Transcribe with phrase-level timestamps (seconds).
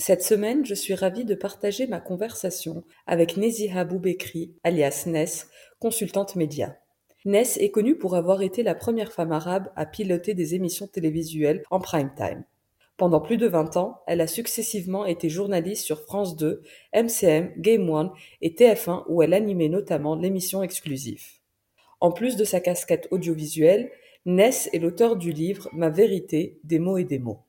[0.00, 5.48] Cette semaine, je suis ravie de partager ma conversation avec Neziha Boubekri, alias Ness,
[5.80, 6.76] consultante média.
[7.24, 11.64] Ness est connue pour avoir été la première femme arabe à piloter des émissions télévisuelles
[11.72, 12.44] en prime time.
[12.96, 16.62] Pendant plus de 20 ans, elle a successivement été journaliste sur France 2,
[16.94, 21.24] MCM, Game One et TF1 où elle animait notamment l'émission exclusive.
[21.98, 23.90] En plus de sa casquette audiovisuelle,
[24.26, 27.47] Ness est l'auteur du livre Ma vérité, des mots et des mots.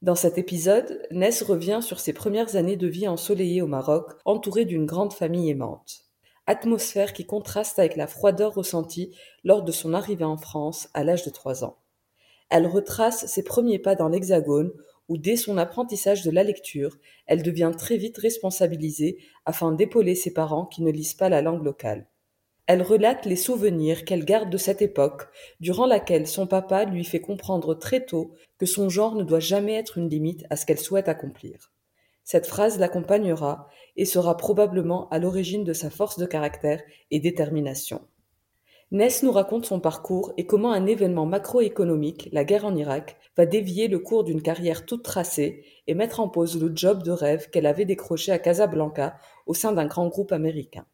[0.00, 4.64] Dans cet épisode, Ness revient sur ses premières années de vie ensoleillée au Maroc, entourée
[4.64, 6.04] d'une grande famille aimante.
[6.46, 11.24] Atmosphère qui contraste avec la froideur ressentie lors de son arrivée en France à l'âge
[11.24, 11.78] de trois ans.
[12.48, 14.72] Elle retrace ses premiers pas dans l'Hexagone,
[15.08, 20.32] où dès son apprentissage de la lecture, elle devient très vite responsabilisée afin d'épauler ses
[20.32, 22.06] parents qui ne lisent pas la langue locale.
[22.68, 27.18] Elle relate les souvenirs qu'elle garde de cette époque, durant laquelle son papa lui fait
[27.18, 30.78] comprendre très tôt que son genre ne doit jamais être une limite à ce qu'elle
[30.78, 31.72] souhaite accomplir.
[32.24, 38.02] Cette phrase l'accompagnera et sera probablement à l'origine de sa force de caractère et détermination.
[38.90, 43.46] Ness nous raconte son parcours et comment un événement macroéconomique, la guerre en Irak, va
[43.46, 47.48] dévier le cours d'une carrière toute tracée et mettre en pause le job de rêve
[47.48, 50.84] qu'elle avait décroché à Casablanca au sein d'un grand groupe américain.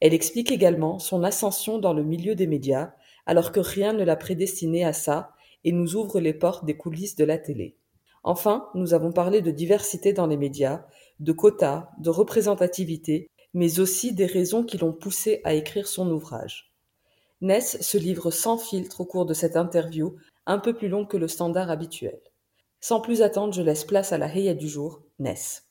[0.00, 2.92] Elle explique également son ascension dans le milieu des médias,
[3.26, 5.32] alors que rien ne l'a prédestinée à ça,
[5.64, 7.76] et nous ouvre les portes des coulisses de la télé.
[8.22, 10.84] Enfin, nous avons parlé de diversité dans les médias,
[11.20, 16.72] de quotas, de représentativité, mais aussi des raisons qui l'ont poussée à écrire son ouvrage.
[17.40, 20.16] Ness se livre sans filtre au cours de cette interview,
[20.46, 22.20] un peu plus long que le standard habituel.
[22.80, 25.66] Sans plus attendre, je laisse place à la Heya du jour, Ness.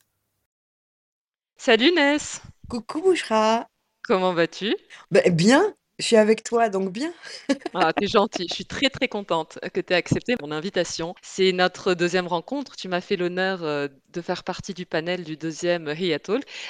[1.57, 3.67] Salut Ness Coucou Bouchra
[4.03, 4.75] Comment vas-tu?
[5.11, 7.13] Ben, bien, je suis avec toi, donc bien.
[7.73, 8.45] Ah, t'es gentil.
[8.49, 11.15] Je suis très très contente que tu aies accepté mon invitation.
[11.21, 12.75] C'est notre deuxième rencontre.
[12.75, 16.13] Tu m'as fait l'honneur euh, de faire partie du panel du deuxième Hey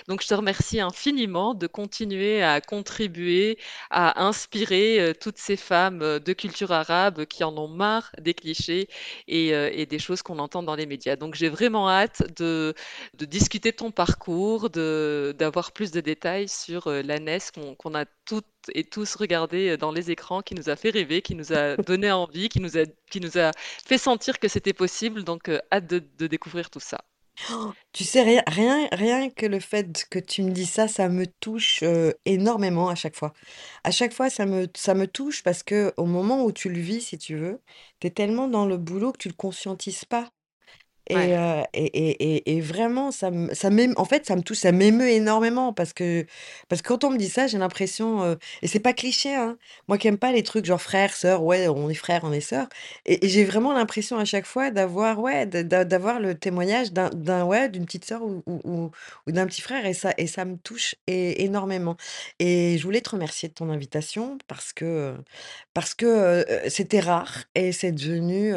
[0.08, 3.58] Donc je te remercie infiniment de continuer à contribuer,
[3.90, 8.36] à inspirer euh, toutes ces femmes euh, de culture arabe qui en ont marre des
[8.36, 8.88] clichés
[9.28, 11.16] et, des choses qu'on entend dans les médias.
[11.16, 12.76] Donc j'ai vraiment hâte de,
[13.20, 18.84] discuter ton parcours, d'avoir plus de détails sur la NES qu'on, qu'on a toutes et
[18.84, 22.50] tous regardé dans les écrans, qui nous a fait rêver, qui nous a donné envie,
[22.50, 23.52] qui nous a, qui nous a
[23.86, 25.24] fait sentir que c'était possible.
[25.24, 27.04] Donc, euh, hâte de, découvrir tout ça.
[27.94, 31.26] tu sais, rien, rien, rien que le fait que tu me dis ça, ça me
[31.26, 33.34] touche euh, énormément à chaque fois.
[33.84, 36.80] À chaque fois, ça me, ça me touche parce que au moment où tu le
[36.80, 37.60] vis, si tu veux,
[38.00, 40.30] tu es tellement dans le boulot que tu le conscientises pas.
[41.10, 41.16] Et,
[41.74, 45.74] et, et, et, vraiment, ça me, ça en fait, ça me touche, ça m'émeut énormément
[45.74, 46.26] parce que,
[46.70, 49.58] parce que quand on me dit ça, j'ai l'impression, et c'est pas cliché, hein,
[49.90, 52.40] moi qui aime pas les trucs genre frère, sœur, ouais, on est frère, on est
[52.40, 52.68] sœur,
[53.06, 57.68] et, j'ai vraiment l'impression à chaque fois d'avoir, ouais, d'avoir le témoignage d'un, d'un ouais,
[57.70, 58.92] d'une petite sœur ou, ou,
[59.28, 61.98] ou d'un petit frère, et ça, et ça me touche énormément.
[62.40, 65.16] Et je voulais te remercier de ton invitation parce que,
[65.74, 68.54] parce que c'était rare et c'est devenu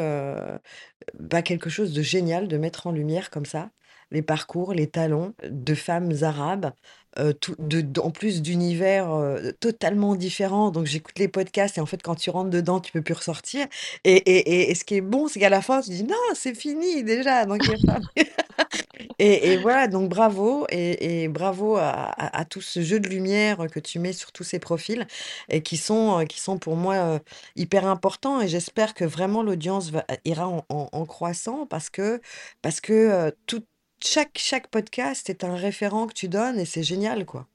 [1.19, 3.71] bah, quelque chose de génial de mettre en lumière comme ça,
[4.11, 6.71] les parcours, les talents de femmes arabes,
[7.19, 10.71] heu, tout de en plus d'univers, heu, totalement différents.
[10.71, 13.67] Donc j'écoute les podcasts et en fait, quand tu rentres dedans, tu peux plus ressortir
[14.03, 16.55] et et et ce qui est bon, c'est qu'à la fin, tu dis: «Non, c'est
[16.55, 17.99] fini déjà, donc il y a pas»
[19.19, 24.13] et voilà, donc bravo et bravo à tout ce jeu de lumière que tu mets
[24.13, 25.05] sur tous ces profils
[25.49, 27.19] et qui sont, heu, qui sont pour moi,
[27.55, 29.91] hyper importants et j'espère que vraiment l'audience
[30.25, 32.21] ira en en croissant parce que
[32.61, 33.63] parce que, tout
[34.03, 37.47] chaque chaque podcast est un référent que tu donnes et c'est génial, quoi.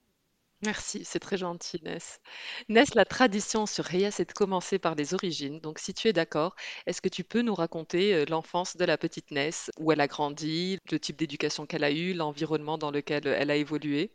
[0.64, 2.20] Merci, c'est très gentil, Ness.
[2.68, 5.58] Ness, la tradition sur Reyes est de commencer par les origines.
[5.58, 6.54] Donc, si tu es d'accord,
[6.86, 10.06] est-ce que tu peux nous raconter euh, l'enfance de la petite Ness, où elle a
[10.06, 14.12] grandi, le type d'éducation qu'elle a eu, l'environnement dans lequel euh, elle a évolué?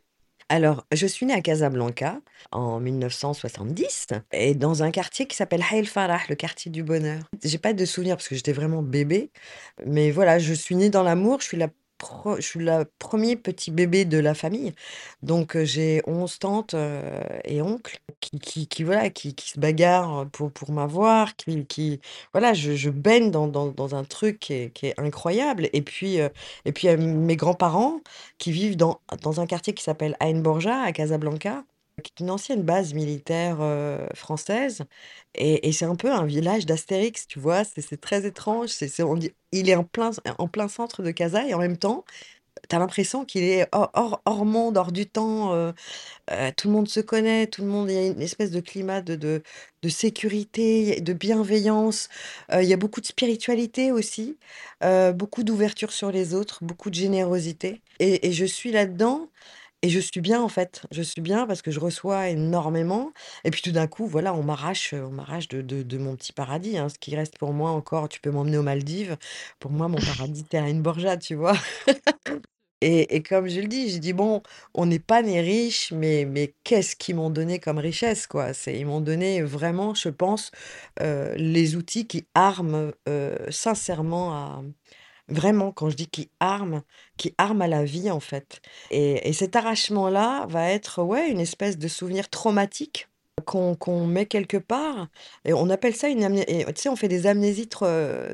[0.48, 2.20] Alors, je suis née à Casablanca
[2.52, 7.20] en 1970 et dans un quartier qui s'appelle Haïl Farah, le quartier du bonheur.
[7.44, 9.30] J'ai pas de souvenirs parce que j'étais vraiment bébé,
[9.84, 11.68] mais voilà, je suis née dans l'amour, je suis la
[12.38, 14.74] je suis la 1 petit bébé de la famille.
[15.22, 16.74] Donc, j'ai 11 tantes,
[17.44, 22.00] et oncles qui qui qui voilà, qui se bagarrent, pour pour m'avoir, qui qui
[22.32, 24.54] voilà, je je baigne dans dans un truc qui
[24.86, 26.16] est incroyable et puis,
[26.64, 28.00] et puis, mes grands-parents
[28.38, 31.64] qui vivent dans dans un quartier qui s'appelle Aïn Borja à Casablanca,
[32.02, 34.84] qui est une ancienne base militaire, heu, française
[35.34, 37.62] et c'est un peu un village d'Astérix, tu vois?
[37.64, 38.70] C'est très étrange,
[39.52, 42.04] il est en plein en plein centre de Casa et en même temps,
[42.70, 45.74] tu as l'impression qu'il est hors monde, hors du temps, heu
[46.32, 48.60] heu, tout le monde se connaît, tout le monde il y a une espèce de
[48.60, 52.08] climat de sécurité, de bienveillance,
[52.52, 54.38] il y a beaucoup de spiritualité aussi,
[55.14, 59.30] beaucoup d'ouverture sur les autres, beaucoup de générosité et je suis là-dedans
[59.82, 60.82] et je suis bien, en fait.
[60.90, 63.12] Je suis bien parce que je reçois énormément
[63.44, 66.88] et puis tout d'un coup, voilà, on m'arrache, on m'arrache de mon petit paradis, hein.
[66.88, 69.16] Ce qui reste pour moi encore tu peux m'emmener aux Maldives.
[69.60, 71.54] Pour moi, mon paradis, Ain Borja, tu vois?
[72.80, 74.42] Et comme je le dis, je dis: «Bon,
[74.74, 78.78] on n'est pas nés riches, mais mais qu'est-ce qu'ils m'ont donné comme richesse, quoi?» c'est
[78.78, 80.52] ils m'ont donné vraiment, je pense,
[81.00, 84.62] heu, les outils qui arment, heu, sincèrement à
[85.28, 86.82] Vraiment, quand je dis qui arme,
[87.16, 88.60] qui arme à la vie, en fait.
[88.90, 93.08] Et et cet arrachement-là va être, ouais, une espèce de souvenir traumatique
[93.44, 95.08] qu'on met quelque part.
[95.44, 97.86] Et on appelle ça une amné et tu sais, on fait des amnésies trau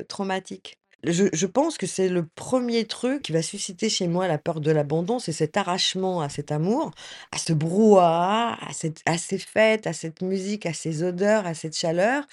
[0.07, 0.77] traumatiques.
[1.03, 4.71] Je pense que c'est le premier truc qui va susciter chez moi la peur de
[4.71, 6.91] l'abandon, c'est cet arrachement à cet amour,
[7.31, 8.57] à ce brouhaha,
[9.05, 12.25] à ces fêtes, à cette musique, à ces odeurs, à cette chaleur.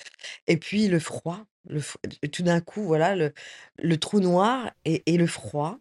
[0.47, 1.81] Et puis le froid, le
[2.29, 5.79] tout d'un coup, voilà, le trou noir et le froid,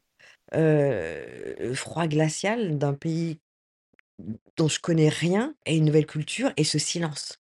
[0.56, 3.40] heu, le froid glacial d'un pays
[4.58, 7.41] dont je connais rien et une nouvelle culture et ce silence.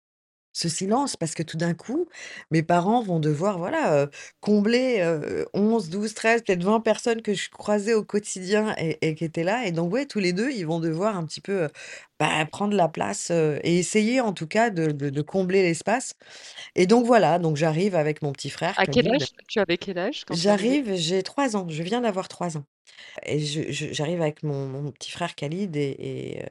[0.53, 2.07] Ce silence parce que tout d'un coup,
[2.51, 4.09] mes parents vont devoir, voilà, heu,
[4.41, 9.43] combler, heu, 11-12-13, peut-être 20 personnes que je croisais au quotidien et et qui étaient
[9.43, 11.69] là et donc ouais, tous les 2, ils vont devoir un petit peu, heu,
[12.19, 16.13] bah, prendre la place, heu et essayer en tout cas de de de combler l'espace
[16.75, 19.31] et donc voilà, donc j'arrive avec mon petit frère À quel âge?
[19.47, 20.55] Tu avais quel âge quand tu?
[20.57, 22.65] J'arrive, j'ai 3 ans, je viens d'avoir 3 ans
[23.25, 26.49] et je je j'arrive avec mon mon petit frère Khalid et et heu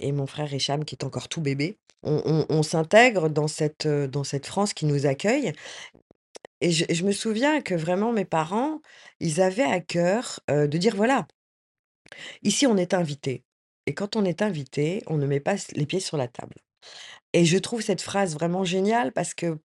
[0.00, 1.78] et mon frère Hicham qui est encore tout bébé.
[2.02, 5.52] On s'intègre dans cette, heu, dans cette France qui nous accueille.
[6.62, 8.80] Et je me souviens que vraiment mes parents,
[9.20, 11.26] ils avaient à cœur, heu, de dire: «Voilà,
[12.42, 13.44] ici on est invité
[13.86, 16.56] et quand on est invité, on ne met pas les pieds sur la table»
[17.34, 19.58] et je trouve cette phrase vraiment géniale parce que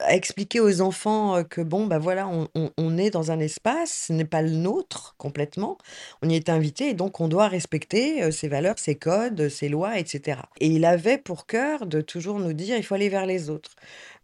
[0.00, 4.12] à expliquer aux enfants, que bon, bah, voilà, on on est dans un espace, ce
[4.12, 5.78] n'est pas le nôtre complètement.
[6.22, 9.98] On y est invité et donc on doit respecter, ses valeurs, ses codes, ses lois
[9.98, 13.26] et cetera et il avait pour cœur de toujours nous dire: «Il faut aller vers
[13.26, 13.70] les autres,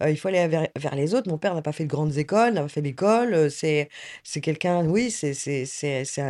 [0.03, 0.47] heu, il faut aller
[0.77, 1.29] vers les autres».
[1.31, 3.89] Mon père n'a pas fait de grandes écoles, n'a pas fait d'école, heu, c'est
[4.23, 6.23] c'est quelqu'un oui, c'est c'est c'est c'est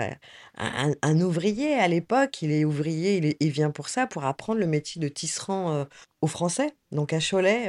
[0.56, 2.42] un ouvrier à l'époque.
[2.42, 5.86] Il est ouvrier, il vient pour ça, pour apprendre le métier de tisserand, heu,
[6.20, 7.68] aux Français, donc à Cholet,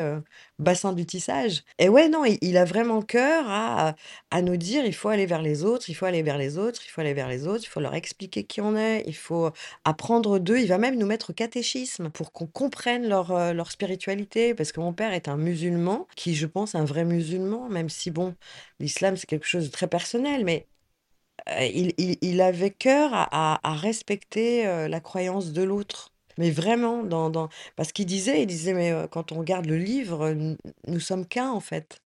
[0.59, 3.95] bassin du tissage et ouais, non, il a vraiment cœur à
[4.31, 6.81] à nous dire: «Il faut aller vers les autres, il faut aller vers les autres,
[6.85, 9.51] il faut aller vers les autres, il faut leur expliquer qui on est, il faut
[9.83, 10.57] apprendre d'eux».
[10.59, 14.79] Il va même nous mettre au catéchisme pour qu'on comprenne leur, leur spiritualité parce que
[14.79, 15.84] mon père est un musulman
[16.15, 18.35] qui, je pense, un vrai musulman, même si bon,
[18.79, 20.67] l'islam, c'est quelque chose de très personnel, mais
[21.49, 21.65] Heu,
[22.21, 26.11] il avait cœur à respecter, heu, la croyance de l'autre.
[26.37, 30.33] Mais vraiment dans parce qu'il disait il disait: «Mais, heu, quand on regarde le livre,
[30.87, 31.99] nous sommes qu'un, en fait».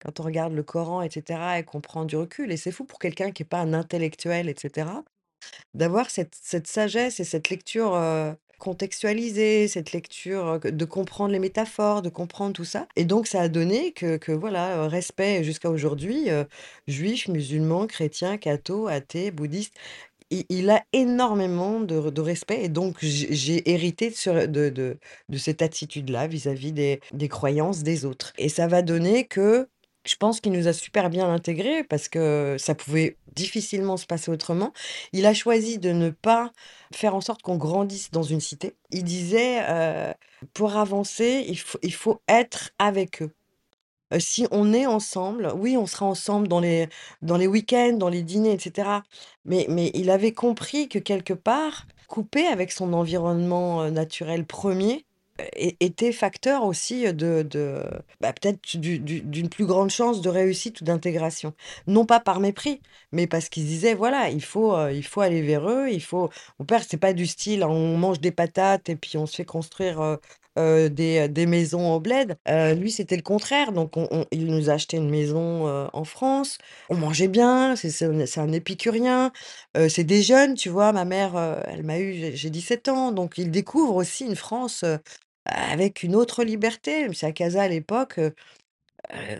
[0.00, 2.84] Quand on regarde le Coran et cetera et qu'on prend du recul et c'est fou
[2.84, 5.04] pour quelqu'un qui est pas un intellectuel et cetera,
[5.74, 7.94] D'avoir cette cette sagesse et cette lecture,
[8.60, 13.40] heu, contextualisée, cette lecture, de comprendre les métaphores, de comprendre tout ça et donc ça
[13.42, 16.28] a donné que que voilà, respect jusqu'à aujourd'hui,
[16.86, 19.74] juifs, musulmans, chrétiens, cathos, athées, bouddhistes.
[20.30, 24.98] il a énormément de re de respect et donc j'ai hérité de de
[25.28, 29.68] de cette attitude-là vis-à-vis des des croyances des autres et ça va donner que
[30.06, 34.30] je pense qu'il nous a super bien intégrés parce que ça pouvait difficilement se passer
[34.30, 34.72] autrement.
[35.12, 36.52] Il a choisi de ne pas
[36.94, 38.76] faire en sorte qu'on grandisse dans une cité.
[38.90, 40.14] Il disait, heu:
[40.54, 41.44] «Pour avancer,
[41.82, 43.32] il faut être avec eux».
[44.12, 46.88] Heu, si on est ensemble, oui, on sera ensemble dans les
[47.22, 49.02] dans les week-ends, dans les dîners et cetera,
[49.44, 54.92] mais mais il avait compris que quelque part, couper avec son environnement, heu, naturel premier
[54.94, 55.04] er
[55.56, 57.44] était facteur aussi, de
[58.20, 61.54] bah, peut-être du du d'une plus grande chance de réussite ou d'intégration.
[61.86, 62.80] Non pas par mépris,
[63.12, 66.02] mais parce qu'il se disait: «Voilà, il faut, heu, il faut aller vers eux, il
[66.02, 69.36] faut» mon père, c'était pas du style, on mange des patates et puis on se
[69.36, 70.18] fait construire, heu
[70.58, 72.36] heu, des, maisons au bled.
[72.76, 76.58] Lui, c'était le contraire, donc on on il nous a acheté une maison, en France.
[76.88, 79.32] On mangeait bien, c'est c'est un c'est un épicurien,
[79.88, 80.92] c'est des jeunes, tu vois?
[80.92, 84.84] Ma mère, elle m'a eu, j'ai j'ai 17 ans, donc il découvre aussi une France,
[85.46, 87.12] avec une autre liberté.
[87.14, 88.20] Si à Casa, à l'époque,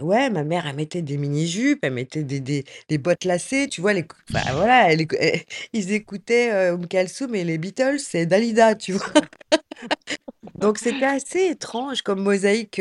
[0.00, 3.80] ouais, ma mère, elle mettait des mini-jupes, elle mettait des des des bottes lacées, tu
[3.80, 3.92] vois?
[3.92, 4.04] Les
[4.52, 4.92] voilà,
[5.72, 9.06] ils écoutaient, heu, Kalsoum et les Beatles et Dalida, tu vois?
[10.60, 12.80] Donc c'était assez étrange comme mosaïque,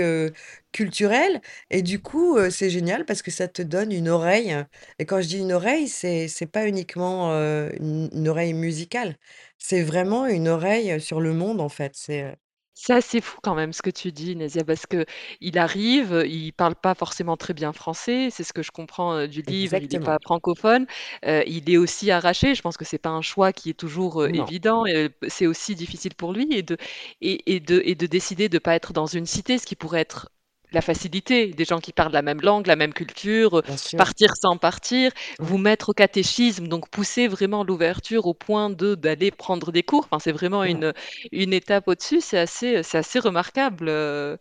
[0.72, 4.56] culturelle et du coup, c'est génial parce que ça te donne une oreille
[5.00, 7.32] et quand je dis une oreille, c'est c'est pas uniquement,
[7.80, 9.18] une oreille musicale.
[9.58, 12.36] C'est vraiment une oreille sur le monde, en fait, c'est,
[12.82, 16.76] C'est assez fou quand même ce que tu dis, Nesia, parce qu'il arrive, il parle
[16.76, 20.04] pas forcément très bien français, c'est ce que je comprends, du livre, il est Exactement.
[20.06, 20.86] pas francophone.
[21.24, 24.48] Il est aussi arraché, je pense que c'est pas un choix qui est toujours, Non.
[24.48, 26.78] évident et c'est aussi difficile pour lui et de
[27.22, 30.00] et et de et de décider de pas être dans une cité, ce qui pourrait
[30.02, 30.30] être
[30.72, 31.48] la facilité.
[31.54, 33.62] Des gens qui parlent la même langue, la même culture,
[33.96, 35.50] partir sans partir, Mmh.
[35.50, 40.06] vous mettre au catéchisme, donc pousser vraiment l'ouverture au point de d'aller prendre des cours.
[40.12, 40.84] Enfin, c'est vraiment Mmh.
[40.84, 40.94] une,
[41.32, 44.38] une étape au-dessus, c'est assez, c'est assez remarquable, heu,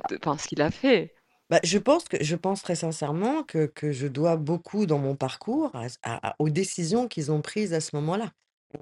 [0.00, 1.14] Ah de enfin, ce qu'il a fait.
[1.50, 5.14] Bah, je pense que je pense très sincèrement que que je dois beaucoup dans mon
[5.14, 8.32] parcours à à aux décisions qu'ils ont prises à ce moment-là.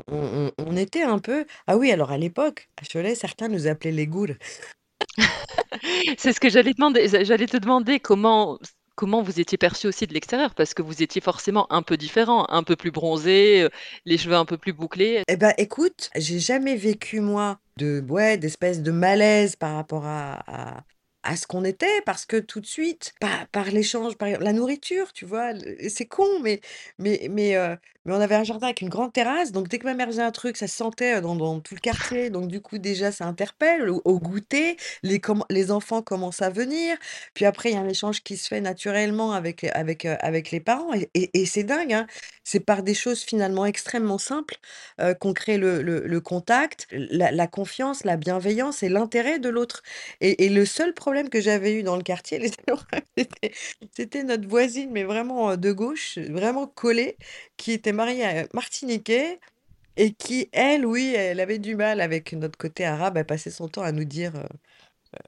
[0.09, 3.67] On on on était un peu ah oui, alors à l'époque, à Cholet, certains nous
[3.69, 4.39] appelaient les goules.
[6.19, 8.59] C'est ce que j'allais demander, j'a j'allais te demander comment
[8.95, 10.55] comment vous étiez perçus aussi de l'extérieur?
[10.55, 13.71] Parce que vous étiez forcément un peu différents, un peu plus bronzés, heu,
[14.05, 15.23] les cheveux un peu plus bouclés.
[15.29, 20.85] Et bah, écoute, j'ai jamais vécu moi de ouais, d'espèce de malaise par rapport à
[21.23, 25.13] à ce qu'on était parce que tout de suite, par par l'échange, par la nourriture,
[25.13, 25.53] tu vois?
[25.89, 26.61] C'est con, mais
[26.99, 29.85] mais mais heu, mais on avait un jardin avec une grande terrasse, donc dès que
[29.85, 32.49] ma mère faisait un truc, ça se sentait, heu, dans dans tout le quartier, donc
[32.49, 33.89] du coup, déjà, ça interpelle.
[33.91, 36.97] Au goûter, les commen les enfants commencent à venir,
[37.35, 40.51] puis après, il y a un échange qui se fait naturellement avec, avec, heu, avec
[40.51, 42.07] les parents et c'est dingue, hein.
[42.45, 44.57] C'est par des choses finalement extrêmement simples,
[45.21, 49.83] qu'on crée le le contact, la la confiance, la bienveillance et l'intérêt de l'autre
[50.21, 52.41] et et le seul problème que j'avais eu dans le quartier,
[53.97, 57.17] c'était notre voisine, mais vraiment, heu, de gauche, vraiment collée,
[57.57, 59.41] qui était mariée à un martiniquais
[59.97, 63.19] et qui, elle, oui, elle avait du mal avec notre côté arabe.
[63.19, 64.41] Elle passait son temps à nous dire, heu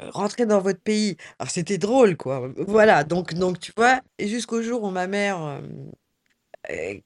[0.03, 1.17] heu: «Rentrez dans votre pays».
[1.39, 4.01] Alors c'était drôle, quoi, voilà, donc donc tu vois?
[4.19, 5.61] Et jusqu'au jour où ma mère,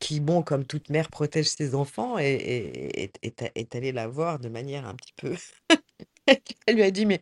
[0.00, 4.86] qui bon, comme toute mère protège ses enfants, est est allée la voir de manière
[4.86, 5.34] un petit peu
[6.66, 7.20] elle lui a dit: «Mais»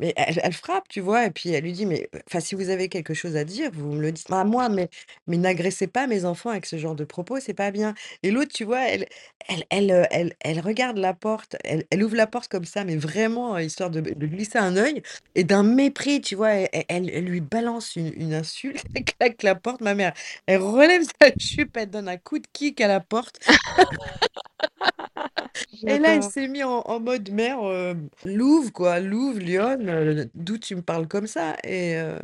[0.00, 1.26] mais elle elle frappe, tu vois?
[1.26, 2.08] Et puis elle lui dit: «Mais
[2.40, 4.88] si vous avez quelque chose à dire, vous me le dites à moi, mais
[5.26, 7.94] mais n'agressez pas mes enfants avec ce genre de propos, c'est pas bien».
[8.22, 9.06] Et l'autre, tu vois, elle
[9.48, 12.96] elle elle, elle elle regarde la porte, elle elle ouvre la porte comme ça, mais
[12.96, 15.02] vraiment, histoire de de glisser un œil
[15.34, 16.50] et d'un mépris, tu vois?
[16.52, 19.80] Elle elle elle lui balance une une insulte, elle claque la porte.
[19.80, 20.12] Ma mère,
[20.46, 23.38] elle relève sa jupe, elle donne un coup de kick à la porte.
[25.86, 30.30] Et là, elle s'est mis en en mode mère, heu, louve, quoi, louve, lionne, heu,
[30.34, 31.56] d'où tu me parles comme ça?
[31.64, 32.18] Et heu,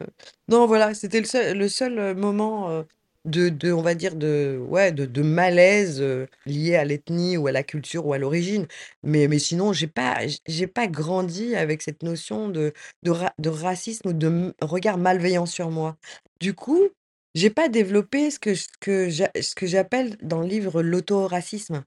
[0.48, 2.84] non, voilà, c'était le seul le seul, moment,
[3.26, 6.02] de de on va dire de ouais, de de malaise,
[6.46, 8.66] lié à l'ethnie ou à la culture ou à l'origine.
[9.02, 12.72] Mais mais sinon, j'ai pas j j'ai pas grandi avec cette notion de
[13.02, 15.96] de ra de racisme ou de m regard malveillant sur moi.
[16.40, 16.88] Du coup,
[17.34, 21.84] j'ai pas développé ce que ce que j'a ce que j'appelle dans le livre l'auto-racisme.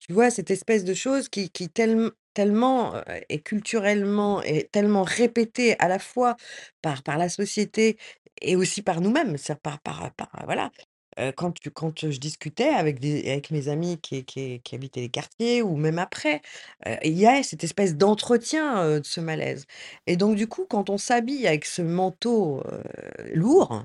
[0.00, 0.30] Tu vois?
[0.30, 5.88] Cette espèce de chose qui qui tellem tellement, heu, est culturellement et tellement répétée à
[5.88, 6.36] la fois
[6.82, 7.98] par par la société
[8.40, 10.70] et aussi par nous-mêmes, c'est-à-dire par par par voilà,
[11.18, 15.08] heu, quand tu quand je discutais avec des avec mes amis qui qui habitaient les
[15.10, 16.42] quartiers ou même après,
[16.86, 19.66] heu, il y a cette espèce d'entretien, heu, de ce malaise
[20.06, 22.62] et donc du coup, quand on s'habille avec ce manteau,
[23.34, 23.84] lourd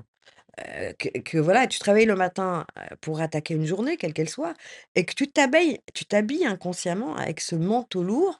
[0.60, 0.94] heu,
[1.24, 4.54] que voilà, tu te réveilles le matin, heu, pour attaquer une journée, quelle qu'elle soit
[4.94, 8.38] et que tu t'habeilles tu t'habilles inconsciemment avec ce manteau lourd,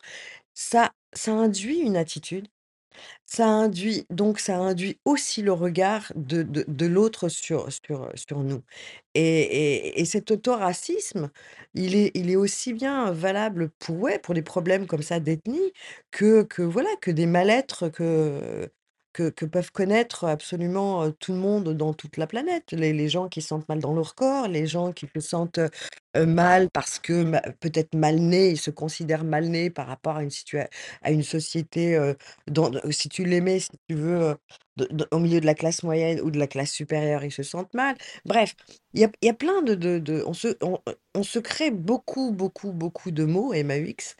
[0.55, 2.49] ça ça induit une attitude,
[3.27, 8.41] ça induit donc ça induit aussi le regard de de de l'autre sur sur, sur
[8.41, 8.63] nous.
[9.15, 11.31] Et et et cet autoracisme,
[11.75, 15.73] il est il est aussi bien valable pour pour des problèmes comme ça d'ethnie
[16.11, 18.71] que que voilà, que des mal-être que
[19.31, 22.73] que peuvent connaître absolument, tout le monde dans toute la planète.
[22.73, 25.61] Les gens qui se sentent mal dans leur corps, les gens qui se sentent,
[26.17, 30.31] mal parce que peut-être mal nés, ils se considèrent mal nés par rapport à une
[31.03, 31.99] à une société,
[32.91, 34.37] si tu mets, si tu veux,
[35.11, 37.97] au milieu de la classe moyenne ou de la classe supérieure, ils se sentent mal.
[38.25, 38.55] Bref,
[38.93, 40.79] il y a plein de de de on se on,
[41.15, 44.17] on se crée beaucoup, beaucoup, beaucoup de mots, M-A-U-X,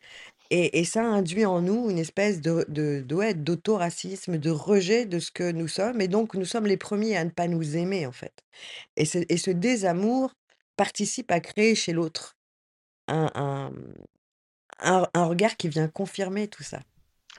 [0.81, 5.31] et ça induit en nous une espèce de de de d'autoracisme, de rejet de ce
[5.31, 8.13] que nous sommes et donc nous sommes les premiers à ne pas nous aimer, en
[8.13, 8.45] fait.
[8.97, 10.35] Et ce désamour
[10.77, 12.37] participe à créer chez l'autre
[13.09, 13.73] un
[15.15, 16.81] un regard qui vient confirmer tout ça.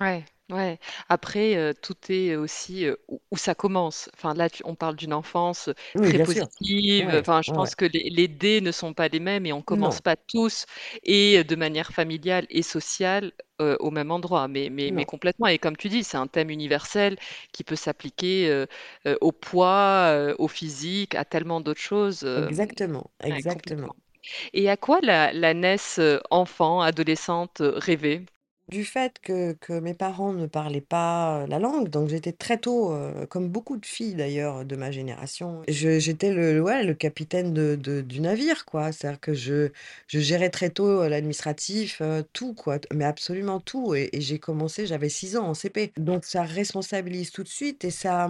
[0.01, 0.77] Ouais, ouais.
[1.07, 4.09] Après, heu, tout est aussi, heu, où où ça commence.
[4.13, 6.47] Enfin là, tu on parle d'une enfance, Oui, très bien sûr.
[6.59, 7.71] positive, Ouais, enfin je ouais, ouais.
[7.71, 10.17] pense que les les dés ne sont pas les mêmes et on commence Non, pas
[10.17, 10.65] tous
[11.03, 14.49] et de manière familiale et sociale, heu, au même endroit.
[14.49, 15.05] Mais mais mais non.
[15.05, 17.17] complètement et comme tu dis, c'est un thème universel
[17.53, 18.67] qui peut s'appliquer, heu
[19.07, 23.89] heu, au poids, heu, au physique, à tellement d'autres choses, hem, Exactement, ouais, exactement.
[23.89, 23.95] complètement.
[24.53, 28.25] Et à quoi la la Ness, heu, enfant, adolescente, heu, rêvait?
[28.67, 32.91] Du fait que que mes parents ne parlaient pas, la langue, donc j'étais très tôt,
[33.29, 38.65] comme beaucoup de filles d'ailleurs de ma génération, j'étais le le capitaine de du navire
[38.65, 38.91] quoi.
[38.91, 39.69] C'est-à-dire que je
[40.07, 42.01] je gérais très tôt, l'administratif,
[42.33, 45.93] tout quoi, mais absolument tout et et j'ai commencé, j'avais 6 ans en CP.
[45.97, 48.29] Donc ça responsabilise tout de suite et ça,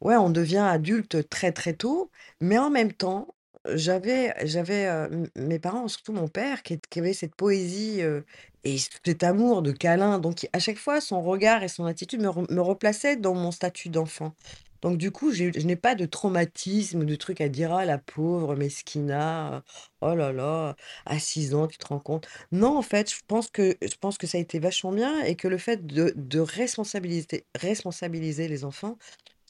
[0.00, 2.10] ouais, on devient adulte très, très tôt,
[2.40, 3.34] mais en même temps,
[3.74, 8.24] j'avais j'avais, heu, m mes parents, surtout mon père qui avait cette poésie, heu
[8.64, 12.30] et cet amour de câlin, donc à chaque fois, son regard et son attitude me
[12.54, 14.34] me replaçaient dans mon statut d'enfant.
[14.82, 18.54] Donc du coup, je n'ai pas de traumatisme, de trucs à dire: «Ah la pauvre
[18.54, 19.62] Mesquina,
[20.02, 23.48] oh là là, à 6 ans, tu te rends compte?» non, en fait, je pense
[23.50, 26.40] que je pense que ça a été vachement bien et que le fait de de
[26.40, 28.98] responsabiliser responsabiliser les enfants,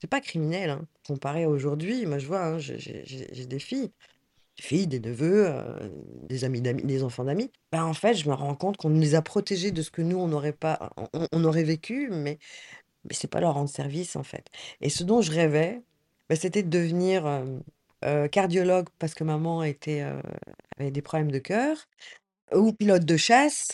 [0.05, 2.05] c'est pas criminel, hein, comparé à aujourd'hui.
[2.07, 2.77] Moi, je vois, hein, j'ai
[3.47, 3.93] des filles
[4.59, 5.93] des filles, des neveux, heu,
[6.29, 7.51] des amis d'amis des enfants d'amis.
[7.73, 10.19] Bah, en fait, je me rends compte qu'on les a protégés de ce que nous,
[10.19, 10.91] on n'aurait pas
[11.33, 12.39] on aurait vécu, mais
[13.05, 14.47] mais c'est pas leur rendre service, en fait.
[14.81, 15.83] Et ce dont je rêvais,
[16.31, 17.63] bah, c'était de devenir, hem,
[18.05, 20.03] heu, cardiologue parce que maman était,
[20.79, 21.77] avait des problèmes de cœur
[22.55, 23.69] ou pilote de chasse,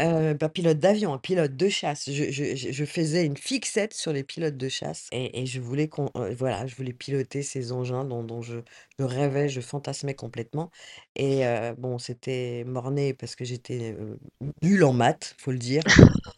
[0.00, 2.10] heu, pas pilote d'avion, pilote de chasse.
[2.10, 6.74] Je faisais une fixette sur les pilotes de chasse et je voulais heu, voilà, je
[6.76, 8.58] voulais piloter ces engins dont je
[9.04, 10.70] rêvais, je fantasmais complètement
[11.16, 14.18] et heu, bon, c'était mort-né parce que j'étais, heu,
[14.62, 15.84] nulle en maths, faut le dire,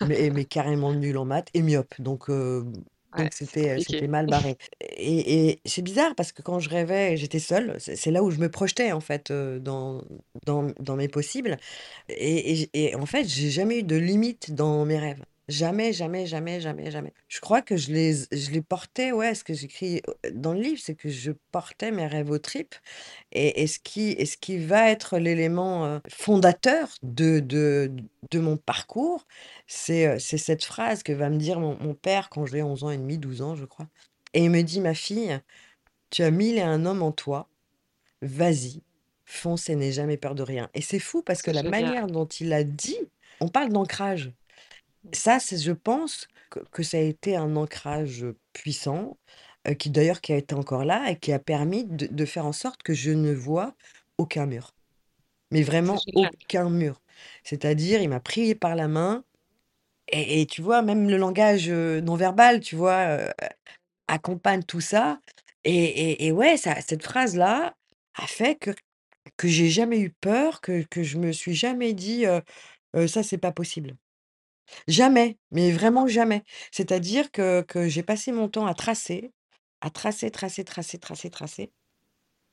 [0.00, 2.64] mais carrément nulle en maths et myope donc heu,
[3.14, 3.80] Ouais, donc c'était, heu, compliqué.
[3.80, 7.96] c'était mal barré et et c'est bizarre parce que quand je rêvais, j'étais seule, c'est
[7.96, 10.02] c'est là où je me projetais en fait, heu, dans
[10.46, 11.56] dans dans mes possibles
[12.08, 15.24] et et j et en fait, j'ai jamais eu de limite dans mes rêves.
[15.48, 17.14] Jamais, jamais, jamais, jamais, jamais.
[17.28, 20.02] Je crois que je les je les portais, ouais, ce que j'écris,
[20.34, 22.74] dans le livre, c'est que je portais mes rêves aux tripes
[23.32, 27.90] et et ce qui et ce qui va être l'élément, fondateur de de
[28.30, 29.26] de mon parcours,
[29.66, 32.98] c'est, cette phrase que va me dire mon mon père quand j'ai 11 ans et
[32.98, 33.88] demi, 12 ans, je crois
[34.34, 35.40] et il me dit: «Ma fille,
[36.10, 37.48] tu as 1000 et un hommes en toi,
[38.22, 38.82] vas-y,
[39.26, 42.26] fonce et n'aie jamais peur de rien» et c'est fou parce que la manière dont
[42.26, 42.98] il l'a dit,
[43.40, 44.32] on parle d'ancrage.
[45.14, 49.18] Ça, c'est je pense que que ça a été un ancrage, puissant,
[49.78, 52.52] qui d'ailleurs qui a été encore là et qui a permis de de faire en
[52.52, 53.74] sorte que je ne vois
[54.18, 54.74] aucun mur.
[55.52, 56.32] Mais C'est vraiment génial.
[56.44, 57.02] aucun mur.
[57.44, 59.24] C'est-à-dire, il m'a pris par la main
[60.08, 63.18] et et tu vois, même le langage, non verbal, tu vois,
[64.08, 65.20] accompagne tout ça
[65.64, 67.76] et et et ouais, ça cette phrase-là
[68.16, 68.72] a fait que
[69.38, 72.42] que j'ai jamais eu peur, que que je me suis jamais dit, heu
[72.96, 73.96] heu: «Ça, c'est pas possible».
[74.88, 76.42] Jamais, mais vraiment jamais.
[76.72, 79.32] C'est-à-dire que que j'ai passé mon temps à tracer,
[79.80, 81.72] à tracer, tracer, tracer, tracer, tracer,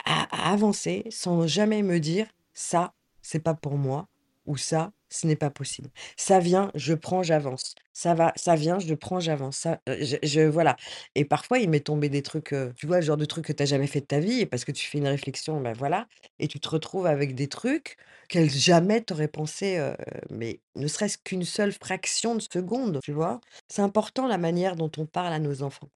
[0.06, 4.08] à à avancer sans jamais me dire: «Ça, c'est pas pour moi»
[4.46, 5.90] ou «Ça, ce n'est pas possible».
[6.18, 7.76] Ça vient, je prends, j'avance.
[7.94, 9.58] Ça va, ça vient, je prends, j'avance.
[9.58, 10.76] Ça, heu, je voilà
[11.16, 13.54] et parfois, il m'est tombé des trucs, heu, tu vois, le genre de trucs que
[13.54, 16.08] tu as jamais fait de ta vie parce que tu fais une réflexion, bah, voilà
[16.40, 17.98] et tu te retrouves avec des trucs
[18.30, 19.96] qu'elle jamais tu aurais pensé, heu,
[20.30, 23.40] mais ne serait-ce qu'une seule fraction de seconde, tu vois?
[23.68, 25.90] C'est important la manière dont on parle à nos enfants.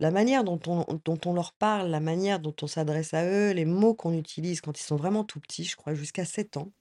[0.00, 3.52] la manière dont on dont on leur parle, la manière dont on s'adresse à eux,
[3.52, 6.72] les mots qu'on utilise quand ils sont vraiment tout petits, je crois jusqu'à 7 ans,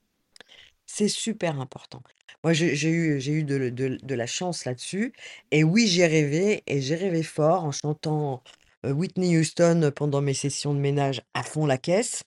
[0.87, 2.01] c'est super important.
[2.43, 5.13] Moi, j'ai eu eu de la chance là-dessus
[5.51, 8.43] et oui, j'ai rêvé et j'ai rêvé fort en chantant,
[8.85, 12.23] heu, Whitney Houston, pendant mes sessions de ménage à fond la caisse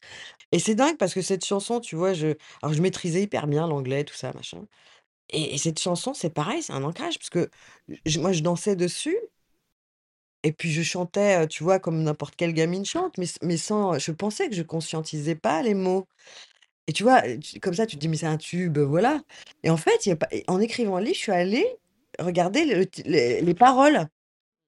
[0.53, 3.67] et c'est dingue parce que cette chanson, tu vois, je alors je maîtrisais hyper bien
[3.69, 4.67] l'anglais, tout ça, machin
[5.31, 7.51] et et cette chanson, c'est pareil, c'est un ancrage parce que
[8.19, 9.19] moi, je dansais dessus
[10.43, 13.99] et puis je chantais, heu, tu vois, comme n'importe quelle gamine chante, mais mais sans
[13.99, 16.07] je pensais que je conscientisais pas les mots
[16.87, 19.23] et tu vois, tu comme ça, tu te dis: «Mais c'est un tube, voilà»
[19.63, 21.67] et en fait, il y a pas et en écrivant le livre, je suis allée
[22.19, 24.07] regarder le t les les paroles.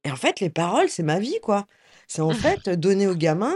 [0.04, 1.66] Et en fait, les paroles, c'est ma vie, quoi.
[2.08, 3.54] C'est en fait, donner aux gamins,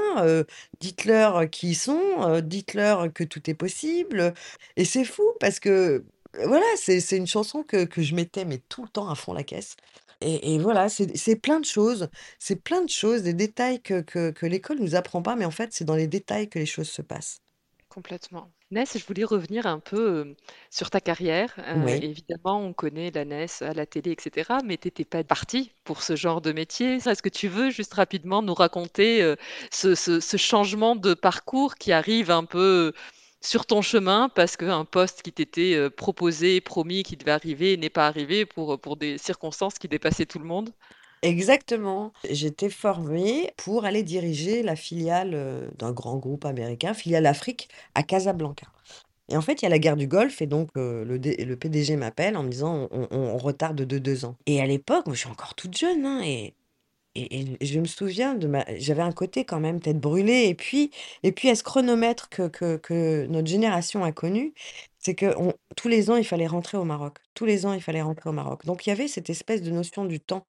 [0.81, 4.35] dites-leur, qui ils sont, dites-leur que tout est possible,
[4.77, 6.05] et c'est fou parce que,
[6.45, 9.33] voilà, c'est c'est une chanson que que je mettais mais tout le temps à fond
[9.33, 9.77] la caisse.
[10.21, 14.01] Et et voilà, c'est c'est plein de choses, c'est plein de choses, des détails que
[14.03, 16.67] que que l'école nous apprend pas, mais en fait, c'est dans les détails que les
[16.67, 17.39] choses se passent.
[17.97, 18.53] Complètement.
[18.71, 20.35] Ness, je voulais revenir un peu, hem,
[20.71, 21.55] sur ta carrière.
[21.75, 22.05] Oui.
[22.05, 25.73] évidemment, on connaît la Ness à la télé et cetera, mais tu étais pas partie
[25.83, 26.97] pour ce genre de métier.
[26.97, 29.37] Est-ce que tu veux juste rapidement nous raconter, heu,
[29.73, 32.93] ce ce ce changement de parcours qui arrive un peu
[33.41, 34.29] sur ton chemin?
[34.29, 38.99] Parce qu'un poste qui t'était, proposé, promis, qui devait arriver n'est pas arrivé pour, pour
[38.99, 40.71] des circonstances qui dépassaient tout le monde?
[41.27, 42.13] Exactement.
[42.31, 48.03] J'étais formée pour aller diriger la filiale, heu, d'un grand groupe américain, filiale Afrique à
[48.03, 48.67] Casablanca
[49.31, 51.97] et en fait, il y a la guerre du Golfe et donc heu, le PDG
[51.97, 55.55] m'appelle en me disant: «On retarde de 2 ans» et à l'époque, je suis encore
[55.57, 56.55] toute jeune, hein et
[57.63, 60.91] je me souviens de ma j'avais un côté quand même tête brûlée et puis
[61.25, 64.55] et puis, à ce chronomètre que que que notre génération a connu,
[65.01, 67.19] c'est qu'on tous les ans, il fallait rentrer au Maroc.
[67.35, 68.67] Tous les ans, il fallait rentrer au Maroc.
[68.67, 70.47] Donc il y avait cette espèce de notion du temps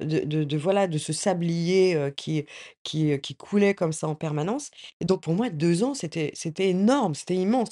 [0.00, 2.46] de de de voilà, de ce sablier, heu, qui
[2.84, 6.30] qui, heu, qui coulait comme ça en permanence et donc pour moi 2 ans, c'était
[6.34, 7.70] c'était énorme, c'était immense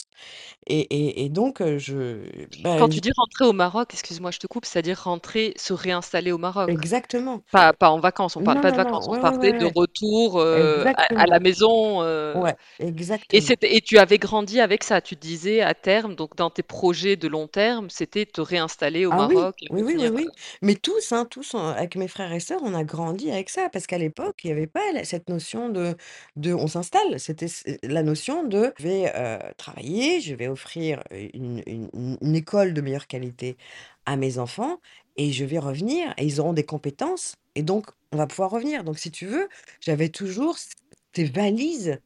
[0.66, 4.38] et et et donc heu, je bah, Quand tu dis rentrer au Maroc, excuse-moi, je
[4.38, 6.72] te coupe, c'est-à-dire rentrer, se réinstaller au Maroc?
[6.72, 7.44] Exactement.
[7.52, 9.36] Pas pas en vacances, on parle Non, pas de non, non, vacances, on ouais, ouais,
[9.36, 9.74] ouais, partait de ouais.
[9.74, 11.40] retour, heu, à à la Exactement.
[11.40, 12.56] maison, heu Ouais,
[13.32, 13.42] et exactement.
[13.42, 15.00] c'était et tu avais grandi avec ça?
[15.02, 19.12] Tu disais à terme, donc dans tes projets de long terme, c'était te réinstaller au
[19.12, 20.32] Ah oui, Maroc et oui, oui, oui, revenir, oui,
[20.62, 23.68] mais tous, hein, tous, heu, avec mes frères et sœurs, on a grandi avec ça
[23.70, 25.96] parce qu'à l'époque, il y avait pas cette notion de
[26.36, 27.18] de on s'installe.
[27.20, 32.72] C'était c la notion de: «Je vais, heu, travailler, je vais offrir, heu, une école
[32.74, 33.56] de meilleure qualité
[34.06, 34.78] à mes enfants
[35.16, 38.84] et je vais revenir et ils auront des compétences et donc on va pouvoir revenir».
[38.84, 39.48] Donc si tu veux,
[39.80, 40.70] j'avais toujours c
[41.16, 41.98] ces valises,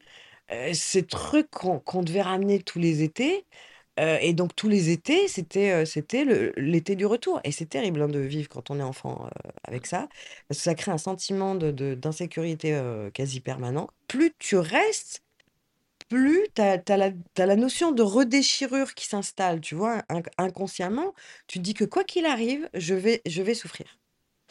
[0.75, 3.47] ces trucs qu'on qu'on devait ramener tous les étés,
[3.99, 5.85] heu et donc tous les étés, c'était,
[6.25, 9.51] le l'été du retour et c'est terrible, hein, de vivre quand on est enfant, heu,
[9.65, 10.09] avec ça,
[10.49, 13.89] parce que ça crée un sentiment de de d'insécurité, heu, quasi permanent.
[14.09, 15.21] Plus tu restes,
[16.09, 20.03] plus tu as la tu as la notion de redéchirure qui s'installe, tu vois?
[20.11, 21.15] Inc inconsciemment,
[21.49, 23.99] tu te dis que quoi qu'il arrive, je vais je vais souffrir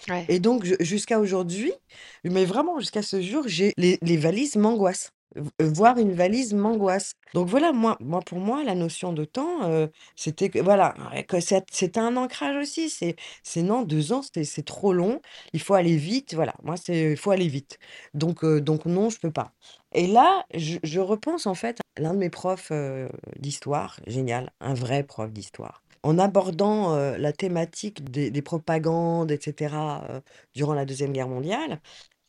[0.10, 0.30] Ouais.
[0.30, 1.74] et donc jusqu'à aujourd'hui,
[2.26, 5.12] mais vraiment jusqu'à ce jour, j'ai les les valises m'angoissent.
[5.38, 7.13] V voir une valise m'angoisse.
[7.34, 10.95] Donc voilà, moi moi, pour moi, la notion de temps, heu, c'était que voilà,
[11.71, 12.89] c'est un ancrage aussi.
[12.89, 15.21] C'est non, 2 ans, c'est c'est trop long,
[15.54, 16.54] il faut aller vite, voilà.
[16.63, 17.78] Moi, c'est il faut aller vite.
[18.13, 19.52] Donc heu, donc non, je peux pas
[19.93, 22.71] et là, je repense en fait à l'un de mes profs,
[23.39, 25.84] d'histoire, génial, un vrai prof d'histoire.
[26.04, 30.21] En abordant, la thématique des des propagandes et cetera, heu,
[30.56, 31.80] durant la 2e guerre mondiale,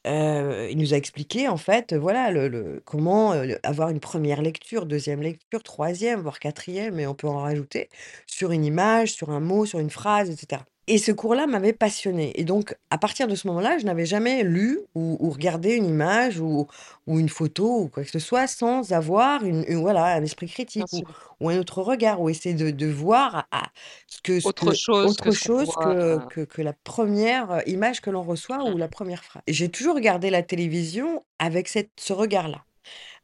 [0.05, 3.33] il nous a expliqué en fait, voilà, le comment,
[3.63, 7.89] avoir une 1re lecture, 2e lecture, 3e, voire 4e et on peut en rajouter,
[8.27, 11.73] sur une image, sur un mot, sur une phrase et cetera et ce cours-là m'avait
[11.73, 15.75] passionnée et donc à partir de ce moment-là, je n'avais jamais lu ou ou regardé
[15.75, 16.67] une image ou
[17.07, 20.49] ou une photo ou quoi que ce soit sans avoir une une voilà, un esprit
[20.49, 21.05] critique ou
[21.41, 23.65] ou un autre regard ou essayer de de voir à
[24.09, 26.41] ce que ce Autre que chose que autre ce qu'on chose voit, que heu que
[26.43, 28.79] que la 1re image que l'on reçoit ou Mmh.
[28.79, 32.65] la 1re phrase j'ai toujours regardé la télévision avec cette ce regard-là.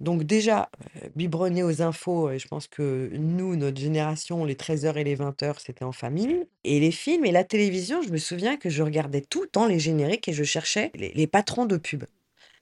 [0.00, 0.70] Donc déjà,
[1.04, 5.14] heu, biberonner aux infos et je pense que nous, notre génération, les 13:00 et les
[5.14, 8.82] 20:00, c'était en famille et les films et la télévision, je me souviens que je
[8.82, 12.04] regardais tout le temps les génériques et je cherchais les les patrons de pub.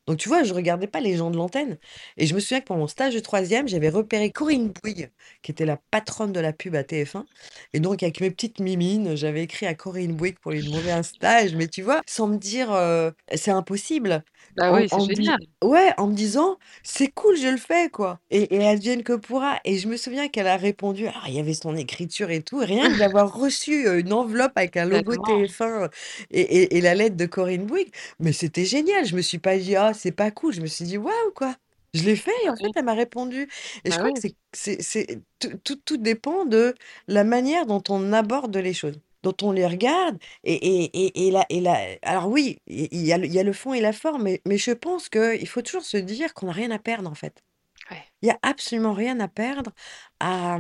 [0.07, 1.79] Donc tu vois, je regardais pas les gens de l'antenne
[2.17, 5.13] et je me souviens que pour mon stage de 3e, j'avais repéré Corinne Bouygues,
[5.43, 7.27] qui était la patronne de la pub à TF1
[7.73, 11.03] et donc avec mes petites mimines, j'avais écrit à Corinne Bouygues pour lui demander un
[11.05, 12.03] stage, mais tu vois?
[12.09, 14.25] Sans me dire, heu: «C'est impossible».
[14.57, 15.47] Bah en oui, c'est en me di génial.
[15.65, 19.59] ouais, en me disant: «C'est cool, je le fais, quoi et et advienne que pourra»
[19.65, 22.59] et je me souviens qu'elle a répondu alors il y avait son écriture et tout,
[22.59, 25.17] rien que d'avoir reçu, heu, une enveloppe avec un logo Tellement.
[25.17, 25.89] TF1
[26.31, 29.05] et et et la lettre de Corinne Bouygues, mais c'était génial.
[29.07, 31.57] Je me suis pas dit: «Ah, c'est pas cool», je me suis dit: «Waouh, quoi!»
[31.95, 33.49] je l'ai fait et Bah en fait, oui, elle m'a répondu.
[33.85, 36.75] Et je bah crois que oui, c'est c'est c'est tout tout tout dépend de
[37.07, 41.31] la manière dont on aborde les choses, dont on les regarde et et et et
[41.31, 43.75] la et la alors oui, il il y a le il y a le fond
[43.75, 46.71] et la forme, mais mais je pense qu'il faut toujours se dire qu'on n'a rien
[46.71, 47.43] à perdre, en fait.
[47.91, 49.73] ouais, Il y a absolument rien à perdre
[50.21, 50.57] à,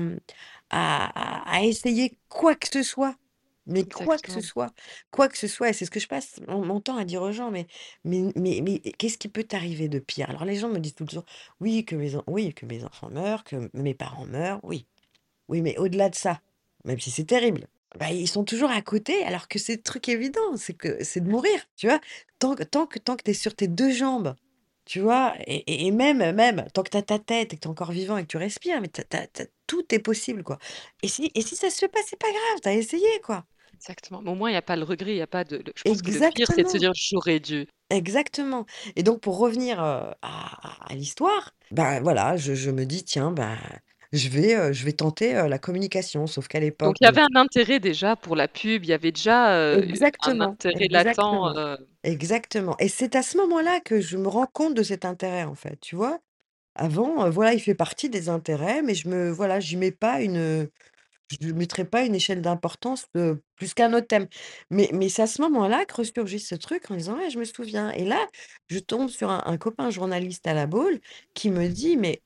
[0.71, 3.17] à à à essayer quoi que ce soit,
[3.67, 4.43] mais quoi que ce exactement.
[4.43, 4.73] soit,
[5.11, 7.23] quoi que ce soit et c'est ce que je passe mon mon temps à dire
[7.23, 7.67] aux gens: «Mais
[8.05, 11.05] mais mais mais qu'est-ce qui peut t'arriver de pire?» alors les gens me disent tout
[11.05, 11.25] le temps:
[11.61, 14.87] «Oui, que mes en oui, que mes enfants meurent, que mes parents meurent, oui».
[15.49, 16.41] Oui, mais au-delà de ça,
[16.85, 17.67] même si c'est terrible,
[17.99, 21.21] bah, ils sont toujours à côté alors que c'est le truc évident, c'est que c'est
[21.21, 22.01] de mourir, tu vois?
[22.39, 24.35] Tant que tant que tant que tu es sur tes 2 jambes,
[24.85, 25.35] tu vois?
[25.47, 27.93] Et et même même tant que tu as ta tête et que tu es encore
[27.93, 30.59] vivant et que tu respires, mais tu as tu tout est possible, quoi.
[31.03, 33.47] Et si et si ça se fait pas, c'est pas grave, tu as essayé, quoi.
[33.75, 34.23] Exactement.
[34.23, 35.73] Mais au moins, il y a pas le regret, il y a pas de le
[35.77, 37.67] je pense que le pire, c'est de se Exactement, dire: «J'aurais dû».
[37.91, 38.67] exactement.
[38.97, 43.05] Et donc pour revenir, heu, à à à l'histoire, ben, voilà, je je me dis:
[43.05, 43.57] «Tiens, bah,
[44.13, 46.27] je vais, heu, je vais tenter, heu, la communication».
[46.27, 48.93] Sauf qu'à Donc l'époque, il y avait un intérêt déjà pour la pub, il y
[48.93, 49.87] avait déjà, heu,
[50.21, 54.29] un Exactement, intérêt latent, exactement, heu exactement et c'est à ce moment-là que je me
[54.29, 56.21] rends compte de cet intérêt, en fait, tu vois?
[56.77, 60.23] Avant, heu, voilà, il fait partie des intérêts, mais je me voilà, j'y mets pas
[60.23, 60.71] une, heu,
[61.31, 64.29] je lui mettrais pas une échelle d'importance, heu, plus qu'un autre thème.
[64.71, 67.45] Mais mais c'est à ce moment-là que ressurgit ce truc en disant: «Ouais, je me
[67.45, 68.27] souviens» et là,
[68.71, 71.01] je tombe sur un un copain journaliste à la Baule
[71.35, 72.23] qui me dit: «Mais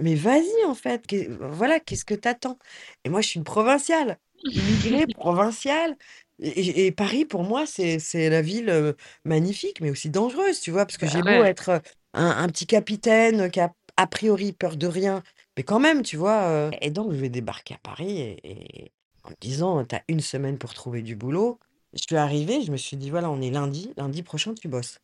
[0.00, 1.02] mais vas-y en fait,
[1.40, 2.58] voilà, qu'est-ce que t'attends?
[3.04, 4.18] Et moi je suis une provinciale,
[4.52, 5.96] immigrée, provinciale
[6.42, 7.98] et Paris pour moi c'est
[8.30, 10.86] la ville, heu, magnifique mais aussi dangereuse, tu vois?
[10.86, 11.80] Parce que bah j'ai beau être, heu,
[12.14, 15.22] un un petit capitaine qui a a priori peur de rien,
[15.56, 16.70] mais quand même, tu vois?
[16.80, 18.40] Et donc je vais débarquer à Paris et
[18.84, 18.92] et
[19.24, 21.58] en me disant: «Tu as 1 semaine pour trouver du boulot».
[21.92, 24.98] Je suis arrivée, je me suis dit: «Voilà, on est lundi, lundi prochain tu bosses».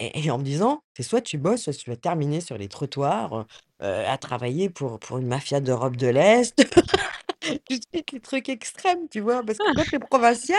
[0.00, 3.46] Et en me disant: «C'est soit tu bosses, soit tu vas terminer sur les trottoirs,
[3.80, 6.54] Heu, à travailler pour une mafia d'Europe de l'Est.
[7.68, 9.42] Tout de suite les trucs extrêmes, tu vois?
[9.44, 10.58] Parce que quand tu es provincial,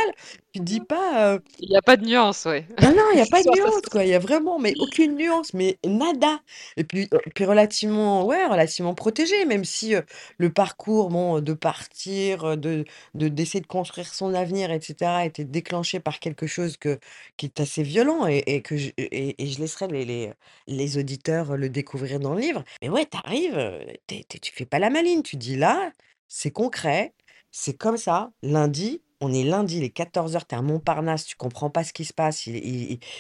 [0.54, 2.66] tu dis pas, heu il y a pas de nuance, ouais.
[2.82, 4.04] non, non, il y a pas de nuance, quoi.
[4.06, 6.40] Il y a vraiment, mais aucune nuance, mais nada
[6.78, 9.96] et puis, puis relativement ouais, relativement protégé, même si,
[10.38, 15.44] le parcours, bon, de partir, de de d'essayer de construire son avenir et cetera, était
[15.46, 17.00] déclenché par quelque chose que
[17.38, 20.32] qui est assez violent et et que je et et je laisserai les les,
[20.68, 22.64] les auditeurs le découvrir dans le livre.
[22.82, 25.22] Mais ouais, tu arrives, heu, tu es tu fais pas la maline.
[25.24, 25.92] Tu dis: «Là,
[26.30, 27.14] c'est concret,
[27.52, 31.36] c'est comme ça, lundi, on est lundi, il est 14:00, tu es à Montparnasse, tu
[31.38, 32.48] comprends pas ce qui se passe,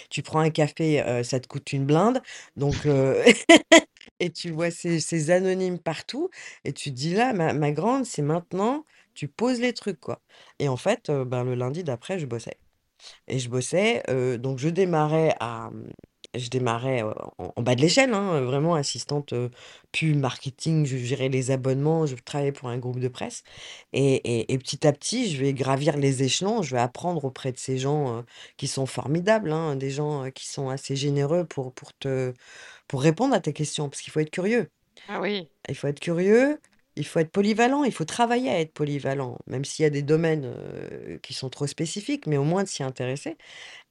[0.09, 2.21] tu prends un café, heu, ça te coûte une blinde,
[2.57, 3.17] donc heu
[4.19, 6.29] et tu vois ces ces anonymes partout
[6.65, 10.21] et tu te dis: «Là, ma ma grande, c'est maintenant, tu poses les trucs, quoi»
[10.59, 12.59] et en fait, heu, ben, le lundi d'après, je bossais.
[13.27, 14.03] Et je bossais,
[14.39, 15.69] donc je démarrais à,
[16.35, 17.13] je démarrais, en
[17.55, 19.33] en bas de l'échelle, hein, vraiment assistante,
[19.91, 23.43] pub, marketing, je gérais les abonnements, je travaillais pour un groupe de presse
[23.93, 27.51] et et et petit à petit, je vais gravir les échelons, je vais apprendre auprès
[27.51, 28.23] de ces gens,
[28.57, 32.33] qui sont formidables, hein, des gens, qui sont assez généreux pour pour te
[32.87, 34.69] pour répondre à tes questions, parce qu'il faut être curieux.
[35.07, 36.59] Ah oui, Il faut être curieux,
[36.95, 40.01] il faut être polyvalent, il faut travailler à être polyvalent, même s'il y a des
[40.01, 40.53] domaines,
[41.21, 43.37] qui sont trop spécifiques, mais au moins de s'y intéresser.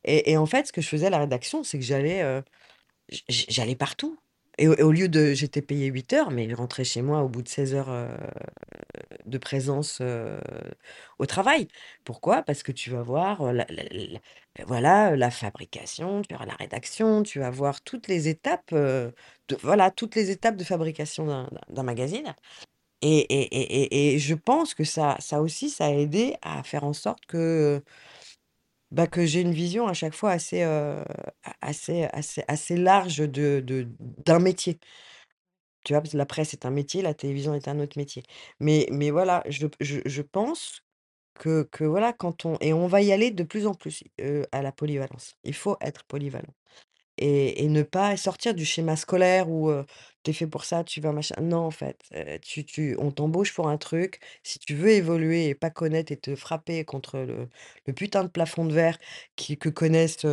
[0.05, 2.23] Et en fait, ce que je faisais à la rédaction, c'est que j'allais,
[3.11, 4.19] j j'allais partout
[4.59, 7.43] et au lieu de j'étais payée 8 heures, mais je rentrais chez moi au bout
[7.43, 8.09] de 16 heures, heu,
[9.27, 10.39] de présence, heu,
[11.19, 11.69] au travail.
[12.05, 12.43] Pourquoi?
[12.43, 17.39] Parce que tu vas voir, la la voilà, la fabrication, tu vas la rédaction, tu
[17.41, 19.13] vas voir toutes les étapes, de
[19.63, 21.27] voilà, toutes les étapes de fabrication
[21.71, 22.35] d'un magazine
[23.03, 26.93] et et et je pense que ça ça aussi, ça a aidé à faire en
[26.95, 27.83] sorte que,
[28.91, 30.63] bah, que j'ai une vision à chaque fois assez,
[31.61, 34.79] assez assez assez large de de d'un métier.
[35.85, 36.01] Tu vois?
[36.03, 38.23] Parce que la presse est un métier, la télévision est un autre métier.
[38.61, 40.83] Mais mais voilà, je je je pense
[41.35, 44.05] que que voilà, quand on et on va y aller de plus en plus,
[44.53, 45.37] à la polyvalence.
[45.45, 46.55] Il faut être polyvalent.
[47.19, 49.85] Et ne pas sortir du schéma scolaire où, heu,
[50.25, 51.35] tu es fait pour ça, tu vas machin.
[51.43, 52.01] Non, en fait,
[52.43, 54.21] tu tu on t'embauche pour un truc.
[54.43, 57.49] Si tu veux évoluer et pas connaître et te frapper contre le
[57.87, 58.99] le putain de plafond de verre
[59.37, 60.27] qui que connaissent,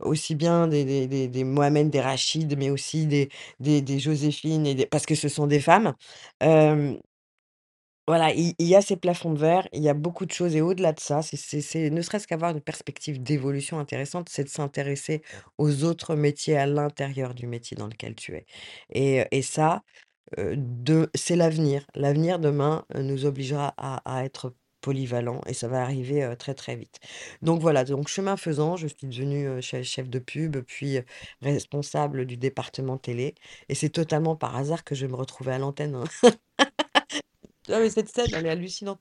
[0.00, 3.28] aussi bien des des des des Mohamed, des Rachid, mais aussi des
[3.60, 5.94] des des Joséphine et parce que ce sont des femmes,
[8.08, 10.56] Voilà, il il y a ces plafonds de verre, il y a beaucoup de choses
[10.56, 14.44] et au-delà de ça, c'est c'est c'est ne serait-ce qu'avoir une perspective d'évolution intéressante, c'est
[14.44, 15.22] de s'intéresser
[15.58, 18.46] aux autres métiers à l'intérieur du métier dans lequel tu es
[18.90, 19.82] et et ça,
[20.38, 21.86] heu, de c'est l'avenir.
[21.96, 26.54] L'avenir demain, heu, nous obligera à à être polyvalents et ça va arriver, heu, très,
[26.54, 26.98] très vite.
[27.42, 31.04] Donc voilà, donc chemin faisant, je suis devenue, heu, che chef de pub, puis, heu,
[31.42, 33.34] responsable du département télé
[33.70, 36.04] et c'est totalement par hasard que je vais me retrouver à l'antenne, hein.
[37.70, 39.00] Ah mais cette scène, elle est hallucinante.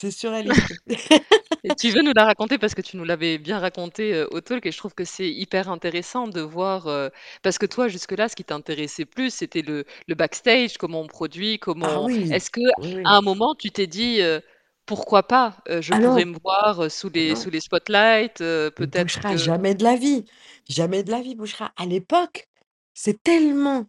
[0.00, 0.74] C'est surréaliste.
[1.64, 4.40] Et tu veux nous la raconter parce que tu nous l'avais bien raconté, heu, au
[4.40, 7.10] talk et je trouve que c'est hyper intéressant de voir, heu
[7.42, 11.58] parce que toi jusque-là, ce qui t'intéressait plus, c'était le le backstage, comment on produit,
[11.80, 13.16] Ah comment on oui, est-ce qu'à oui, oui.
[13.16, 14.40] un moment tu t'es dit, heu:
[14.86, 15.56] «Pourquoi pas?
[15.68, 19.84] Je Ah pourrais me voir, sous les non, sous les spotlights, peut-être que» jamais de
[19.84, 20.24] la vie,
[20.68, 21.72] jamais de la vie, Bouchra.
[21.76, 22.48] À l'époque,
[22.94, 23.86] c'est tellement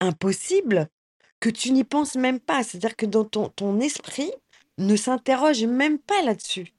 [0.00, 0.88] impossible
[1.46, 2.62] que tu n'y penses même pas.
[2.64, 4.32] C'est-à-dire que dans ton ton esprit
[4.78, 6.74] ne s'interroge même pas là-dessus,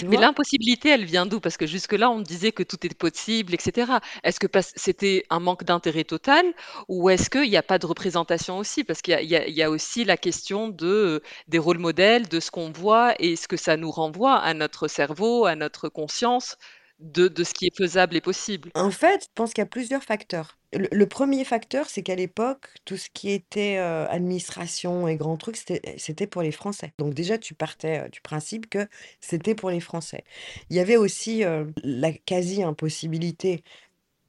[0.00, 1.40] Mais l'impossibilité, elle vient d'où?
[1.40, 4.00] Parce que jusque-là, on disait que tout est possible et cetera.
[4.22, 4.46] Est-ce que
[4.76, 6.44] c'était un manque d'intérêt total
[6.88, 8.82] ou est-ce qu'il y a pas de représentation aussi?
[8.84, 12.40] Parce qu'il y a y y aussi la question de, heu, des rôles modèles, de
[12.40, 16.56] ce qu'on voit et ce que ça nous renvoie à notre cerveau, à notre conscience
[16.98, 18.72] de de ce qui est faisable et possible.
[18.76, 20.58] En fait, je pense qu'il y a plusieurs facteurs.
[20.74, 25.94] Le 1 facteur, c'est qu'à l'époque, tout ce qui était, administration et grands trucs, c'était
[25.98, 26.92] c'était pour les Français.
[26.98, 28.88] Donc déjà, tu partais, du principe que
[29.20, 30.24] c'était pour les Français.
[30.70, 31.44] Il y avait aussi,
[31.82, 33.62] la quasi-impossibilité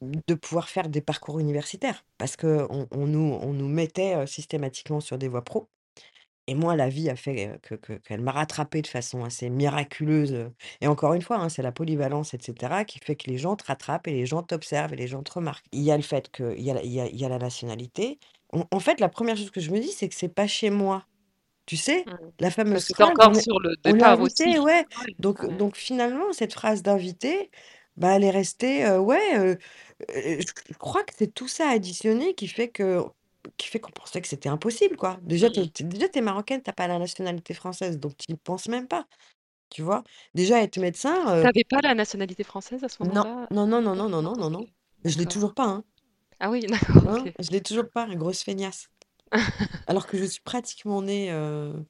[0.01, 5.43] de pouvoir faire des parcours universitaires parce qu'on on nous mettait, systématiquement sur des voies
[5.43, 5.67] pro.
[6.47, 9.49] Et moi, la vie a fait, heu, que que qu'elle m'a rattrapée de façon assez
[9.49, 13.27] miraculeuse, heu et encore une fois, hein, c'est la polyvalence et cetera qui fait que
[13.31, 15.65] les gens te rattrapent et les gens t'observent et les gens te remarquent.
[15.71, 17.29] Il y a le fait qu'il y a la il y a il y a
[17.29, 18.19] la nationalité.
[18.53, 20.69] En en fait, la première chose que je me dis, c'est que c'est pas chez
[20.69, 21.05] moi.
[21.67, 22.07] Tu sais?
[22.07, 22.31] Mmh.
[22.39, 24.59] La Parce fameuse que tu es phrase, encore est sur le on départ invité, aussi.
[24.59, 24.85] ouais.
[24.97, 27.51] Ouais, Donc donc finalement, cette phrase d'invité,
[27.97, 29.57] bah, elle est restée, heu, ouais, heu
[30.15, 33.01] heu, je je crois que c'est tout ça additionné qui fait que
[33.57, 35.19] qui fait qu'on pensait que c'était impossible, quoi.
[35.23, 38.17] Déjà, Mmh tu es déjà, tu es marocaine, tu as pas la nationalité française, donc
[38.17, 39.07] tu y penses même pas,
[39.69, 40.03] tu vois?
[40.35, 43.47] Déjà être médecin, Tu heu avais pas la nationalité française à ce non, moment-là?
[43.51, 44.55] non, non, non, non, non, non, non, OK.
[44.55, 44.65] non.
[45.05, 45.33] Je l'ai D'accord.
[45.33, 45.83] toujours pas, hein.
[46.39, 47.33] Ah oui, d'accord, Hein, OK.
[47.39, 48.89] je l'ai toujours pas, grosse feignasse.
[49.87, 51.85] Alors que je suis pratiquement née, heu,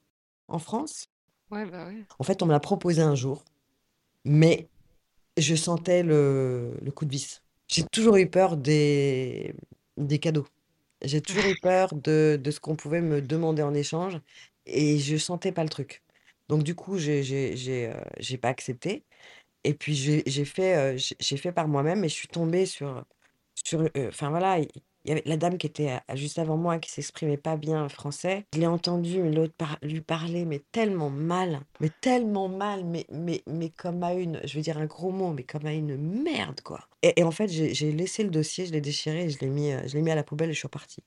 [0.49, 1.07] en France.
[1.49, 2.05] Ouais, bah, ouais.
[2.19, 3.43] En fait, on me l'a proposé un jour,
[4.25, 4.69] mais
[5.37, 7.41] je sentais le le coup de vis.
[7.69, 9.55] J'ai toujours eu peur des
[9.97, 10.47] des cadeaux.
[11.05, 14.19] J'ai toujours eu peur de de ce qu'on pouvait me demander en échange
[14.65, 16.03] et je sentais pas le truc.
[16.49, 17.55] Donc du coup, j'ai j'ai
[18.19, 19.05] j'ai pas accepté
[19.63, 23.05] et puis j'ai j'ai fait, j'ai j'ai fait par moi-même et je suis tombée sur,
[23.55, 24.59] sur, heu, enfin voilà,
[25.05, 28.45] il y avait la dame qui était, juste avant moi qui s'exprimait pas bien français.
[28.53, 33.43] Je l'ai entendue, l'autre par lui parler, mais tellement mal, mais tellement mal, mais mais
[33.45, 36.61] mais comme à une je vais dire un gros mot, mais comme à une merde,
[36.61, 40.11] quoi et en fait, j'ai laissé le dossier, je l'ai déchiré je l'ai mis, mis
[40.11, 41.03] à la poubelle et je suis repartie.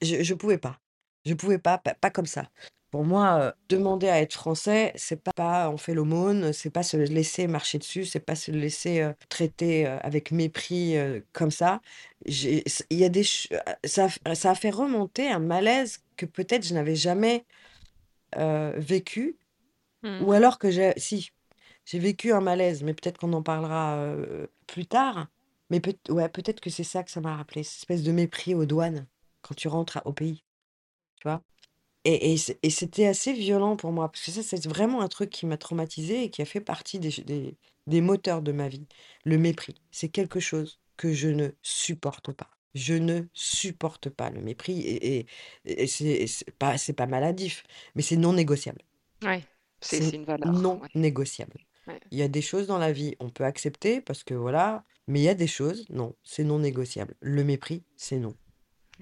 [0.00, 0.80] Je je pouvais pas.
[1.26, 2.48] Je pouvais pas pas comme ça.
[2.96, 6.96] Pour moi, heu, demander à être français, c'est pas on fait l'aumône, c'est pas se
[6.96, 10.94] laisser marcher dessus, c'est pas se laisser, heu, traiter, heu, avec mépris,
[11.34, 11.82] comme ça.
[12.24, 13.22] Il y a des
[13.84, 17.44] ça ça a fait remonter un malaise que peut-être je n'avais jamais,
[18.76, 19.36] vécu
[20.18, 20.32] ou Mmh.
[20.32, 21.30] alors que j'ai si,
[21.86, 24.14] j'ai vécu un malaise, mais peut-être qu'on en parlera,
[24.66, 25.28] plus tard.
[25.70, 28.54] Mais peut ouais, peut-être que c'est ça que ça m'a rappelé, cette espèce de mépris
[28.54, 29.06] aux douanes
[29.42, 30.44] quand tu rentres à au pays,
[31.20, 31.42] tu vois?
[32.08, 35.44] Et et c'était assez violent pour moi, parce que ça, c'est vraiment un truc qui
[35.46, 38.86] m'a traumatisée et qui a fait partie des des des moteurs de ma vie.
[39.24, 42.50] Le mépris, c'est quelque chose que je ne supporte pas.
[42.74, 45.26] Je ne supporte pas le mépris et et
[45.64, 47.64] et c'est pas pas maladif,
[47.94, 48.82] mais c'est non négociable.
[49.22, 49.42] Ouais,
[49.80, 51.58] c'est une valeur, non ouais, négociable.
[51.88, 52.00] ouais.
[52.10, 55.20] Il y a des choses dans la vie, on peut accepter parce que voilà, mais
[55.20, 57.14] il y a des choses, non, c'est non négociable.
[57.20, 58.34] Le mépris, c'est non.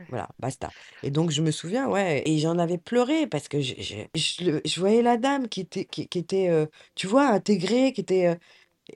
[0.08, 0.74] Voilà, basta.
[1.02, 4.60] Et donc je me souviens, ouais, et j'en avais pleuré parce que je je je
[4.64, 8.36] je voyais la dame qui était qui était, heu, tu vois, intégrée, qui était, heu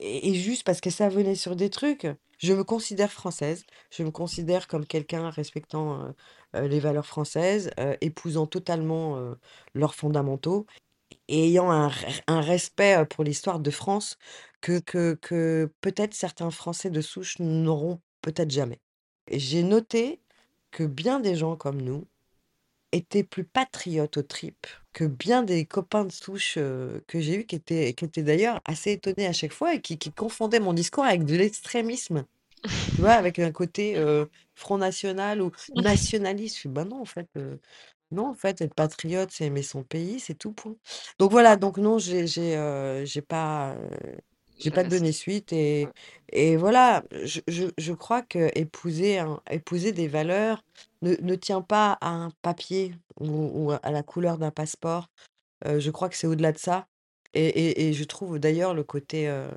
[0.01, 2.07] et juste parce que ça venait sur des trucs.
[2.41, 6.15] Je me considère française, je me considère comme quelqu'un respectant,
[6.57, 9.19] heu, les valeurs françaises, épousant totalement,
[9.75, 10.67] leurs fondamentaux
[11.29, 11.91] et ayant un
[12.27, 14.19] un respect, pour l'histoire de France
[14.61, 18.81] que que que peut-être certains Français de souche n'auront peut-être jamais.
[19.31, 20.23] J'ai noté
[20.71, 22.07] que bien des gens comme nous
[22.93, 27.47] étaient plus patriotes aux tripes que bien des copains de souche, heu, que j'ai eus
[27.47, 30.73] qui étaient qui étaient d'ailleurs assez étonnés à chaque fois et qui qui confondaient mon
[30.75, 32.25] discours avec de l'extrémisme.
[32.97, 33.13] Tu vois?
[33.13, 36.57] Avec un côté, heu, Front national ou nationaliste.
[36.57, 37.61] Je fais: «Bah non en fait, heu».
[38.11, 40.75] Non, en fait, être patriote, c'est aimer son pays, c'est tout, point.
[41.19, 43.77] Donc voilà, donc non, j'ai j'ai, heu, j'ai pas,
[44.59, 45.89] j'ai pas donné suite et
[46.33, 50.63] et voilà, je je je crois qu'épouser un épouser des valeurs
[51.03, 53.27] ne ne tient pas à un papier ou
[53.69, 55.09] ou à la couleur d'un passeport.
[55.67, 56.89] Heu, je crois que c'est au-delà de ça
[57.35, 59.51] et et et je trouve d'ailleurs le côté, heu,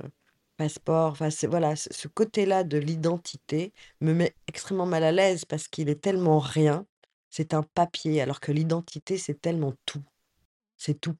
[0.58, 5.45] passeport, enfin, c'est voilà, ce ce côté-là de l'identité me met extrêmement mal à l'aise
[5.45, 6.86] parce qu'il est tellement rien.
[7.30, 10.04] C'est un papier alors que l'identité, c'est tellement tout.
[10.78, 11.16] C'est tout.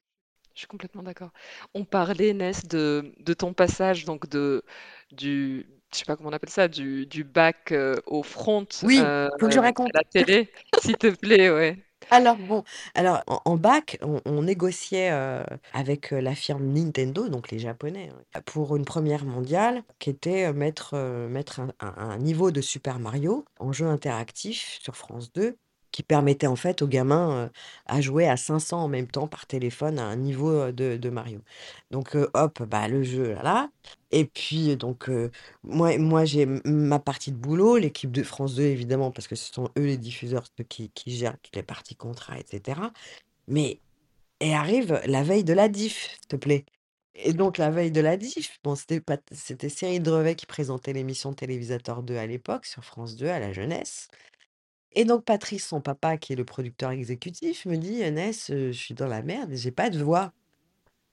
[0.54, 1.30] Je suis complètement d'accord.
[1.74, 4.62] On parlait, Ness, de de ton passage donc de
[5.10, 8.98] du je sais pas comment on appelle ça, du du bac, heu, au front, Oui,
[8.98, 9.92] heu, faut que je à raconte.
[9.94, 11.78] la télé, s'il te plaît, ouais.
[12.10, 15.42] Alors bon, alors en en bac, on on négociait, heu,
[15.72, 20.52] avec, heu, la firme Nintendo, donc les japonais, hein, pour une première mondiale qui était,
[20.52, 20.96] mettre,
[21.28, 25.56] mettre un un un niveau de Super Mario en jeu interactif sur France 2
[25.92, 27.50] qui permettait en fait aux gamins,
[27.86, 31.40] à jouer à 500 en même temps par téléphone à un niveau, de Mario.
[31.90, 33.70] Donc, hop, bah, le jeu, voilà
[34.12, 35.10] et puis donc,
[35.64, 39.52] moi moi j'ai ma partie de boulot, l'équipe de France 2 évidemment parce que ce
[39.52, 42.92] sont eux les diffuseurs, ceux qui qui gèrent toutes les parties contrats et cetera.
[43.48, 43.80] Mais
[44.40, 46.64] et arrive la veille de la diff, s'il te plaît
[47.14, 50.92] et donc la veille de la diff, bon c'était pas c'était Cyril Drevet qui présentait
[50.94, 54.08] l'émission Télévisateur 2 à l'époque sur France 2 à la jeunesse
[54.94, 58.78] et donc Patrice, son papa qui est le producteur exécutif me dit: «Ness, heu, je
[58.78, 60.32] suis dans la merde, j'ai pas de voix.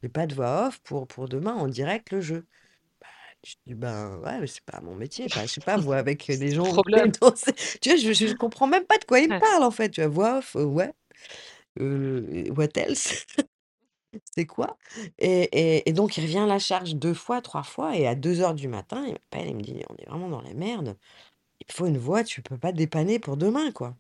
[0.04, 2.46] J'ai pas de voix off pour pour demain en direct le jeu».
[3.46, 5.26] Je dis: «Ben, ouais, mais c'est pas mon métier».
[5.26, 7.12] Enfin, je sais pas, voir avec, heu, C'est des le gens problème.
[7.82, 9.44] Tu vois, je je comprends même pas de quoi il me Ouais.
[9.50, 10.10] parle, en fait, tu vois?
[10.10, 10.94] Voix off, heu, ouais,
[11.80, 13.26] heu, what else?
[14.36, 14.78] C'est quoi?
[15.20, 18.16] Et et et donc il revient à la charge 2 fois, 3 fois et à
[18.16, 20.98] deux heures du matin, il m'appelle, il me dit: «On est vraiment dans la merde.
[21.70, 23.96] Il faut une voix, tu peux pas dépanner pour demain, quoi».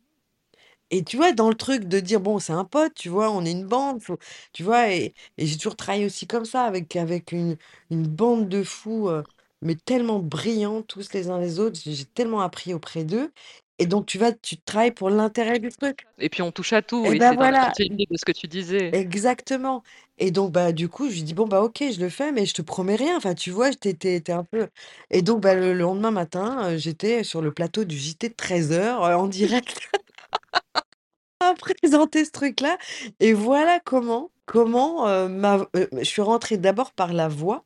[0.92, 3.32] Et tu vois, dans le truc de dire: «Bon, c'est un pote, tu vois?
[3.32, 4.18] On est une bande, faut»
[4.54, 4.90] tu vois?
[4.94, 6.96] Et j'ai toujours travaillé aussi comme ça avec
[7.34, 7.58] une
[7.92, 9.26] une bande de fous, heu,
[9.62, 11.80] mais tellement brillants tous les uns les autres.
[11.86, 13.32] J'ai tellement appris auprès d'eux
[13.80, 16.08] et donc tu vas tu travailles pour l'intérêt du truc.
[16.20, 18.18] Et puis on touche à tout Et et bah, c'est dans la voilà, continuité de
[18.18, 18.92] ce que tu disais.
[18.92, 19.84] exactement
[20.22, 22.46] et donc bah, du coup, je lui dis: «Bon, bah, OK, je le fais, mais
[22.46, 23.16] je te promets rien».
[23.16, 23.72] Enfin, tu vois?
[23.72, 23.90] Tu
[24.30, 24.68] un peu
[25.10, 29.04] et donc bah, le lendemain matin, heu, j'étais sur le plateau du JT de 13:00,
[29.06, 29.80] heu, en direct.
[31.40, 32.78] à présenter ce truc-là
[33.20, 37.64] et voilà comment comment, ma heu, je suis rentrée d'abord par la voix,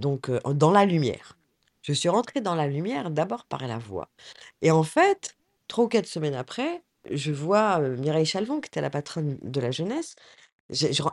[0.00, 1.38] donc dans la lumière.
[1.82, 4.08] Je suis rentrée dans la lumière d'abord par la voix
[4.62, 5.36] et en fait,
[5.74, 9.60] 3 ou 4 semaines après, je vois, heu, Mireille Chalvon qui était la patronne de
[9.60, 10.14] la jeunesse.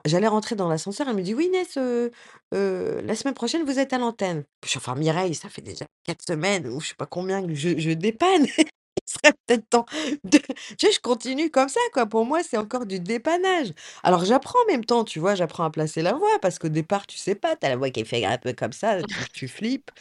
[0.05, 2.12] J'allais rentrer dans l'ascenseur, elle me dit: «Oui Inès, heu
[2.53, 4.45] heu, la semaine prochaine vous êtes à l'antenne».
[4.78, 8.45] «Enfin Mireille, ça fait déjà 4 semaines ou je sais pas combien que je dépanne,
[8.57, 8.64] il
[9.05, 9.86] serait peut-être temps
[10.24, 10.39] de»
[10.78, 10.91] tu vois?
[10.95, 13.74] Je continue comme ça quoi, pour moi c'est encore du dépannage.
[14.03, 15.36] Alors j'apprends en même temps, tu vois?
[15.36, 17.89] J'apprends à placer la voix parce qu'au départ tu sais pas, tu as la voix
[17.91, 19.91] qui fait un peu comme ça, tu tu flippes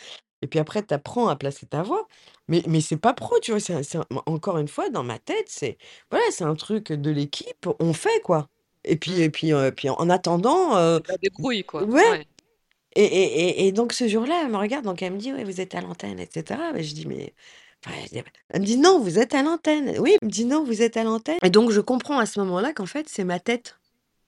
[0.42, 2.06] et puis après tu apprends à placer ta voix.
[2.48, 3.60] Mais mais c'est pas pro, tu vois?
[3.60, 5.78] C'est encore une fois dans ma tête, c'est
[6.10, 8.48] voilà, c'est un truc de l'équipe, on fait quoi.
[8.84, 11.82] Et puis et puis, heu, puis en attendant, de la débrouille, quoi.
[11.84, 12.26] ouais Ouais.
[12.96, 15.44] et et et et donc ce jour-là, elle me regarde, donc elle me dit: «Ouais,
[15.44, 16.72] vous êtes à l'antenne et cetera».
[16.72, 17.34] Mais je dis: «Mais»
[17.86, 19.96] enfin, je dis elle me dit: «Non, vous êtes à l'antenne».
[20.00, 22.40] Oui, elle me dit: «Non, vous êtes à l'antenne» et donc je comprends à ce
[22.40, 23.79] moment-là qu'en fait, c'est ma tête.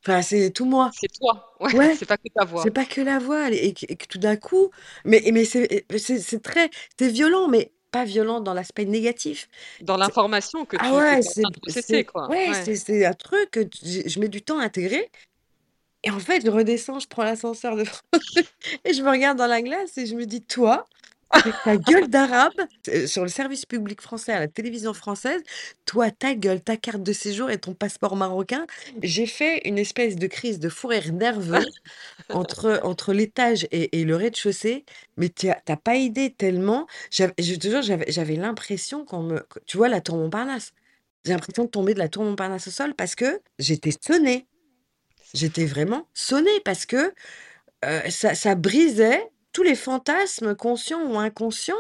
[0.06, 0.92] Enfin, c'est tout moi.
[0.92, 2.72] C'est toi, ouais, Ouais, c'est pas que ta c'est voix.
[2.72, 4.70] pas que la voix et et que et que tout d'un coup
[5.04, 9.48] mais mais c'est c'est c'est très c'est violent, mais pas violent dans l'aspect négatif.
[9.80, 12.28] Dans C'est l'information que ah tu que ouais, c'est processer, c'est quoi.
[12.28, 12.64] ouais, Ouais.
[12.64, 15.10] c'est c'est un truc que je mets du temps à intégrer
[16.04, 18.02] et en fait, je redescends, je prends l'ascenseur de France
[18.36, 18.44] 2
[18.84, 20.86] et je me regarde dans la glace et je me dis: «Toi,
[21.32, 22.52] avec ta gueule d'arabe,
[22.82, 25.42] t sur le service public français à la télévision française,
[25.86, 28.66] toi, ta gueule, ta carte de séjour et ton passeport marocain».
[29.02, 31.64] J'ai fait une espèce de crise de fou rire nerveux
[32.32, 34.84] entre entre l'étage et et le rez-de-chaussée,
[35.16, 39.04] mais tu as tu as pas idée tellement j'av je te jure, j'avais j'avais l'impression
[39.04, 40.72] qu'on me que tu vois la tour Montparnasse?
[41.24, 44.48] J'ai l'impression de tomber de la tour Montparnasse au sol parce que j'étais sonnée.
[45.24, 45.66] C'est J'étais fou.
[45.66, 47.14] vraiment sonnée parce que,
[48.10, 49.22] ça ça brisait
[49.52, 51.74] tous les fantasmes conscients ou inconscients,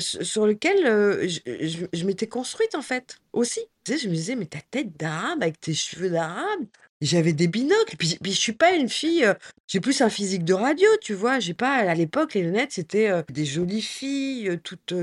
[0.00, 3.60] su sur lequel, heu, je je je m'étais construite en fait, aussi.
[3.84, 6.66] Tu sais, je me disais: «Mais ta tête d'arabe avec tes cheveux d'arabe».
[7.02, 9.34] J'avais des binocles, puis puis je suis pas une fille, heu,
[9.68, 11.40] j'ai plus un physique de radio, tu vois?
[11.40, 14.94] J'ai pas à l'époque, les lunettes, c'était, heu, des jolies filles, heu, toutes,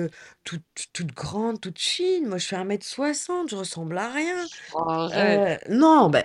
[0.45, 2.27] toutes toutes grandes, toutes fines.
[2.27, 4.49] Moi, je fais 1 m 60, je ressemble à rien.
[5.69, 6.23] Non, beh,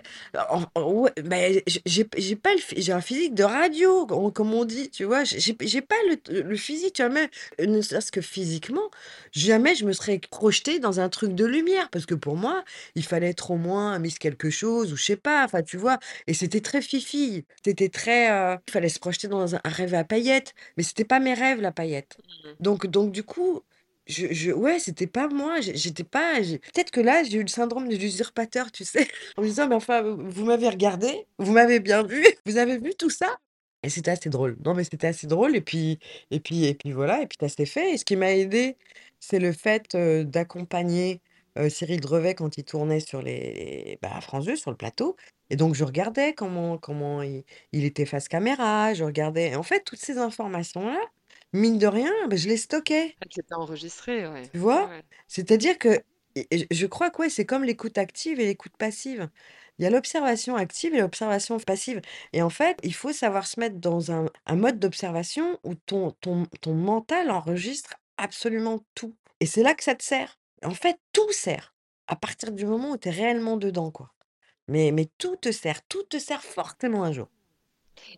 [0.51, 4.07] en en ouais, beh, j'ai j'ai j'ai pas le phy j'ai un physique de radio,
[4.11, 5.25] on comme on dit, tu vois?
[5.25, 7.11] J'ai j'ai j'ai pas le le physique, tu vois?
[7.13, 7.29] Même,
[7.61, 8.91] ne serait-ce que physiquement,
[9.33, 12.65] jamais je me serais projetée dans un truc de lumière parce que pour moi,
[12.95, 15.99] il fallait être au moins Miss quelque chose ou je sais pas, enfin, tu vois?
[16.27, 20.55] Et c'était très fifille, c'était très, il fallait se projeter dans un rêve à paillettes,
[20.77, 22.19] mais c'était pas mes rêves, la paillette.
[22.45, 23.63] Mmh Donc donc du coup,
[24.07, 27.89] je je ouais, c'était pas moi, j'étais pas peut-être que là, j'ai eu le syndrome
[27.89, 29.09] de l'usurpateur, tu sais?
[29.37, 32.95] En me disant: «Mais enfin, vous m'avez regardé, vous m'avez bien vu, vous avez vu
[32.95, 33.37] tout ça?»
[33.83, 34.57] et c'était assez drôle.
[34.65, 35.99] Non, mais c'était assez drôle et puis
[36.31, 38.77] et puis et puis voilà et puis ça s'est fait et ce qui m'a aidée,
[39.21, 41.21] c'est le fait, d'accompagner,
[41.59, 45.17] heu, Cyril Drevet quand il tournait sur les bah, à France 2, sur le plateau
[45.51, 49.63] et donc je regardais comment comment il il était face caméra, je regardais et en
[49.63, 51.01] fait, toutes ces informations-là,
[51.53, 53.17] mine de rien, bah, je les stockais.
[53.21, 54.53] Ah, tu étais enregistrée, ouais.
[54.53, 54.89] Tu Ouais, vois?
[54.89, 55.03] ouais.
[55.29, 55.89] C'est-à-dire que
[56.37, 59.31] et et je je crois que ouais, c'est comme l'écoute active et l'écoute passive.
[59.79, 62.01] Il y a l'observation active et l'observation passive
[62.33, 66.13] et en fait, il faut savoir se mettre dans un un mode d'observation où ton
[66.21, 70.39] ton ton mental enregistre absolument tout et c'est là que ça te sert.
[70.65, 71.75] En fait, tout sert
[72.07, 74.14] à partir du moment où tu es réellement dedans, quoi.
[74.69, 77.29] Mais tout te sert, tout te sert fortement un jour.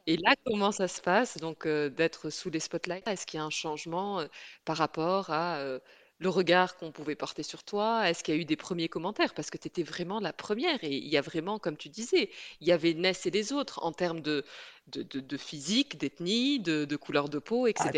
[0.06, 3.06] Et là, comment ça se passe donc, heu, d'être sous les spotlights?
[3.08, 4.28] Est-ce qu'il y a un changement, heu,
[4.64, 5.80] par rapport à, heu,
[6.18, 8.08] le regard qu'on pouvait porter sur toi?
[8.08, 9.34] Est-ce qu'il y a eu des premiers commentaires?
[9.34, 12.30] Parce que tu étais vraiment la première et il y a vraiment, comme tu disais,
[12.60, 14.44] il y avait Ness et les autres en termes de
[14.88, 17.92] de de de physique, d'ethnie, de de couleur de peau et Ah.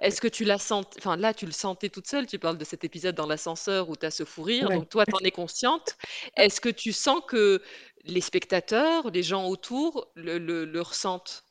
[0.00, 2.64] Est-ce que tu la sent enfin là, tu le sentais toute seule, tu parles de
[2.64, 4.72] cet épisode dans l'ascenseur où tu as ce fou rire, ouais.
[4.72, 5.96] donc toi, tu en es consciente.
[6.36, 7.62] Est-ce que tu sens que
[8.04, 11.45] les spectateurs, les gens autour le le le ressentent?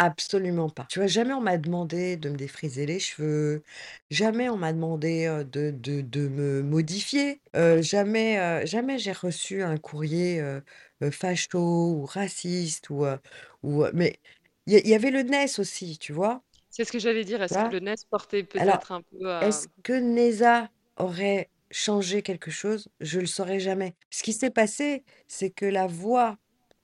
[0.00, 0.86] Absolument pas.
[0.88, 3.64] Tu vois, jamais on m'a demandé de me défriser les cheveux,
[4.10, 9.10] jamais on m'a demandé, heu, de de de me modifier, heu, jamais, heu, jamais j'ai
[9.10, 10.62] reçu un courrier, heu
[11.02, 13.18] heu, facho ou raciste ou heu
[13.64, 14.20] ou heu mais
[14.66, 16.44] il y a il y avait le NES aussi, tu vois?
[16.70, 17.74] C'est ce que j'allais dire, Tu est-ce que vois?
[17.74, 22.88] le NES portait Alors, peut-être un peu à est-ce que Neza aurait changé quelque chose?
[23.00, 23.96] Je le saurais jamais.
[24.10, 26.38] Ce qui s'est passé, c'est que la voix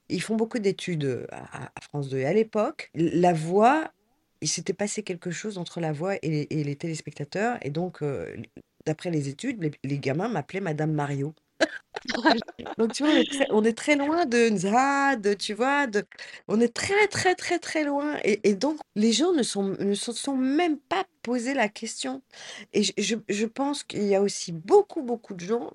[0.08, 3.90] Ils font beaucoup d'études, à France 2 et à l'époque, la voix,
[4.40, 7.58] il s'était passé quelque chose entre la voix et les et les téléspectateurs.
[7.62, 8.02] Et donc
[8.86, 11.34] d'après les études, les les gamins m'appelaient madame Mario.
[12.78, 15.86] Donc tu vois, on est très on est très loin de Nza, de tu vois,
[15.86, 16.04] de
[16.48, 18.18] on est très, très, très, très loin.
[18.24, 22.22] Et et donc les gens ne sont ne se sont même pas posé la question.
[22.72, 25.72] Et je je je pense qu'il y a aussi beaucoup, beaucoup de gens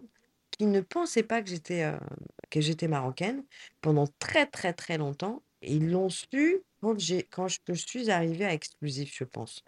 [0.51, 1.97] qui ne pensaient pas que j'étais, heu,
[2.49, 3.43] que j'étais marocaine
[3.81, 6.95] pendant très, très, très longtemps et ils l'ont su quand
[7.31, 9.63] quand je suis arrivée à Exclusif, je pense.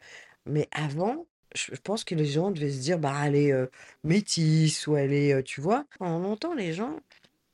[0.46, 3.70] Mais avant, je pense que les gens devaient se dire: «Bah, elle est, heu,
[4.04, 5.86] métisse ou elle est», heu, tu vois?
[6.00, 6.98] Pendant longtemps, les gens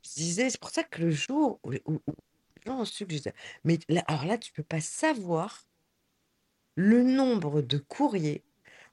[0.03, 2.13] se disaient c'est pour ça que le jour où où où
[2.65, 3.33] les gens ont su que j'étais
[3.65, 5.65] mais là alors là, tu peux pas savoir
[6.75, 8.43] le nombre de courriers,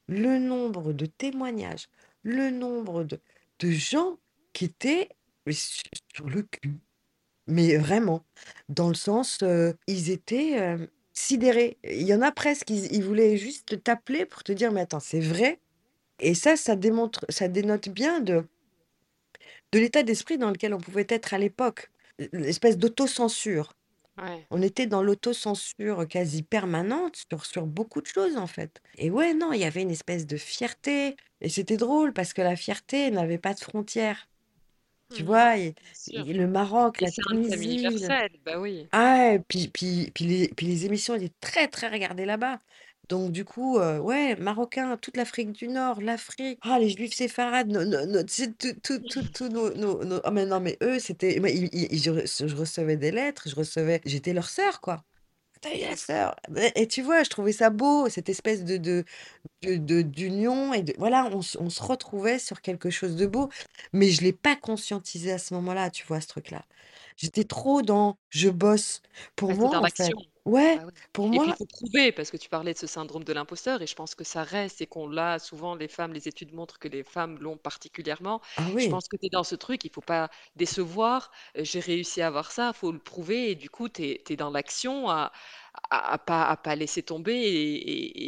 [0.07, 1.87] le nombre de témoignages,
[2.23, 3.21] le nombre de
[3.59, 4.19] de gens
[4.53, 5.09] qui étaient
[5.45, 5.81] mais su
[6.15, 6.79] sur le cul.
[7.47, 8.25] Mais vraiment,
[8.69, 11.79] dans le sens, heu, ils étaient, hem, sidérés.
[11.85, 14.99] Il y en a presque, ils ils voulaient juste t'appeler pour te dire: «Mais attends,
[15.01, 15.61] c'est vrai?»
[16.21, 18.45] et ça, ça démontre ça dénote bien de
[19.71, 21.91] de l'état d'esprit dans lequel on pouvait être à l'époque.
[22.19, 23.73] L l'espèce d'autocensure.
[24.17, 24.49] ouais.
[24.51, 29.33] On était dans l'autocensure quasi permanente sur sur beaucoup de choses, en fait et ouais,
[29.33, 33.11] non, il y avait une espèce de fierté et c'était drôle parce que la fierté
[33.11, 34.27] n'avait pas de frontières.
[35.11, 35.57] Tu Mmh vois?
[35.57, 35.75] Et
[36.13, 38.89] et le Maroc, et la Tunisie, universel, bah oui.
[38.91, 42.59] ah ouais, puis puis puis les puis les émissions étaient très, très regardées là-bas.
[43.09, 47.67] Donc du coup, heu, ouais, marocains, toute l'Afrique du Nord, l'Afrique, ah les juifs séfarades,
[47.69, 50.97] no no no tout tout tout tous nos nos nos ah mais non, mais eux,
[50.99, 54.81] c'était mais ils ils je re je recevais des lettres, je recevais j'étais leur sœur,
[54.81, 55.03] quoi.
[55.65, 56.35] «Tu as eu la sœur»
[56.75, 59.03] et tu vois, je trouvais ça beau, cette espèce de de
[59.63, 63.25] de de d'union et de voilà, on se on se retrouvait sur quelque chose de
[63.27, 63.49] beau,
[63.93, 66.65] mais je l'ai pas conscientisé à ce moment-là, tu vois, ce truc-là.
[67.17, 69.01] J'étais trop dans: «Je bosse».
[69.37, 70.17] Pour moi, dans en l'action.
[70.45, 72.77] Ouais, Bah, oui pour et puis il moi faut prouver parce que tu parlais de
[72.77, 75.87] ce syndrome de l'imposteur et je pense que ça reste et qu'on l'a souvent les
[75.89, 78.41] femmes les études montrent que les femmes l'ont particulièrement.
[78.57, 81.63] ah Je oui, pense que tu es dans ce truc, il faut pas décevoir, heu,
[81.63, 84.35] j'ai réussi à avoir ça, faut le prouver et du coup tu es tu es
[84.37, 85.31] dans l'action à
[85.89, 87.75] à à pas à pas laisser tomber et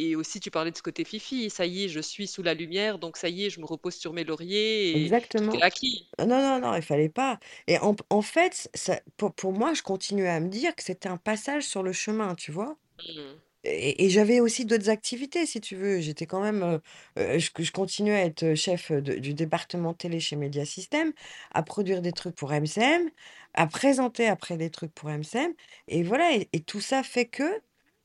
[0.06, 1.50] et et aussi tu parlais de ce côté fifi.
[1.50, 3.94] Ça y est, je suis sous la lumière, donc ça y est, je me repose
[3.96, 5.62] sur mes lauriers et tout est Exactement.
[5.62, 6.08] acquis.
[6.18, 9.82] Non, non, non, il fallait pas et en en fait, ça pour pour moi, je
[9.82, 12.78] continuais à me dire que c'était un passage sur le chemin, tu vois?
[12.98, 13.40] Mmh.
[13.64, 16.00] Et j'avais aussi d'autres activités, si tu veux.
[16.00, 16.80] J'étais quand même, heu
[17.18, 21.12] heu, je continuais à être, chef, de du département télé chez Mediasystem,
[21.52, 23.10] à produire des trucs pour MCM,
[23.54, 25.52] à présenter après des trucs pour MCM
[25.88, 27.60] et voilà et tout ça fait que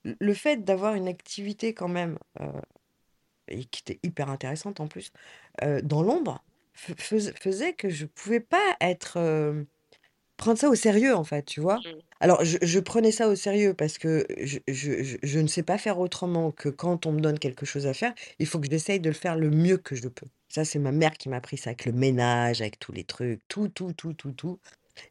[0.05, 2.17] le fait d'avoir une activité quand même,
[3.47, 5.11] et qui était hyper intéressante en plus,
[5.83, 6.43] dans l'ombre,
[6.73, 9.17] faisait que je pouvais pas être,
[10.37, 11.83] prendre ça au sérieux, en fait, tu vois?
[11.85, 12.01] Mmh.
[12.19, 15.63] Alors je je prenais ça au sérieux parce que je je je je ne sais
[15.63, 18.67] pas faire autrement que quand on me donne quelque chose à faire, il faut que
[18.69, 20.27] j'essaye de le faire le mieux que je peux.
[20.49, 23.41] Ça, c'est ma mère qui m'a appris ça avec le ménage, avec tous les trucs,
[23.47, 24.59] tout, tout, tout, tout, tout.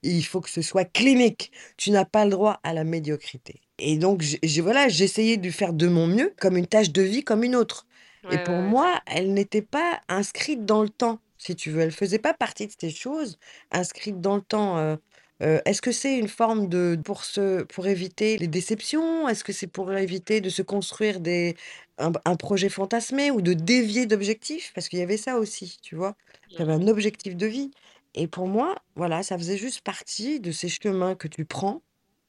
[0.03, 1.53] Il faut que ce soit clinique.
[1.77, 5.51] Tu n'as pas le droit à la médiocrité et donc j'ai j'ai voilà, j'essayais de
[5.51, 7.87] faire de mon mieux comme une tâche de vie comme une autre
[8.25, 8.63] Ouais, et ouais, pour ouais.
[8.63, 11.81] moi, elle n'était pas inscrite dans le temps, si tu veux.
[11.83, 13.39] Elle faisait pas partie de ces choses
[13.71, 14.99] inscrites dans le temps,
[15.41, 19.29] est-ce que c'est une forme de pour se pour éviter les déceptions?
[19.29, 21.57] Est-ce que c'est pour éviter de se construire des
[21.99, 24.73] un un projet fantasmé ou de dévier d'objectifs?
[24.75, 26.17] Parce qu'il y avait ça aussi, tu vois?
[26.55, 26.85] Tu avais Mmh.
[26.85, 27.71] un objectif de vie
[28.15, 31.83] et pour moi, voilà, ça faisait juste partie de ces chemins que tu prends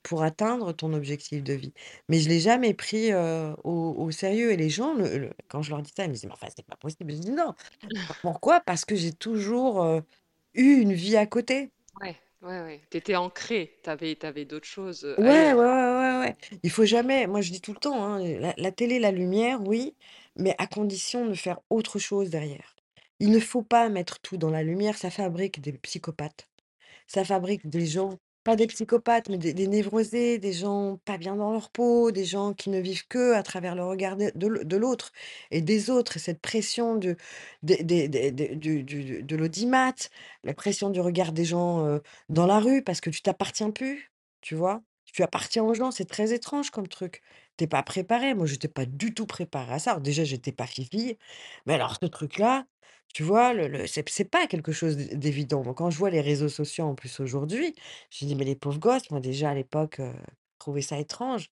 [0.04, 1.74] pour atteindre ton objectif de vie.
[2.10, 5.62] Mais je l'ai jamais pris, heu, au au sérieux et les gens le le quand
[5.64, 7.12] je leur dis ça, ils me disent: «Mais enfin, c'est pas possible».
[7.14, 7.54] Je dis: «Non».
[8.24, 8.62] Pourquoi?
[8.62, 10.04] Parce que j'ai toujours, heu,
[10.56, 11.72] eu une vie à côté.
[12.00, 12.88] Ouais, ouais, ouais.
[12.92, 15.54] Tu étais ancré, tu avais tu avais d'autres choses, heu, Ouais, ouais, ailleurs.
[15.54, 16.36] ouais, ouais, ouais.
[16.64, 19.62] Il faut jamais moi je dis tout le temps, hein, la la télé, la lumière,
[19.62, 19.96] oui,
[20.36, 22.76] mais à condition de faire autre chose derrière.
[23.20, 26.48] Il ne faut pas mettre tout dans la lumière, ça fabrique des psychopathes.
[27.08, 31.52] Ça fabrique des gens, pas des psychopathes, mais des névrosés, des gens pas bien dans
[31.52, 34.78] leur peau, des gens qui ne vivent qu'à travers le regard de de l'au de
[34.78, 35.12] l'autre
[35.52, 37.16] et des autres et cette pression de
[37.64, 39.94] des des de l'audimat,
[40.44, 44.56] la pression du regard des gens, dans la rue parce que tu t'appartiens plus, tu
[44.56, 44.82] vois?
[45.06, 47.22] Tu appartiens aux gens, c'est très étrange comme truc.
[47.58, 48.34] Tu pas préparé.
[48.34, 49.92] Moi, j'étais pas du tout préparée à ça.
[49.92, 51.18] Alors déjà, j'étais pas fifille,
[51.66, 52.66] mais alors ce truc-là,
[53.14, 53.54] tu vois?
[53.54, 55.64] Le le c'est c'est pas quelque chose d'é d'évident.
[55.74, 57.76] Quand je vois les réseaux sociaux en plus aujourd'hui,
[58.12, 60.02] je me dis: «Mais les pauvres gosses», moi déjà à l'époque,
[60.60, 61.50] trouvais ça étrange,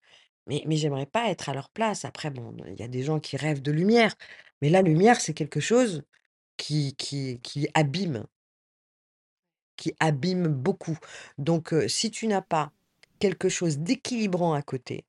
[0.48, 2.06] mais mais j'aimerais pas être à leur place.
[2.06, 4.16] Après bon, il y a des gens qui rêvent de lumière,
[4.62, 6.04] mais la lumière, c'est quelque chose
[6.58, 8.26] qui qui qui abîme
[9.78, 10.98] qui abîme beaucoup.
[11.38, 12.72] Donc si tu n'as pas
[13.20, 15.06] quelque chose d'équilibrant à côté,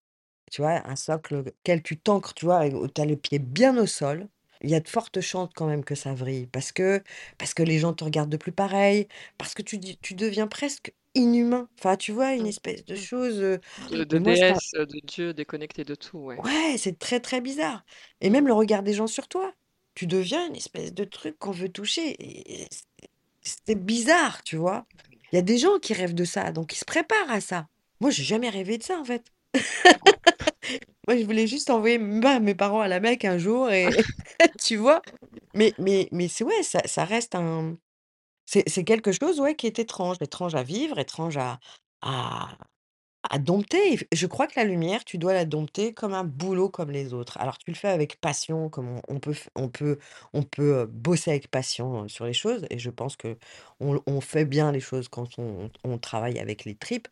[0.53, 0.87] tu vois?
[0.89, 2.67] Un socle auquel tu t'ancres, tu vois?
[2.67, 4.29] Où tu as le pied bien au sol,
[4.63, 7.03] il y a de fortes chances quand même que ça vrille parce que
[7.39, 9.09] parce que les gens te regardent de plus pareil,
[9.39, 11.69] parce que tu dis tu deviens presque inhumain.
[11.79, 12.35] Enfin, tu vois?
[12.35, 12.49] Une Mmh.
[12.49, 16.43] espèce de chose, heu, De de déesse, de dieu déconnecté de tout, ouais.
[16.45, 17.85] ouais, c'est très, très bizarre
[18.21, 19.53] et même le regard des gens sur toi.
[19.95, 23.09] Tu deviens une espèce de truc qu'on veut toucher et et c'est
[23.45, 24.87] c'est bizarre, tu vois?
[25.33, 27.67] Il y a des gens qui rêvent de ça, donc ils se préparent à ça.
[28.01, 29.25] Moi, j'ai jamais rêvé de ça, en fait.
[31.09, 33.97] Moi, je voulais juste envoyer mes parents à la Mecque un jour et
[34.61, 35.03] tu vois?
[35.55, 37.77] Mais mais mais c'est ouais, ça ça reste un
[38.47, 41.61] c'est c'est quelque chose, ouais, qui est étrange, étrange à vivre, étrange à
[42.03, 42.57] à
[43.31, 43.99] à dompter.
[43.99, 47.15] F je crois que la lumière, tu dois la dompter comme un boulot comme les
[47.15, 47.39] autres.
[47.39, 49.99] Alors tu le fais avec passion, comme on on peut f on peut
[50.35, 53.37] on peut, heu, bosser avec passion, heu, sur les choses et je pense qu'on
[54.07, 57.09] on fait bien les choses quand on on travaille avec les tripes.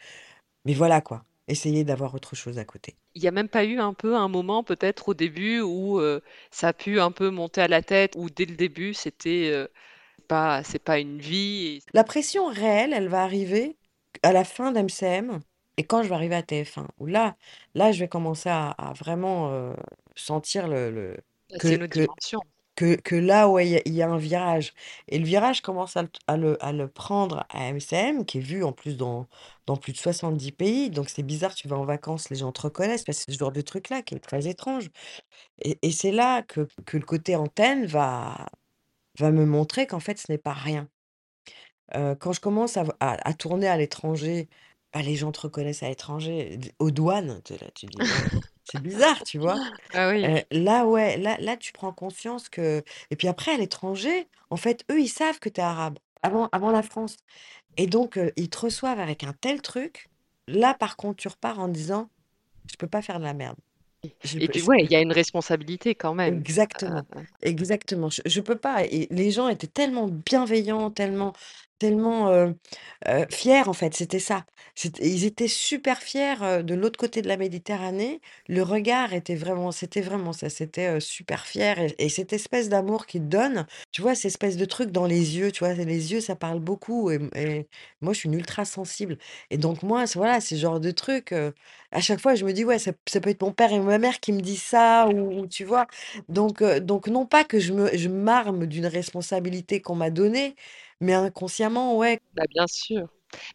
[0.67, 2.97] Mais voilà quoi, essayer d'avoir autre chose à côté.
[3.15, 6.23] Il y a même pas eu un peu un moment peut-être au début où, heu,
[6.53, 9.69] ça a pu un peu monter à la tête, où dès le début c'était, heu,
[10.29, 13.77] pas c'est pas une vie et La pression réelle, elle va arriver
[14.23, 15.41] à la fin d'MCM
[15.77, 17.37] et quand je vais arriver à TF1 où là
[17.75, 19.75] là, je vais commencer à à vraiment, heu,
[20.15, 21.17] sentir le le
[21.59, 22.41] c'est que une autre que dimension.
[22.97, 24.73] Que là, ouais, il y a un virage.
[25.09, 29.27] Et le virage, commence à le prendre à MCM, qui est vu en plus dans
[29.81, 33.05] plus de 70 pays, donc c'est bizarre, tu vas en vacances, les gens te reconnaissent
[33.05, 34.91] parce que c'est ce genre de truc-là qui est très étrange.
[35.65, 38.47] Et c'est là que que le côté antenne va
[39.19, 40.89] va me montrer qu'en fait, ce n'est pas rien.
[41.95, 44.49] Heu, quand je commence à tourner à l'étranger,
[44.93, 48.07] bah, les gens te reconnaissent à l'étranger, aux douanes, là, tu dis: «Mais
[48.65, 49.61] c'est bizarre», tu vois?
[49.95, 50.31] Ah oui.
[50.51, 54.85] Là, ouais, là là, tu prends conscience que et puis après à l'étranger, en fait,
[54.91, 57.17] eux, ils savent que tu es arabe, avant avant la France
[57.79, 60.11] et donc ils te reçoivent avec un tel truc.
[60.49, 62.11] Là, par contre, tu repars en disant:
[62.71, 63.59] «Je peux pas faire de la merde.
[64.25, 66.47] Je Et peux puis je ouais, peux» il y a une responsabilité quand même.
[66.47, 67.07] exactement,
[67.43, 68.11] exactement.
[68.11, 71.33] Je je peux pas et les gens étaient tellement bienveillants, tellement
[71.81, 72.55] tellement, heu
[73.09, 74.45] heu, fiers, en fait, c'était ça.
[75.01, 78.21] Ils étaient super fiers, de l'autre côté de la Méditerranée.
[78.49, 83.07] Le regard était vraiment c'était vraiment ça, c'était, super fier et et cette espèce d'amour
[83.07, 85.75] qu'ils donnent, tu vois, cette espèce de truc dans les yeux, tu vois?
[85.75, 87.19] Les yeux, ça parle beaucoup et
[88.01, 89.19] moi, je suis une ultra sensible
[89.51, 91.33] et donc moi, voilà, ce genre de truc,
[91.93, 94.21] à chaque fois, je me dis: «Ouais, ça peut être mon père et ma mère
[94.21, 95.87] qui me disent ça» ou tu vois?
[96.29, 100.55] Donc donc non pas que je me je m'arme d'une responsabilité qu'on m'a donnée,
[101.01, 102.21] mais inconsciemment, ouais.
[102.35, 103.09] Bah, bien sûr.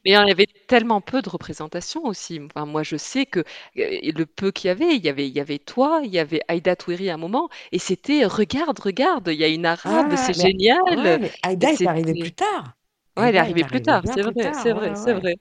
[0.03, 2.39] Mais il y en avait tellement peu de représentation aussi.
[2.41, 3.45] Enfin, moi, je sais que, heu,
[3.77, 6.41] le peu qu'il y avait, il y avait il y avait toi, il y avait
[6.47, 10.13] Aïda Toueri à un moment et c'était: «Regarde, regarde, il y a une arabe, Ah!
[10.17, 10.51] c'est Mais
[10.95, 12.73] ouais, génial!» mais Aïda est arrivée plus tard.
[13.17, 15.35] ouais, elle est Aïda arrivée plus tard, c'est vrai, c'est vrai, c'est vrai.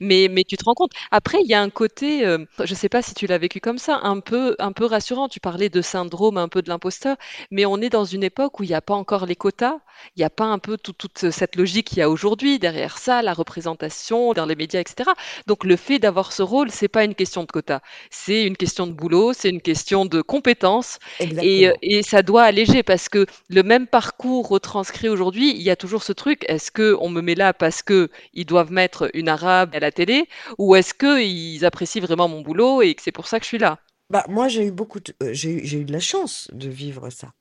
[0.00, 0.92] Mais mais tu te rends compte?
[1.10, 3.78] Après, il y a un côté, hem, je sais pas si tu l'as vécu comme
[3.78, 5.28] ça, un peu un peu rassurant.
[5.28, 7.16] Tu parlais de syndrome un peu de l'imposteur,
[7.50, 9.78] mais on est dans une époque où il y a pas encore les quotas.
[10.16, 12.96] Il y a pas un peu tout toute cette logique qu'il y a aujourd'hui derrière
[12.98, 15.14] ça, la représentation dans les médias et cetera.
[15.46, 17.82] Donc le fait d'avoir ce rôle, c'est pas une question de quota.
[18.10, 20.98] C'est une question de boulot, c'est une question de compétences
[21.40, 21.80] et Exactement.
[21.82, 26.02] et ça doit alléger parce que le même parcours retranscrit aujourd'hui, il y a toujours
[26.02, 29.92] ce truc: «Est-ce qu'on me met là parce qu'ils doivent mettre une arabe à la
[29.92, 33.48] télé ou est-ce qu'ils apprécient vraiment mon boulot et que c'est pour ça que je
[33.48, 33.78] suis là?»
[34.10, 36.68] Bah, moi, j'ai eu beaucoup de heu, j'ai eu j'ai eu de la chance de
[36.68, 37.32] vivre ça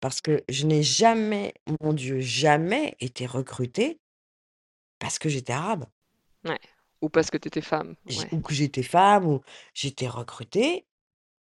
[0.00, 3.98] parce que je n'ai jamais, mon Dieu, jamais été recrutée
[4.98, 5.86] parce que j'étais arabe.
[6.46, 6.58] Ouais,
[7.02, 8.32] ou parce que tu étais femme, J ouais.
[8.32, 9.42] ou que j'étais femme ou
[9.74, 10.86] j'étais recrutée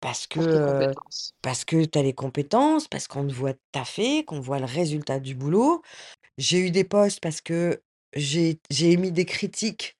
[0.02, 1.34] parce que, Pour tes heu, compétences.
[1.42, 5.20] parce que tu as les compétences, parce qu'on te voit taffer, qu'on voit le résultat
[5.20, 5.82] du boulot.
[6.38, 7.82] J'ai eu des postes parce que
[8.16, 9.98] j'ai j'ai émis des critiques,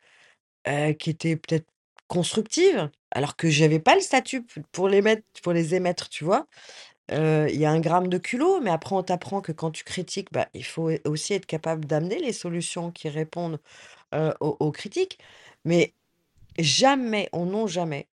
[0.68, 1.68] heu, qui étaient peut-être
[2.08, 6.24] constructives, alors que j'avais pas le statut p pour les mettre pour les émettre, tu
[6.26, 6.48] vois?
[7.12, 9.84] Heu, il y a un gramme de culot, mais après on t'apprend que quand tu
[9.86, 13.60] critiques, bah, il faut é aussi être capable d'amener les solutions qui répondent,
[14.16, 15.20] heu, aux aux critiques.
[15.66, 15.94] Mais
[16.60, 18.08] jamais, au non jamais,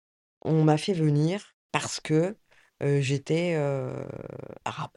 [0.44, 2.38] on m'a fait venir parce que,
[2.84, 3.94] heu, j'étais, heu,
[4.66, 4.92] arabe.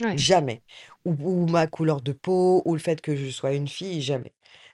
[0.00, 0.16] Ouais.
[0.16, 0.62] Jamais.
[1.04, 4.32] Ou ou ma couleur de peau ou le fait que je sois une fille, jamais.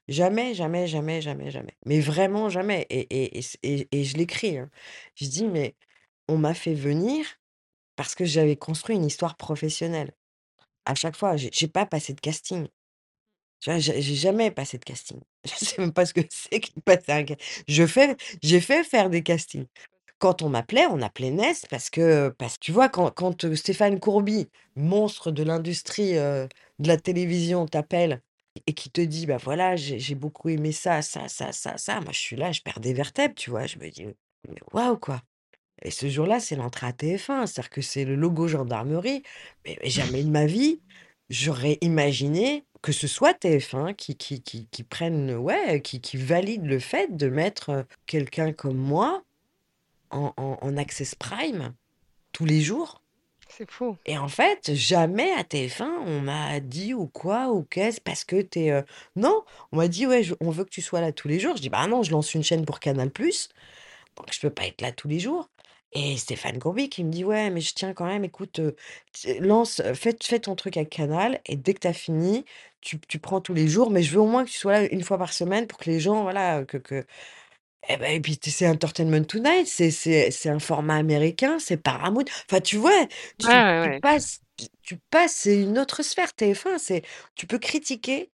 [0.09, 1.74] Jamais, jamais, jamais, jamais, jamais.
[1.84, 4.70] Mais vraiment jamais et et et et je l'écris, hein.
[5.16, 5.74] Je dis: «Mais
[6.28, 7.26] on m'a fait venir
[7.96, 10.12] parce que j'avais construit une histoire professionnelle».
[10.86, 12.68] À chaque fois, j'ai j'ai pas passé de casting.
[13.61, 13.78] Tu vois?
[13.80, 15.20] J'ai jamais passé de casting.
[15.46, 17.36] Je sais même pas ce que c'est que passer un ca
[17.68, 19.66] je fais j'ai fait faire des castings.
[20.20, 24.00] Quand on m'appelait, on appelait Ness parce que parce tu vois, quand quand, heu, Stéphane
[24.00, 26.48] Courby, monstre de l'industrie, heu,
[26.80, 28.22] de la télévision, t'appelle
[28.66, 32.12] et qui te dit: «Bah, voilà, j'ai beaucoup aimé ça, ça, ça, ça, ça», moi,
[32.12, 33.66] je suis là, je perds des vertèbres, tu vois?
[33.66, 34.06] Je me dis:
[34.48, 35.22] «Mais waouh, quoi»
[35.82, 39.22] et ce jour-là, c'est l'entrée à TF1, c'est-à-dire que c'est le logo gendarmerie,
[39.66, 40.80] mais mais jamais de ma vie,
[41.30, 46.64] j'aurais imaginé que ce soit TF1 qui qui qui qui prenne, ouais, qui qui valide
[46.66, 49.22] le fait de mettre, quelqu'un comme moi
[50.10, 51.74] en en access prime
[52.32, 53.02] tous les jours.
[53.49, 53.97] C'est fou.
[54.07, 58.40] Et en fait, jamais à TF1 on m'a dit ou quoi ou qu'est-ce parce que
[58.42, 58.84] tu es, heu
[59.14, 59.42] non,
[59.72, 61.57] on m'a dit: «Ouais, je on veut que tu sois là tous les jours».
[61.57, 64.80] Je dis: «Bah non, je lance une chaîne pour Canal+, donc je peux pas être
[64.82, 65.49] là tous les jours»
[65.92, 68.76] et Stéphane Courby qui me dit: «Ouais, mais je tiens quand même, écoute, heu,
[69.22, 72.44] t lance, fais fais ton truc avec Canal et dès que tu as fini,
[72.82, 74.88] tu tu prends tous les jours, mais je veux au moins que tu sois là
[74.92, 77.05] 1 fois par semaine pour que les gens, voilà, que que»
[77.88, 82.24] et bah et puis c'est Entertainment Tonight, c'est c'est c'est un format américain, c'est Paramount.
[82.50, 83.06] Enfin, tu vois?
[83.38, 84.00] Tu ouais, tu ouais.
[84.00, 87.02] passes tu tu passes c'est une autre sphère TF1, c'est
[87.36, 88.30] tu peux critiquer,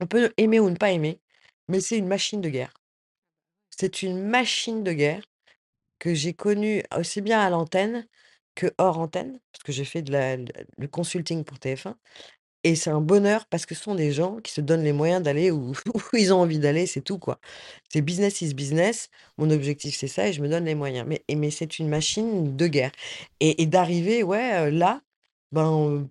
[0.00, 1.20] on peut aimer ou ne pas aimer,
[1.68, 2.72] mais c'est une machine de guerre.
[3.70, 5.24] C'est une machine de guerre
[5.98, 8.06] que j'ai connue aussi bien à l'antenne
[8.54, 11.96] que hors antenne, parce que j'ai fait de la le consulting pour TF1
[12.64, 15.22] et c'est un bonheur parce que ce sont des gens qui se donnent les moyens
[15.22, 15.72] d'aller où
[16.14, 17.38] ils ont envie d'aller, c'est tout, quoi.
[17.92, 19.08] C'est business is business.
[19.38, 21.06] Mon objectif, c'est ça et je me donne les moyens.
[21.08, 22.92] Mais mais c'est une machine de guerre
[23.40, 25.02] et d'arriver, ouais, heu, là,
[25.52, 26.08] ben,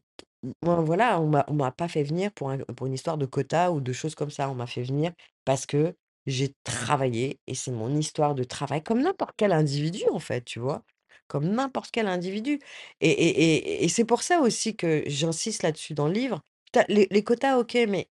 [0.63, 3.93] ben, voilà, on m'a pas fait venir pour pour une histoire de quota ou de
[3.93, 4.49] choses comme ça.
[4.49, 5.11] On m'a fait venir
[5.45, 5.95] parce que
[6.27, 10.59] j'ai travaillé et c'est mon histoire de travail comme n'importe quel individu, en fait, tu
[10.59, 10.83] vois?
[11.31, 12.59] Comme n'importe quel individu
[13.01, 16.41] et et et c'est pour ça aussi que j'insiste là-dessus dans le livre.
[16.89, 18.09] Les quotas, OK, mais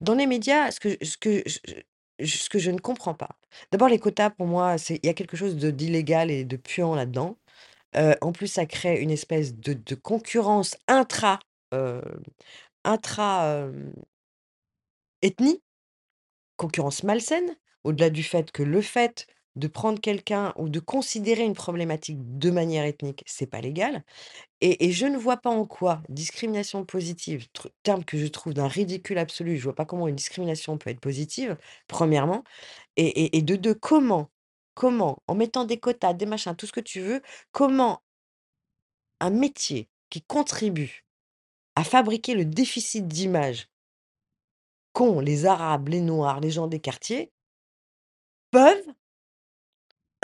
[0.00, 1.58] dans les médias, ce que ce que je
[2.20, 3.30] je ce que je ne comprends pas,
[3.72, 6.56] d'abord les quotas pour moi, c'est il y a quelque chose de d'illégal et de
[6.56, 7.38] puant là-dedans.
[7.96, 11.40] Heu, en plus, ça crée une espèce de de concurrence intra,
[11.74, 12.02] heu,
[12.84, 13.68] intra,
[15.22, 15.60] ethnie,
[16.56, 19.26] concurrence malsaine, au-delà du fait que le fait
[19.56, 24.04] de prendre quelqu'un ou de considérer une problématique de manière ethnique, c'est pas légal
[24.60, 27.46] et je ne vois pas en quoi discrimination positive,
[27.82, 31.00] terme que je trouve d'un ridicule absolu, je vois pas comment une discrimination peut être
[31.00, 32.44] positive, premièrement
[32.96, 34.30] et de 2, comment
[34.74, 38.02] comment, en mettant des quotas, des machins, tout ce que tu veux, comment
[39.20, 41.04] un métier qui contribue
[41.76, 43.68] à fabriquer le déficit d'image
[44.92, 47.32] qu'ont les arabes, les noirs, les gens des quartiers
[48.50, 48.94] peuvent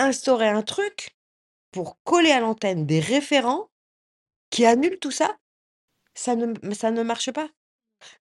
[0.04, 1.16] instaurer un truc
[1.72, 3.70] pour coller à l'antenne des référents
[4.50, 5.38] qui annulent tout ça?
[6.14, 7.50] Ça ne m ça ne marche pas.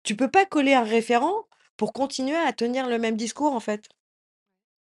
[0.03, 1.45] Tu peux pas coller un référent
[1.77, 3.89] pour continuer à tenir le même discours, en fait.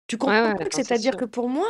[0.09, 0.73] Tu Ouais, comprends ouais, le truc?
[0.73, 1.17] non, c'est C'est-à-dire sûr.
[1.17, 1.67] que pour moi,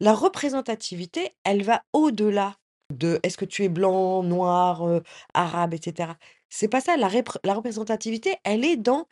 [0.00, 2.56] la représentativité, elle va au-delà
[2.92, 5.02] de est-ce que tu es blanc, noir, heu,
[5.34, 6.16] arabe et cetera.
[6.48, 9.06] C'est pas ça, la répr la représentativité, elle est dans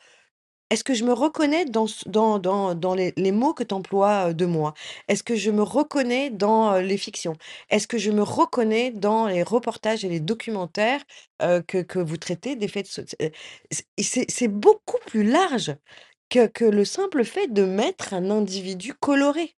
[0.71, 2.01] est-ce que je me reconnais dans
[2.95, 4.75] les mots que tu emploies, de moi?
[5.09, 7.35] Est-ce que je me reconnais dans, les fictions?
[7.69, 11.03] Est-ce que je me reconnais dans les reportages et les documentaires,
[11.41, 13.31] que que vous traitez des faits de
[13.99, 15.75] c'est beaucoup plus large
[16.31, 19.57] que que le simple fait de mettre un individu coloré.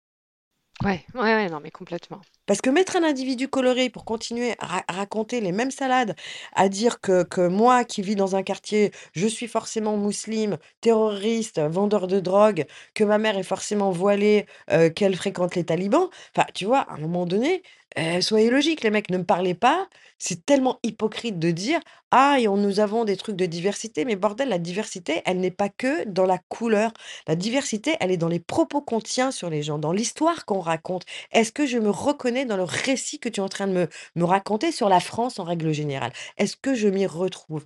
[0.83, 2.23] Ouais, ouais, ouais, non, mais complètement.
[2.51, 6.17] Parce que mettre un individu coloré pour continuer à ra raconter les mêmes salades,
[6.57, 11.61] à dire que que moi qui vis dans un quartier, je suis forcément musulmane, terroriste,
[11.61, 16.09] vendeur de drogue, que ma mère est forcément voilée, heu, qu'elle fréquente les talibans.
[16.35, 17.63] Enfin, tu vois, à un moment donné,
[17.99, 19.89] heu, soyez logiques les mecs, ne me parlez pas.
[20.19, 21.81] C'est tellement hypocrite de dire:
[22.11, 25.51] «Ah et on nous avons des trucs de diversité», mais bordel, la diversité, elle n'est
[25.51, 26.93] pas que dans la couleur.
[27.27, 30.61] La diversité, elle est dans les propos qu'on tient sur les gens, dans l'histoire qu'on
[30.61, 31.05] raconte.
[31.33, 33.89] Est-ce que je me reconnais dans le récit que tu es en train de me
[34.17, 36.13] me raconter sur la France en règle générale?
[36.37, 37.65] Est-ce que je m'y retrouve?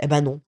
[0.00, 0.40] Eh ben non.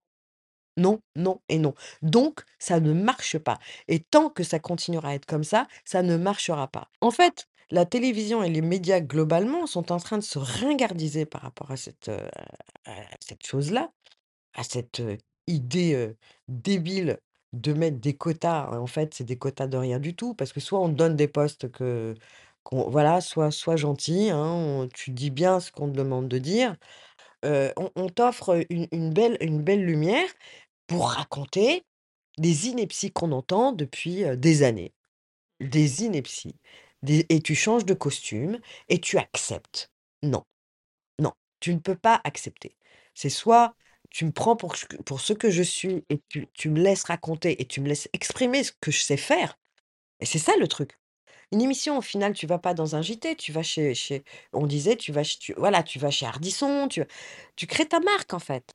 [0.79, 1.75] Non, non et non.
[2.01, 3.59] Donc ça ne marche pas
[3.89, 6.89] et tant que ça continuera à être comme ça, ça ne marchera pas.
[7.03, 11.43] En fait, la télévision et les médias globalement sont en train de se ringardiser par
[11.43, 12.11] rapport à cette,
[13.21, 13.93] cette chose-là,
[14.55, 15.19] à cette, heu,
[15.49, 16.17] idée, heu,
[16.49, 17.19] débile
[17.53, 18.69] de mettre des quotas.
[18.79, 21.29] En fait, c'est des quotas de rien du tout parce que soit on donne des
[21.29, 22.15] postes que
[22.73, 26.77] voilà, sois sois gentil, hein, tu dis bien ce qu'on te demande de dire.
[27.45, 30.29] On t'offre, une belle une belle lumière
[30.87, 31.85] pour raconter
[32.39, 34.93] des inepties qu'on entend depuis, des années.
[35.61, 36.57] Des inepties,
[37.09, 39.91] et tu changes de costume et tu acceptes.
[40.23, 40.45] Non,
[41.21, 42.77] non, tu ne peux pas accepter.
[43.15, 43.75] C'est soit
[44.11, 44.75] tu me prends pour
[45.07, 48.09] pour ce que je suis et tu tu me laisses raconter et tu me laisses
[48.13, 49.59] exprimer ce que je sais faire
[50.21, 50.99] et c'est ça le truc.
[51.53, 54.25] Une émission, au final, tu vas pas dans un JT, tu vas chez chez
[54.55, 57.05] on disait tu vas ch tu voilà, tu vas chez Ardisson, tu
[57.57, 58.73] tu crées ta marque, en fait.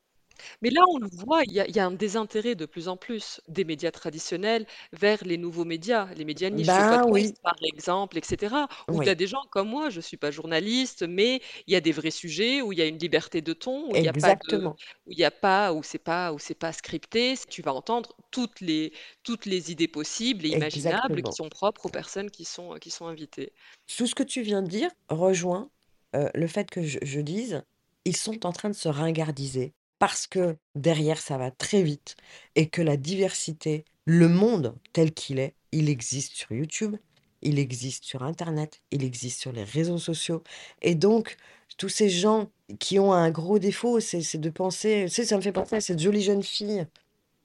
[0.62, 2.88] Mais là, on le voit, il y a il y a un désintérêt de plus
[2.88, 7.34] en plus des médias traditionnels vers les nouveaux médias, les médias niches, le Ben oui,
[7.44, 8.68] par exemple, et cetera.
[8.92, 11.76] Où tu oui, as des gens comme moi, je suis pas journaliste, mais il y
[11.76, 14.08] a des vrais sujets, où il y a une liberté de ton, où il y
[14.08, 16.74] a pas de exactement, où il y a pas où c'est pas où c'est pas
[16.74, 17.36] scripté.
[17.50, 18.94] Tu vas entendre toutes les
[19.24, 21.34] toutes les idées possibles et imaginables qui exactement.
[21.34, 23.54] sont propres aux personnes qui sont, qui sont invitées.
[23.88, 25.70] Tout ce que tu viens de dire rejoint,
[26.16, 27.64] heu, le fait que je je dise:
[28.06, 32.16] «Ils sont en train de se ringardiser» parce que derrière ça va très vite
[32.56, 36.96] et que la diversité, le monde tel qu'il est, il existe sur YouTube,
[37.42, 40.44] il existe sur internet, il existe sur les réseaux sociaux
[40.82, 41.38] et donc
[41.78, 45.76] tous ces gens qui ont un gros défaut, c'est de penser ça me fait penser
[45.76, 46.86] à cette jolie jeune fille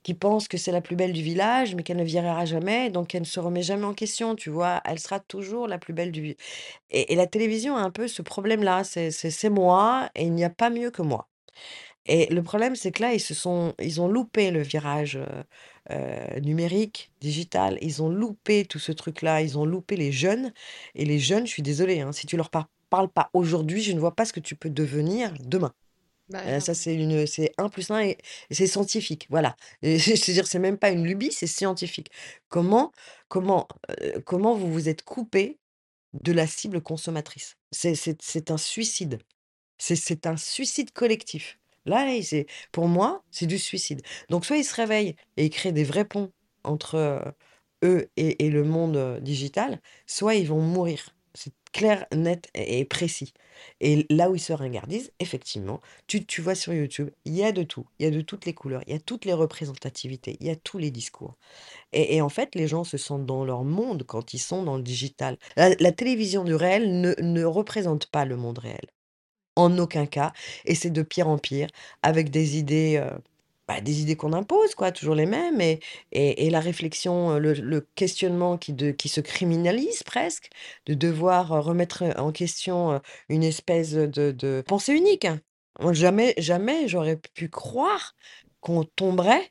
[0.03, 3.15] qui pense que c'est la plus belle du village, mais qu'elle ne virera jamais, donc
[3.15, 4.81] elle ne se remet jamais en question, tu vois?
[4.85, 6.37] Elle sera toujours la plus belle du vi
[6.91, 10.51] et et la télévision a un peu ce problème-là, c'est moi et il n'y a
[10.51, 11.29] pas mieux que moi
[12.07, 15.19] et le problème, c'est que là, ils se sont ils ont loupé le virage,
[16.43, 17.79] numérique, digital.
[17.81, 20.53] Ils ont loupé tout ce truc-là, ils ont loupé les jeunes
[20.95, 23.93] et les jeunes, je suis désolée, hein, si tu leur par parles pas aujourd'hui, je
[23.93, 25.73] ne vois pas ce que tu peux devenir demain.
[26.29, 26.61] Bah, non.
[26.61, 28.19] ça, c'est une c'est un plus un et
[28.51, 29.57] et c'est scientifique, voilà.
[29.83, 32.11] Et c'est-à-dire, c'est même pas une lubie, c'est scientifique.
[32.49, 32.93] Comment
[33.29, 33.69] comment,
[34.25, 35.59] comment vous vous êtes coupé
[36.15, 37.57] de la cible consommatrice?
[37.73, 39.19] C'est c'est c'est un suicide.
[39.79, 41.59] C'est c'est un suicide collectif.
[41.87, 44.03] Là c'est pour moi, c'est du suicide.
[44.31, 46.33] Donc soit ils se réveillent et ils créent des vrais ponts
[46.65, 47.35] entre,
[47.85, 51.11] eux et le monde, digital, soit ils vont mourir.
[51.35, 53.33] C'est clair, net et précis.
[53.81, 57.53] Et là où ils se ringardisent, effectivement, tu tu vois sur YouTube, il y a
[57.53, 57.87] de tout.
[57.99, 60.51] Il y a de toutes les couleurs, il y a toutes les représentativités, il y
[60.51, 61.37] a tous les discours.
[61.93, 64.77] Et et en fait, les gens se sentent dans leur monde quand ils sont dans
[64.79, 65.39] le digital.
[65.57, 68.87] La la télévision du réel ne ne représente pas le monde réel.
[69.57, 70.33] En aucun cas
[70.65, 71.69] et c'est de pire en pire
[72.03, 73.11] avec des idées, heu,
[73.69, 78.57] bah, des idées qu'on impose quoi, toujours les mêmes et la réflexion, le le questionnement
[78.57, 80.49] qui se criminalise presque,
[80.87, 85.27] de devoir remettre en question, une espèce de pensée unique.
[85.93, 88.15] Jamais jamais j'aurais pu croire
[88.61, 89.51] qu'on tomberait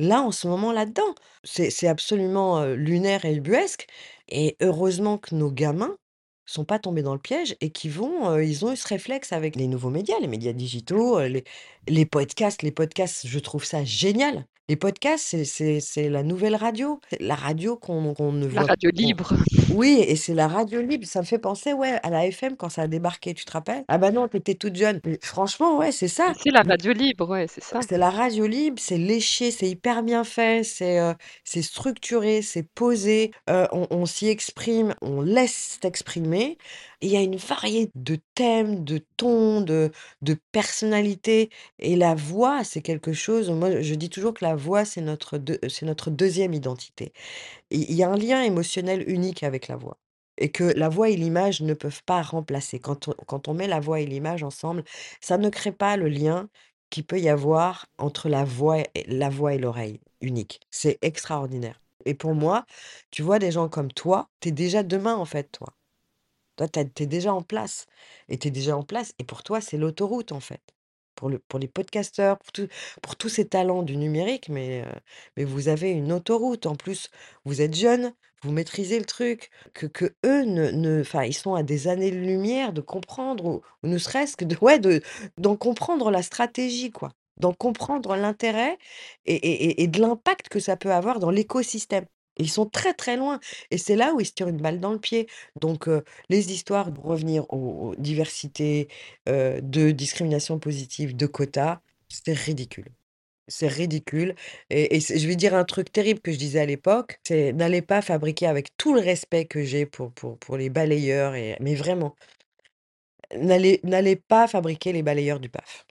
[0.00, 1.14] là, en ce moment, là-dedans.
[1.44, 3.86] C'est c'est absolument, lunaire et ubuesque
[4.28, 5.96] et heureusement que nos gamins
[6.52, 9.56] sont pas tombés dans le piège et qu'ils vont, ils ont eu ce réflexe avec
[9.56, 11.44] les nouveaux médias, les médias digitaux, les
[11.88, 12.62] les podcasts.
[12.62, 14.46] Les podcasts, je trouve ça génial.
[14.68, 17.00] Les podcasts, c'est la nouvelle radio.
[17.20, 19.34] La radio qu'on qu'on ne La voit radio qu'on libre.
[19.66, 21.06] oui et c'est la radio libre.
[21.06, 23.84] Ça me fait penser, ouais, à la FM quand ça a débarqué, tu te rappelles?
[23.88, 25.00] Ah bah non, tu étais toute jeune.
[25.04, 26.32] Mais franchement, ouais, c'est ça.
[26.42, 27.80] c'est la radio libre, ouais, c'est ça.
[27.80, 30.98] C'est la radio libre, c'est léché, c'est hyper bien fait, c'est,
[31.44, 36.58] c'est structuré, c'est posé, heu, on on s'y exprime, on laisse t'exprimer
[37.00, 39.90] il y a une variété de thèmes, de tons, de
[40.22, 44.84] de personnalités et la voix, c'est quelque chose moi, je dis toujours que la voix,
[44.84, 45.38] c'est notre
[45.82, 47.12] notre 2e identité.
[47.70, 49.98] Il y a un lien émotionnel unique avec la voix
[50.38, 52.78] et que la voix et l'image ne peuvent pas remplacer.
[52.80, 54.84] Quand on quand on met la voix et l'image ensemble,
[55.20, 56.48] ça ne crée pas le lien
[56.90, 60.60] qu'il peut y avoir entre la voix et la voix et l'oreille, unique.
[60.70, 62.64] C'est extraordinaire et pour moi,
[63.10, 65.74] tu vois, des gens comme toi, tu es déjà demain, en fait, toi.
[66.58, 67.86] Toi, tu es déjà en place
[68.28, 70.62] et déjà en place et pour toi, c'est l'autoroute, en fait.
[71.16, 72.38] Pour le pour les podcasteurs,
[73.02, 74.84] pour tous ces talents du numérique, mais
[75.36, 76.66] vous avez une autoroute.
[76.66, 77.10] En plus,
[77.44, 82.72] vous êtes jeunes, vous maîtrisez le truc, que qu'eux ne ils sont à des années-lumière
[82.72, 85.02] de comprendre ou ne serait-ce que de ouais, de
[85.38, 88.78] d'en comprendre la stratégie, quoi, d'en comprendre l'intérêt
[89.26, 92.06] et de l'impact que ça peut avoir dans l'écosystème.
[92.38, 94.92] Ils sont très, très loin et c'est là où ils se tirent une balle dans
[94.92, 95.26] le pied
[95.60, 95.88] donc
[96.28, 98.88] les histoires pour revenir aux diversités,
[99.26, 102.86] de discrimination positive, de quotas, c'est ridicule.
[103.48, 104.34] C'est ridicule
[104.70, 108.02] et je vais dire un truc terrible que je disais à l'époque, c'est: «N'allez pas
[108.02, 112.14] fabriquer» avec tout le respect que j'ai pour pour pour les balayeurs et mais vraiment
[113.34, 115.86] «n'allez pas fabriquer les balayeurs du PAF»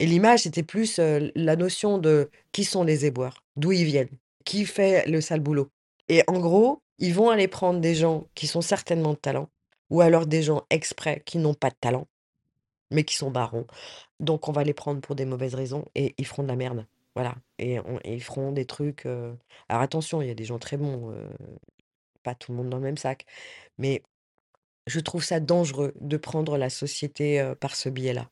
[0.00, 3.44] et l'image, c'était plus, la notion de qui sont les éboueurs?
[3.56, 4.10] D'où ils viennent?
[4.44, 5.70] Qui fait le sale boulot?
[6.08, 9.48] Et en gros, ils vont aller prendre des gens qui sont certainement de talent
[9.90, 12.06] ou alors des gens exprès qui n'ont pas de talent,
[12.90, 13.66] mais qui sont barons.
[14.20, 16.86] Donc on va les prendre pour des mauvaises raisons et ils feront de la merde.
[17.16, 19.36] Voilà et ils feront des trucs, heu
[19.68, 21.28] alors attention, il y a des gens très bons, heu,
[22.24, 23.26] pas tout le monde dans le même sac,
[23.78, 24.02] mais
[24.88, 28.30] je trouve ça dangereux de prendre la société, heu, par ce biais-là.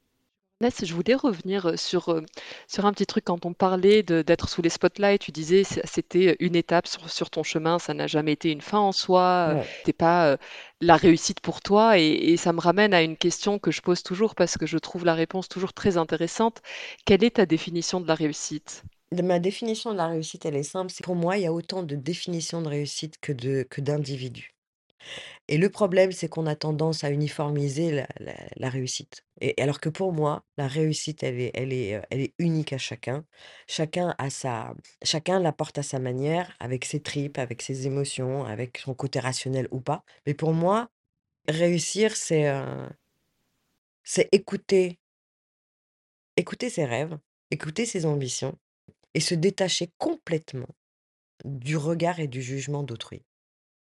[0.63, 2.23] Ness, je voulais revenir, sur,
[2.69, 5.81] sur un petit truc quand on parlait de d'être sous les spotlights, tu disais c
[5.85, 9.57] c'était une étape sur sur ton chemin, ça n'a jamais été une fin en soi,
[9.57, 9.67] Ouais.
[9.79, 10.37] c'était pas,
[10.81, 14.03] la réussite pour toi et et ça me ramène à une question que je pose
[14.05, 16.63] toujours parce que je trouve la réponse toujours très intéressante.
[17.05, 18.85] Quelle est ta définition de la réussite?
[19.13, 21.53] De ma définition de la réussite, elle est simple, c'est pour moi, il y a
[21.53, 24.55] autant de définitions de réussite que de que d'individus
[25.49, 28.05] et le problème, c'est qu'on a tendance à uniformiser
[28.57, 29.25] la réussite.
[29.41, 31.53] Et alors que pour moi, la réussite, elle est
[32.11, 33.25] est unique à chacun.
[33.69, 38.95] Chacun a sa chacun à sa manière, avec ses tripes, avec ses émotions, avec son
[38.95, 40.91] côté rationnel ou pas, mais pour moi,
[41.49, 42.89] réussir, c'est, heu
[44.05, 45.01] c'est écouter
[46.37, 47.19] écouter ses rêves,
[47.51, 48.59] écouter ses ambitions
[49.15, 50.75] et se détacher complètement
[51.45, 53.23] du regard et du jugement d'autrui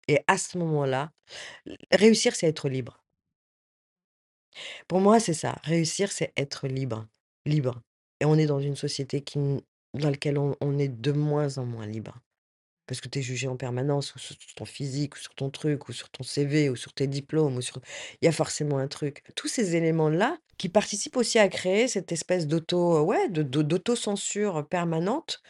[0.10, 1.12] et à ce moment-là,
[1.92, 3.04] réussir, c'est être libre.
[4.88, 7.08] Pour moi, c'est ça, réussir, c'est être libre,
[7.46, 7.82] libre
[8.20, 9.24] et on est dans une société
[9.94, 12.20] dans lequel on on est de moins en moins libre
[12.88, 15.90] parce que tu es jugé en permanence ou sur ton physique ou sur ton truc
[15.90, 17.80] ou sur ton CV ou sur tes diplômes ou sur
[18.22, 19.24] il y a forcément un truc.
[19.36, 24.68] Tous ces éléments-là qui participent aussi à créer cette espèce d'auto ouais, de de d'autocensure
[24.68, 25.42] permanente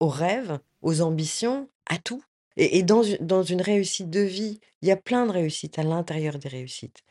[0.00, 2.22] aux rêves, aux ambitions, à tout
[2.58, 5.78] et et dans une dans une réussite de vie, il y a plein de réussites
[5.78, 7.02] à l'intérieur des réussites.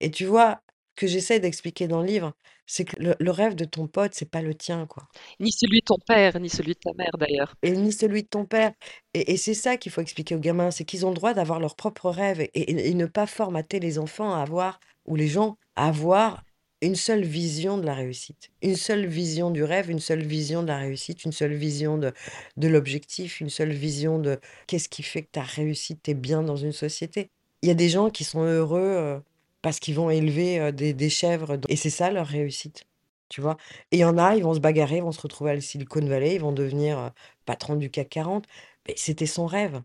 [0.00, 0.60] Et tu vois,
[0.96, 2.34] que j'essaie d'expliquer dans le livre,
[2.66, 5.08] c'est que le le rêve de ton pote, c'est pas le tien, quoi.
[5.40, 7.54] Ni celui de ton père, ni celui de ta mère d'ailleurs.
[7.62, 8.72] et ni celui de ton père.
[9.14, 11.60] Et et c'est ça qu'il faut expliquer aux gamins, c'est qu'ils ont le droit d'avoir
[11.60, 15.28] leurs propres rêves et et et ne pas formater les enfants à avoir ou les
[15.28, 16.42] gens à avoir
[16.86, 18.50] une seule vision de la réussite.
[18.62, 22.12] Une seule vision du rêve, une seule vision de la réussite, une seule vision de
[22.56, 26.14] de l'objectif, une seule vision de qu'est-ce qui fait que tu as réussi, tu es
[26.14, 27.30] bien dans une société.
[27.62, 29.22] Il y a des gens qui sont heureux, heu,
[29.62, 32.84] parce qu'ils vont élever, heu, des des chèvres et c'est ça leur réussite,
[33.28, 33.56] tu vois?
[33.92, 35.60] Et il y en a, ils vont se bagarrer, ils vont se retrouver à la
[35.60, 37.10] Silicon Valley, ils vont devenir, heu,
[37.46, 38.46] patrons du CAC 40,
[38.88, 39.82] mais c'était son rêve,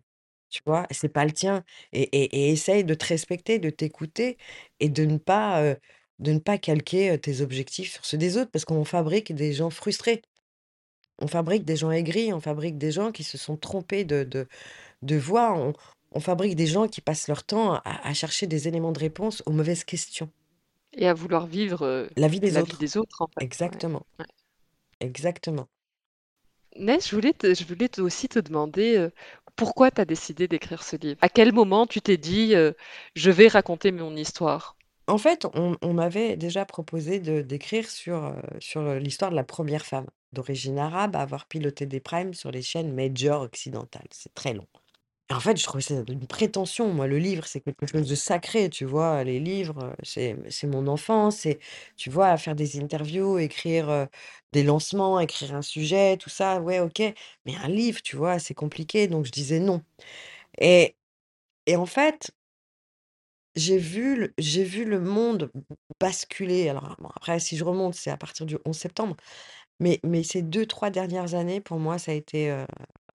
[0.49, 0.87] tu vois?
[0.91, 4.37] C'est pas le tien et et essaye de te respecter, de t'écouter
[4.79, 5.63] et de ne pas,
[6.19, 9.53] de ne pas calquer, heu, tes objectifs sur ceux des autres parce qu'on fabrique des
[9.53, 10.21] gens frustrés.
[11.19, 14.47] On fabrique des gens aigris, on fabrique des gens qui se sont trompés de de
[15.03, 15.73] de voie, on
[16.13, 19.43] on fabrique des gens qui passent leur temps à à chercher des éléments de réponse
[19.47, 20.31] aux mauvaises questions.
[20.93, 22.77] Et à vouloir vivre, heu, La vie des la vie autres.
[22.77, 23.47] des autres, en fait.
[23.65, 24.05] Ouais, Exactement.
[24.19, 24.25] ouais.
[25.01, 25.69] Exactement.
[26.75, 29.11] Je voulais te je voulais te aussi te demander, heu,
[29.55, 31.19] pourquoi tu as décidé d'écrire ce livre?
[31.21, 32.75] À quel moment tu t'es dit, heu:
[33.15, 34.75] «Je vais raconter mon histoire»?
[35.09, 38.23] En fait, on m'avait déjà proposé de d'écrire sur,
[38.77, 42.61] heu, l'histoire de la première femme d'origine arabe à avoir piloté des primes sur les
[42.61, 44.07] chaînes majors occidentales.
[44.11, 44.67] C'est très long.
[45.31, 46.93] En fait, je trouvais ça d'une prétention.
[46.93, 49.23] Moi, le livre, c'est quelque chose de sacré, tu vois?
[49.25, 51.59] Les livres, c'est mon enfance, c'est
[51.97, 52.37] tu vois?
[52.37, 54.07] Faire des interviews, écrire, heu,
[54.53, 57.01] des lancements, écrire un sujet, tout ça, ouais, OK.
[57.45, 58.39] Mais un livre, tu vois?
[58.39, 59.83] C'est compliqué, donc je disais non.
[60.59, 60.95] Et
[61.67, 62.31] et en fait
[63.55, 65.51] j'ai vu le j'ai vu le monde
[65.99, 66.69] basculer.
[66.69, 69.15] Alors, après, si je remonte, c'est à partir du 11 septembre.
[69.79, 72.55] Mais mais ces deux trois dernières années, pour moi, ça a été,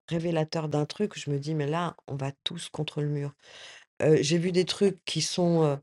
[0.10, 3.34] révélateur d'un truc je me dis: «Mais là, on va tous contre le mur».
[4.22, 5.80] J'ai vu des trucs qui sont,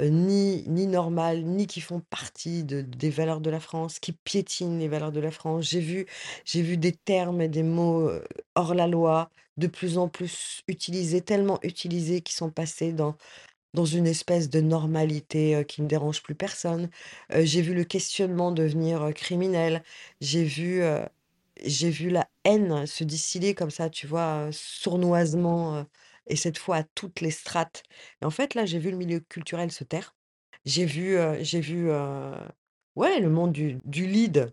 [0.00, 4.78] ni ni normales, ni qui font partie de des valeurs de la France, qui piétinent
[4.78, 5.66] les valeurs de la France.
[5.70, 6.06] J'ai vu
[6.44, 8.10] j'ai vu des termes et des mots,
[8.56, 13.16] hors la loi, de plus en plus utilisés, tellement utilisés, qui sont passés dans
[13.74, 16.88] dans une espèce de normalité, qui ne dérange plus personne.
[17.30, 19.82] J'ai vu le questionnement devenir, criminel.
[20.20, 20.82] J'ai vu,
[21.64, 24.48] j'ai vu la haine se distiller comme ça, tu vois?
[24.52, 25.86] Sournoisement,
[26.28, 27.82] et cette fois à toutes les strates.
[28.22, 30.14] Et en fait, là, j'ai vu le milieu culturel se taire.
[30.64, 31.90] J'ai vu, j'ai vu,
[32.96, 34.52] ouais, le monde du du lead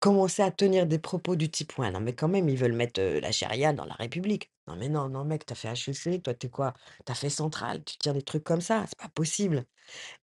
[0.00, 3.00] commencer à tenir des propos du type: «Ouais, non, mais quand même, ils veulent mettre,
[3.02, 4.50] la charia dans la République».
[4.70, 6.72] Non, mais non, non, mec, tu as fait HEC, toi, tu es quoi?
[7.04, 9.64] Tu as fait Centrale, tu tiens des trucs comme ça, c'est pas possible.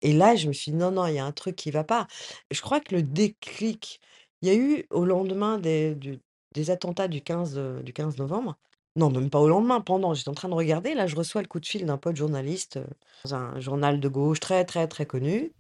[0.03, 1.85] Et là, je me suis dit: «Non, non, il y a un truc qui va
[1.85, 2.07] pas».
[2.51, 4.01] Je crois que le déclic,
[4.43, 6.21] il y a eu au lendemain des du
[6.55, 8.57] des attentats du 15, heu, du 15 novembre.
[8.97, 11.49] Non, même pas au lendemain, pendant, j'étais en train de regarder, là, je reçois le
[11.49, 12.87] coup de fil d'un pote journaliste, heu,
[13.25, 15.53] dans un journal de gauche très, très, très connu,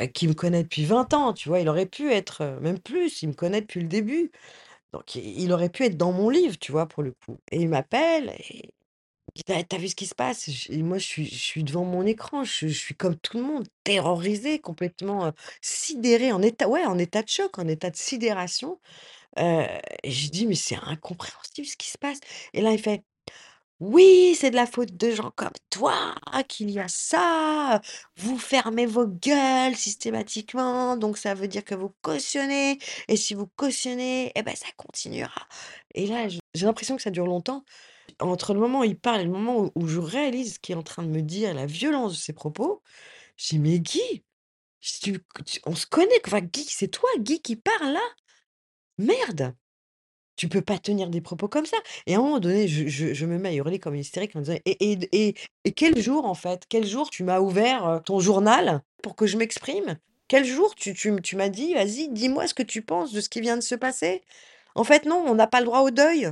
[0.00, 1.60] heu, qui me connaît depuis 20 ans, tu vois?
[1.60, 4.30] Il aurait pu être, même plus, il me connaît depuis le début.
[4.92, 7.38] Donc il aurait pu être dans mon livre, tu vois, pour le coup.
[7.52, 8.70] Et il m'appelle et il
[9.36, 11.84] dit: «Tu as tu as vu ce qui se passe?» et moi, je suis devant
[11.84, 15.32] mon écran, je suis comme tout le monde, terrorisée, complètement, heu,
[15.62, 18.80] sidérée, en état ouais, en état de choc, en état de sidération.
[19.38, 19.64] Heu
[20.04, 22.20] et je dis: «Mais c'est incompréhensible ce qui se passe»
[22.54, 23.04] et là, il fait:
[23.80, 25.94] «Oui, c'est de la faute de gens comme toi
[26.48, 27.80] qu'il y a ça,
[28.16, 33.46] vous fermez vos gueules systématiquement, donc ça veut dire que vous cautionnez et si vous
[33.46, 35.46] cautionnez et bah, ça continuera».
[35.94, 37.64] Et là, j'ai l'impression que ça dure longtemps.
[38.20, 40.78] Entre le moment où il parle et le moment où je réalise ce qu'il est
[40.78, 42.82] en train de me dire, la violence de ses propos,
[43.36, 44.24] je dis: «Mais Guy,
[44.80, 48.00] je dis: «Tu tu on se connaît, enfin Guy, c'est toi Guy qui parle là?
[48.98, 49.54] Merde!
[50.38, 51.76] Tu peux pas tenir des propos comme ça!»
[52.06, 54.92] et à un moment donné, je me mets à hurler comme hystérique en disant: «Et
[54.92, 55.34] et
[55.64, 59.26] et quel jour, en fait, quel jour tu m'as ouvert, heu, ton journal pour que
[59.26, 59.98] je m'exprime?
[60.28, 63.56] Quel jour tu m'as dit: "Vas-y, dis-moi ce que tu penses de ce qui vient
[63.56, 64.22] de se passer"?»
[64.76, 66.30] en fait, non, on n'a pas le droit au deuil.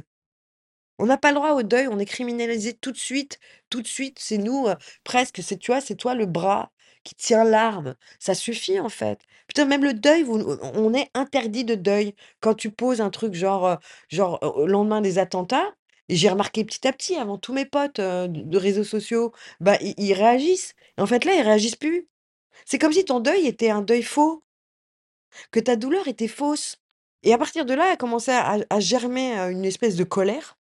[0.98, 3.40] On n'a pas le droit au deuil, on est criminalisés tout de suite,
[3.70, 6.72] tout de suite, c'est nous, heu, presque, c'est tu vois, c'est toi le bras
[7.06, 7.94] qui tient l'arme.
[8.18, 9.20] Ça suffit, en fait.
[9.48, 12.14] Putain, même le deuil, vous on on est interdit de deuil.
[12.40, 13.76] Quand tu poses un truc genre, heu,
[14.10, 15.74] genre, au lendemain des attentats
[16.08, 20.74] j'ai remarqué petit à petit avant tous mes potes, de réseaux sociaux, bah, ils réagissent.
[20.98, 22.08] En fait, là, ils réagissent plus.
[22.66, 24.44] C'est comme si ton deuil était un deuil faux,
[25.50, 26.78] que ta douleur était fausse.
[27.22, 30.55] Et à partir de là, a commencé à germer, une espèce de colère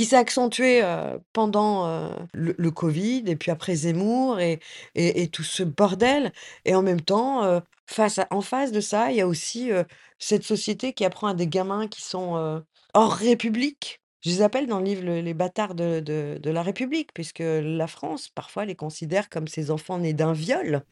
[0.00, 4.60] qui s'est accentuée, heu, pendant, le covid et puis après Zemmour et
[4.94, 6.32] et tout ce bordel.
[6.64, 9.70] Et en même temps, face en face de ça, il y a aussi,
[10.18, 12.62] cette société qui apprend à des gamins qui sont,
[12.94, 13.99] hors république.
[14.22, 18.28] Je les appelle dans le livre le les bâtards de la République puisque la France,
[18.28, 20.82] parfois, les considère comme ses enfants nés d'un viol.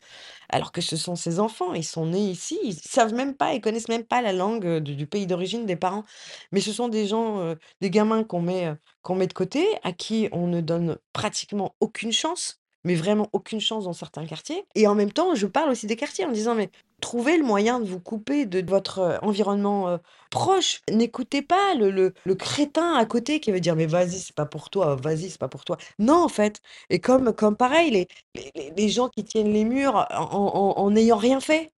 [0.51, 3.61] Alors que ce sont ses enfants, ils sont nés ici, ils savent même pas, ils
[3.63, 6.05] connaissent même pas la langue, heu, du pays d'origine des parents.
[6.53, 9.67] Mais ce sont des gens, heu, des gamins qu'on met, heu, qu'on met de côté,
[9.85, 14.65] à qui on ne donne pratiquement aucune chance, mais vraiment aucune chance dans certains quartiers.
[14.77, 16.71] Et en même temps, je parle aussi des quartiers en disant: «Mais
[17.01, 19.99] trouvez le moyen de vous couper de votre, heu, environnement, heu,
[20.31, 20.81] proche.
[20.91, 24.47] N'écoutez pas le le le crétin à côté qui veut dire: "Mais vas-y, c'est pas
[24.47, 25.77] pour toi, vas-y, c'est pas pour toi"».
[25.99, 26.61] Non, en fait.
[26.91, 28.09] Et comme comme pareil, les
[28.57, 31.73] les les gens qui tiennent les murs en en en en n'ayant rien fait,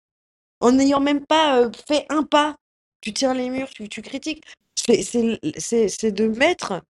[0.61, 2.57] en n'ayant même pas, heu, fait un pas.
[3.03, 4.45] Tu tiens les murs, tu tu critiques.
[4.77, 6.83] C'est de mettre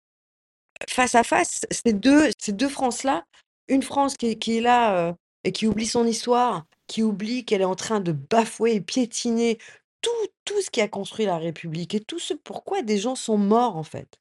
[0.88, 3.24] face à face ces 2 ces 2 France-là.
[3.68, 5.14] Une France qui qui est là,
[5.44, 9.58] et qui oublie son histoire, qui oublie qu'elle est en train de bafouer et piétiner
[10.02, 10.10] tout
[10.44, 13.76] tout ce qui a construit la République et tout ce pourquoi des gens sont morts,
[13.76, 14.18] en fait.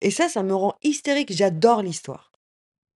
[0.00, 1.32] Et ça, ça me rend hystérique.
[1.32, 2.32] J'adore l'histoire.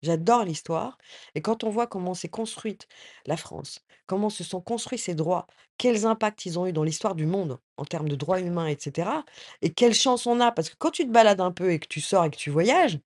[0.03, 0.99] J'adore l'histoire
[1.35, 2.89] et quand on voit comment s'est construite
[3.27, 5.47] la France, comment se sont construits ces droits,
[5.79, 8.77] quels impacts ils ont eu dans l'histoire du monde en termes de droits humains et
[8.81, 9.25] cetera
[9.63, 11.89] et quelle chance on a parce que quand tu te balades un peu et que
[11.89, 13.01] tu sors et que tu voyages,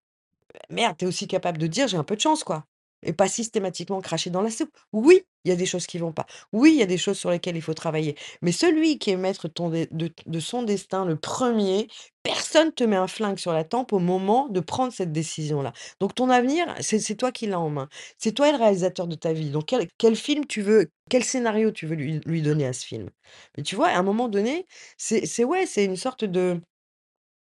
[0.71, 2.67] merde, tu es aussi capable de dire: «J'ai un peu de chance, quoi»
[3.05, 4.79] et pas systématiquement cracher dans la soupe.
[4.93, 6.27] Oui, il y a des choses qui vont pas.
[6.53, 8.17] Oui, il y a des choses sur lesquelles il faut travailler.
[8.43, 11.89] Mais celui qui est maître ton dé de de son destin, le premier,
[12.23, 15.73] personne te met un flingue sur la tempe au moment de prendre cette décision-là.
[16.01, 17.89] Donc ton avenir, c'est toi qui l'as en main.
[18.19, 19.51] C'est toi le réalisateur de ta vie.
[19.51, 23.11] Donc quel film tu veux quel scénario tu veux lui donner à ce film?
[23.57, 24.67] Mais tu vois, à un moment donné,
[24.97, 26.61] c'est ouais, c'est une sorte de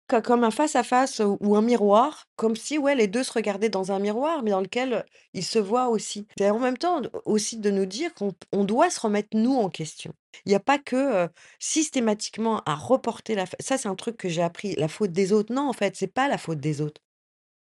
[0.10, 3.31] Co comme un face à face ou un miroir, comme si, ouais, les 2 se
[3.31, 5.06] regardaient dans un miroir, mais dans lequel,
[5.36, 6.26] ils se voient aussi.
[6.38, 9.69] C'est en même temps aussi de nous dire qu'on on doit se remettre nous en
[9.69, 10.14] question.
[10.45, 11.30] Il y a pas que,
[11.60, 15.53] systématiquement à reporter la ça c'est un truc que j'ai appris, la faute des autres.
[15.53, 17.02] Non, en fait, c'est pas la faute des autres.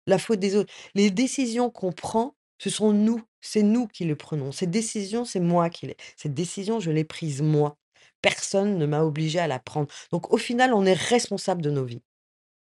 [0.06, 0.73] La faute des autres.
[0.94, 4.52] Les décisions qu'on prend, ce sont nous, c'est nous qui les prenons.
[4.52, 7.77] Ces décisions, c'est moi qui les cette décision, je l'ai prise moi.
[8.23, 9.89] Personne ne m'a obligé à la prendre.
[10.12, 12.02] Donc au final, on est responsable de nos vies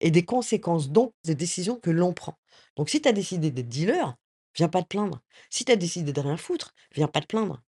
[0.01, 2.37] et des conséquences donc des décisions que l'on prend.
[2.75, 4.15] Donc si tu as décidé d'être dealer,
[4.55, 5.21] viens pas te plaindre.
[5.49, 7.61] Si tu as décidé de rien foutre, viens pas te plaindre.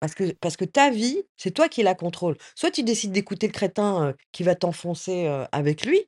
[0.00, 2.36] Parce que parce que ta vie, c'est toi qui la contrôle.
[2.54, 6.06] Soit tu décides d'écouter le crétin, qui va t'enfoncer, avec lui,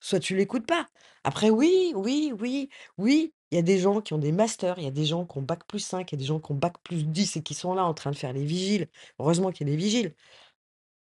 [0.00, 0.86] soit tu l'écoutes pas.
[1.24, 2.68] Après oui, oui, oui,
[2.98, 5.26] oui, il y a des gens qui ont des masters, il y a des gens
[5.26, 7.84] qui ont bac+5, il y a des gens qui ont bac+10 et qui sont là
[7.84, 8.88] en train de faire les vigiles.
[9.18, 10.14] Heureusement qu'il y a des vigiles.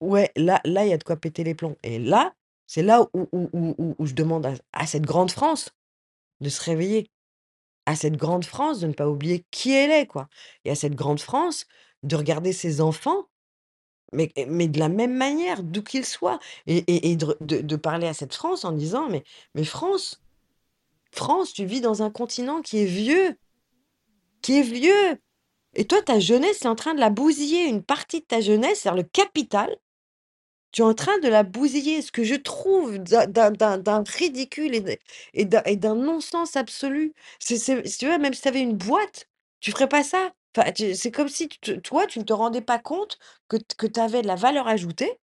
[0.01, 2.33] Ouais, là là, il y a de quoi péter les plombs et là,
[2.67, 5.71] c'est là où je demande à cette grande France
[6.41, 7.09] de se réveiller,
[7.85, 10.27] à cette grande France de ne pas oublier qui elle est, quoi.
[10.65, 11.65] Et à cette grande France
[12.03, 13.25] de regarder ses enfants,
[14.13, 16.39] mais mais de la même manière, d'où qu'ils soient.
[16.67, 19.23] Et de parler à cette France en disant: «Mais
[19.55, 20.21] mais France,
[21.11, 23.37] France, tu vis dans un continent qui est vieux,
[24.41, 25.17] qui est vieux.
[25.73, 28.81] Et toi, ta jeunesse, es en train de la bousiller, une partie de ta jeunesse,
[28.81, 29.77] c'est-à-dire le capital
[30.77, 34.75] Tu es en train de la bousiller, ce que je trouve d'un ridicule
[35.33, 37.15] et d'un non-sens absolu.
[37.39, 39.27] C'est c'est même si tu avais une boîte,
[39.59, 40.33] tu ferais pas ça.
[40.75, 41.49] C'est comme si
[41.83, 43.17] toi, tu ne te rendais pas compte
[43.47, 45.19] que que tu avais de la valeur ajoutée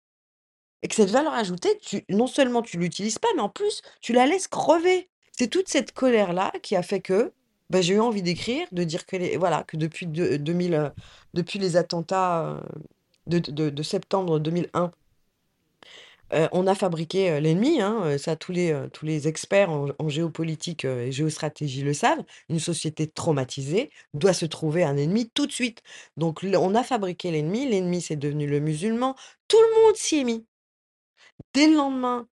[0.82, 4.24] et que cette valeur ajoutée, non seulement tu l'utilises pas, mais en plus, tu la
[4.24, 5.10] laisses crever.
[5.32, 7.34] C'est toute cette colère-là qui a fait que,
[7.68, 10.90] bah, j'ai eu envie d'écrire, de dire que les voilà, que depuis de 2000, heu,
[11.34, 12.58] depuis les attentats,
[13.26, 13.38] de
[13.68, 14.92] de septembre 2001
[16.32, 20.08] Heu, on a fabriqué, heu, l'ennemi, hein, heu, ça tous les, tous les experts en
[20.08, 22.22] géopolitique, et géostratégie le savent.
[22.48, 25.82] Une société traumatisée doit se trouver un ennemi tout de suite.
[26.16, 29.14] Donc on a fabriqué l'ennemi, l'ennemi c'est devenu le musulman,
[29.48, 30.46] tout le monde s'y est mis.
[31.54, 32.28] Dès le lendemain,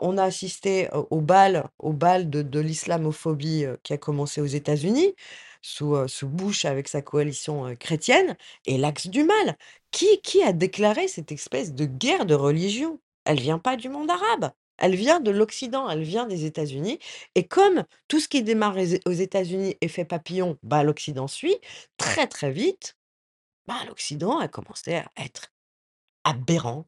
[0.00, 5.14] on a assisté au bal au bal de l'islamophobie, qui a commencé aux États-Unis,
[5.62, 8.36] sous, sous Bush avec sa coalition, chrétienne
[8.66, 9.56] et l'axe du mal.
[9.90, 12.98] Qui qui a déclaré cette espèce de guerre de religion?
[13.26, 16.98] Elle vient pas du monde arabe, elle vient de l'Occident, elle vient des États-Unis
[17.34, 21.56] et comme tout ce qui démarre aux aux États-Unis effet papillon, bah, l'Occident suit,
[21.98, 22.96] très, très vite,
[23.68, 25.48] bah, l'Occident a commencé à être
[26.24, 26.86] aberrant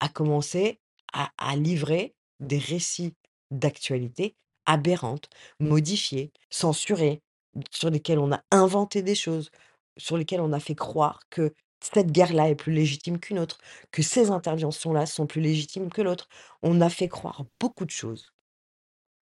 [0.00, 0.80] a commencé
[1.12, 3.14] à à livrer des récits
[3.50, 4.36] d'actualité
[4.66, 5.28] aberrantes,
[5.60, 7.22] modifiés, censurés,
[7.70, 9.50] sur lesquels on a inventé des choses,
[9.96, 13.58] sur lesquels on a fait croire que cette guerre-là est plus légitime qu'une autre,
[13.92, 16.28] que ces interventions-là sont plus légitimes que l'autre.
[16.62, 18.32] On a fait croire beaucoup de choses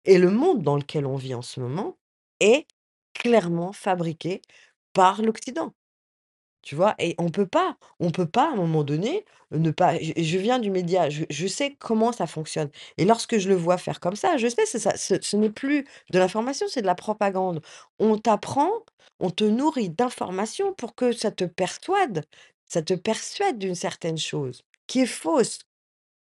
[0.05, 1.97] et le monde dans lequel on vit en ce moment
[2.39, 2.67] est
[3.13, 4.41] clairement fabriqué
[4.93, 5.73] par l'Occident.
[6.63, 6.93] Tu vois?
[6.99, 10.59] Et on peut pas on peut pas à un moment donné, ne pas je viens
[10.59, 14.15] du média, je je sais comment ça fonctionne et lorsque je le vois faire comme
[14.15, 17.61] ça, je sais c'est ça ce n'est plus de l'information, c'est de la propagande.
[17.99, 18.69] On t'apprend,
[19.19, 22.25] on te nourrit d'informations pour que ça te persuade,
[22.67, 25.59] ça te persuade d'une certaine chose qui est fausse.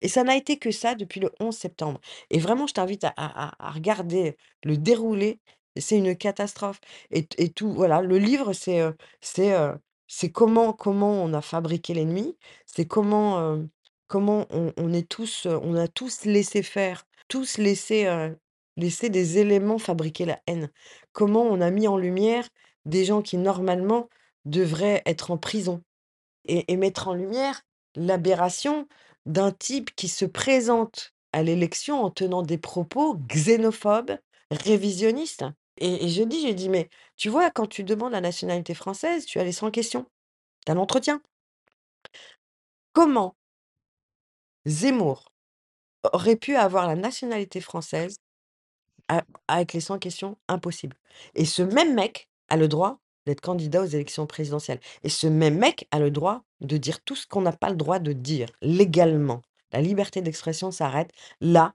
[0.01, 1.99] Et ça n'a été que ça depuis le 11 septembre.
[2.29, 5.39] Et vraiment, je t'invite à à à regarder le déroulé,
[5.77, 6.79] c'est une catastrophe.
[7.11, 8.81] Et et tout voilà, le livre, c'est,
[9.21, 9.75] c'est, heu,
[10.09, 12.37] c'est comment comment on a fabriqué l'ennemi,
[12.67, 13.69] c'est comment, heu,
[14.09, 18.37] comment on est tous, heu, on a tous laissé faire, tous laissé, heu,
[18.77, 20.71] laissé des éléments fabriquer la haine.
[21.13, 22.49] Comment on a mis en lumière
[22.85, 24.09] des gens qui normalement
[24.45, 25.83] devraient être en prison.
[26.45, 27.61] Et mettre en lumière
[27.95, 28.87] l'aberration
[29.25, 34.17] d'un type qui se présente à l'élection en tenant des propos xénophobes,
[34.51, 35.45] révisionnistes?
[35.79, 39.39] Et je dis j'ai dit: «Mais tu vois, quand tu demandes la nationalité française, tu
[39.39, 40.05] as les 100 questions,
[40.65, 41.21] tu as l'entretien.
[42.93, 43.35] comment
[44.65, 45.31] Zemmour
[46.13, 48.17] aurait pu avoir la nationalité française
[49.47, 50.37] avec les 100 questions?
[50.47, 50.97] Impossible
[51.35, 55.57] et ce même mec a le droit d'être candidat aux élections présidentielles et ce même
[55.57, 58.49] mec a le droit de dire tout ce qu'on n'a pas le droit de dire
[58.61, 59.41] légalement.
[59.71, 61.11] La liberté d'expression s'arrête
[61.41, 61.73] là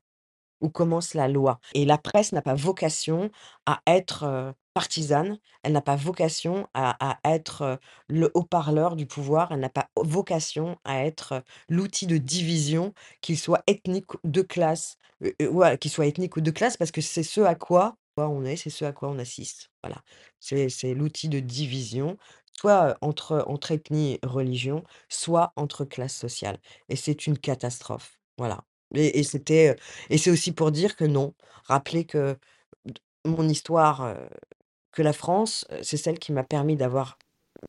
[0.61, 3.31] où commence la loi et la presse n'a pas vocation
[3.67, 7.79] à être, partisane, elle n'a pas vocation à être,
[8.09, 13.63] le haut-parleur du pouvoir, elle n'a pas vocation à être, l'outil de division, qu'il soit
[13.69, 14.97] ethnique ou de classe,
[15.81, 18.71] qu'il soit ethnique ou de classe parce que c'est ce à quoi on est, c'est
[18.71, 19.71] ce à quoi on assiste.
[19.83, 20.03] Voilà.
[20.41, 22.17] C'est l'outil de division,
[22.59, 26.59] soit, entre entre ethnie et religion, soit entre classes sociales
[26.89, 28.19] et c'est une catastrophe.
[28.39, 28.65] Voilà
[28.95, 29.77] et et c'était,
[30.11, 31.35] et c'est aussi pour dire que non,
[31.65, 32.37] rappeler que
[33.27, 34.17] mon histoire,
[34.93, 37.19] que la France, c'est celle qui m'a permis d'avoir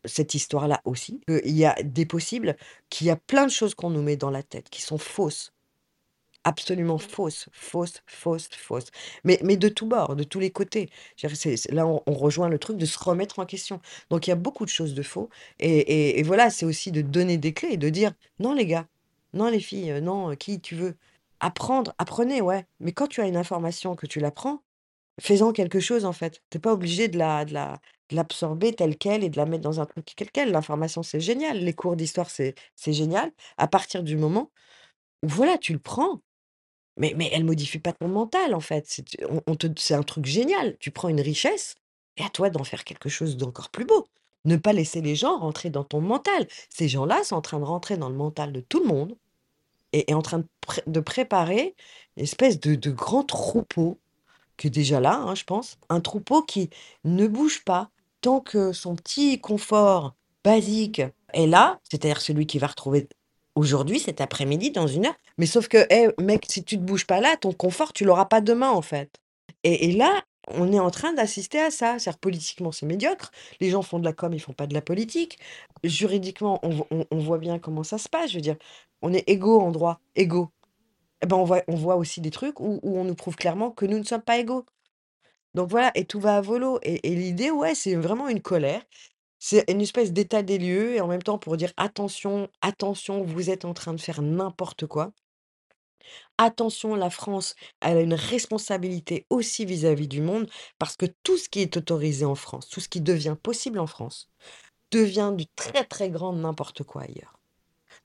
[0.05, 2.55] cette histoire-là aussi, qu'il y a des possibles,
[2.89, 5.53] qu'il y a plein de choses qu'on nous met dans la tête qui sont fausses.
[6.47, 6.99] Absolument Mmh.
[6.99, 8.91] fausses, fausses, fausses, fausses,
[9.23, 10.89] mais mais de tous bords, de tous les côtés.
[11.17, 13.45] Je veux dire, c'est c'est là, on on rejoint le truc de se remettre en
[13.47, 13.81] question.
[14.11, 15.29] Donc il y a beaucoup de choses de faux
[15.59, 18.67] et et et voilà, c'est aussi de donner des clés et de dire: «Non les
[18.67, 18.87] gars,
[19.33, 20.95] non les filles, non, qui tu veux».
[21.39, 24.63] Apprendre, apprenez, ouais, mais quand tu as une information, que tu l'apprends,
[25.21, 26.41] fais-en quelque chose en fait.
[26.49, 27.79] Tu es pas obligé de la de la
[28.09, 30.51] de l'absorber telle quelle et de la mettre dans un truc tel quel.
[30.51, 34.51] L'information, c'est génial, les cours d'histoire, c'est c'est génial à partir du moment
[35.23, 36.21] où voilà, tu le prends
[36.97, 38.85] mais mais elle modifie pas ton mental, en fait.
[38.87, 39.05] C'est
[39.77, 40.77] c'est un truc génial.
[40.79, 41.75] Tu prends une richesse
[42.17, 44.07] et à toi d'en faire quelque chose d'encore plus beau.
[44.45, 46.47] Ne pas laisser les gens rentrer dans ton mental.
[46.69, 49.17] Ces gens-là sont en train de rentrer dans le mental de tout le monde
[50.09, 51.75] et en train de pré de préparer
[52.17, 53.99] une espèce de de grand troupeau
[54.57, 55.77] qui est déjà là, hein, je pense.
[55.89, 56.69] Un troupeau qui
[57.03, 57.89] ne bouge pas
[58.21, 61.01] tant que son petit confort basique
[61.33, 63.07] est là, c'est-à-dire celui qu'il va retrouver
[63.55, 65.15] aujourd'hui, cet après-midi, dans 1 heure.
[65.37, 68.25] Mais sauf que, hé, mec, si tu te bouges pas là, ton confort, tu l'auras
[68.25, 69.19] pas demain, en fait
[69.63, 71.99] et et là, on est en train d'assister à ça.
[71.99, 73.31] C'est-à-dire politiquement, c'est médiocre.
[73.61, 75.39] Les gens font de la com, ils font pas de la politique.
[75.83, 78.31] Juridiquement, on vo on on voit bien comment ça se passe.
[78.31, 78.57] Je veux dire,
[79.01, 80.49] on est égaux en droit, égaux.
[81.23, 83.71] Et ben, on voit on voit aussi des trucs où où on nous prouve clairement
[83.71, 84.65] que nous ne sommes pas égaux.
[85.55, 88.81] Donc voilà et tout va à volo et et l'idée, ouais, c'est vraiment une colère.
[89.39, 93.49] C'est une espèce d'état des lieux et en même temps pour dire: «Attention, attention, vous
[93.51, 95.13] êtes en train de faire n'importe quoi».
[96.37, 100.49] Attention, la France, elle a une responsabilité aussi vis-à-vis du monde
[100.79, 103.87] parce que tout ce qui est autorisé en France, tout ce qui devient possible en
[103.87, 104.29] France,
[104.91, 107.39] devient du très, très grand n'importe quoi ailleurs.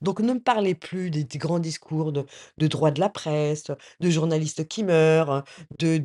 [0.01, 2.25] Donc ne me parlez plus des grands discours de
[2.59, 3.65] de droit de la presse,
[4.01, 5.45] de journalistes qui meurent,
[5.79, 5.99] de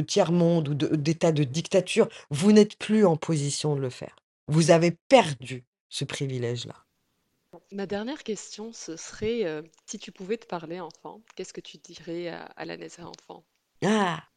[0.00, 2.08] tiers-monde ou de d'état de dictature.
[2.30, 4.16] Vous n'êtes plus en position de le faire.
[4.48, 6.85] Vous avez perdu ce privilège-là.
[7.72, 11.78] Ma dernière question, ce serait, heu, si tu pouvais te parler enfant, qu'est-ce que tu
[11.78, 13.44] dirais à à la Nessa enfant?
[13.84, 14.28] Ah!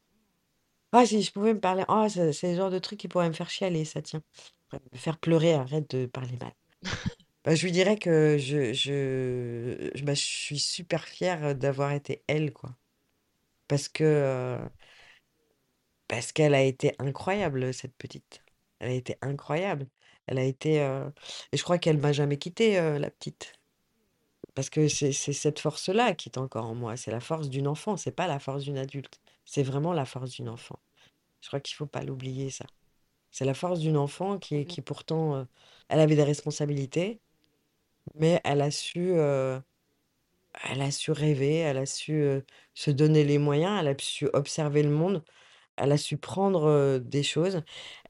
[0.92, 3.28] Ah si je pouvais me parler oh c'est c'est le genre de truc qui pourrait
[3.28, 4.24] me faire chialer ça tiens.
[4.70, 6.54] Pourrait me faire pleurer, arrête de parler mal.
[7.46, 12.54] Bah, je lui dirais que je je bah, je suis super fière d'avoir été elle,
[12.54, 12.76] quoi.
[13.68, 14.70] Parce que, heu
[16.10, 18.44] parce qu'elle a été incroyable, cette petite.
[18.80, 19.88] Elle a été incroyable.
[20.30, 21.12] Elle a été, heu
[21.54, 23.54] et je crois qu'elle m'a jamais quittée, heu, la petite.
[24.56, 26.98] Parce que c'est c'est cette force-là qui est encore en moi.
[26.98, 29.22] C'est la force d'une enfant, c'est pas la force d'une adulte.
[29.46, 30.80] C'est vraiment la force d'une enfant.
[31.42, 32.68] Je crois qu'il faut pas l'oublier ça.
[33.32, 34.68] C'est la force d'une enfant qui est Mmh.
[34.68, 35.48] qui pourtant, heu,
[35.90, 37.22] elle avait des responsabilités,
[38.16, 39.14] mais elle a su,
[40.64, 42.24] elle a su rêver, elle a su,
[42.74, 45.24] se donner les moyens, elle a su observer le monde,
[45.78, 47.62] elle a su prendre, des choses,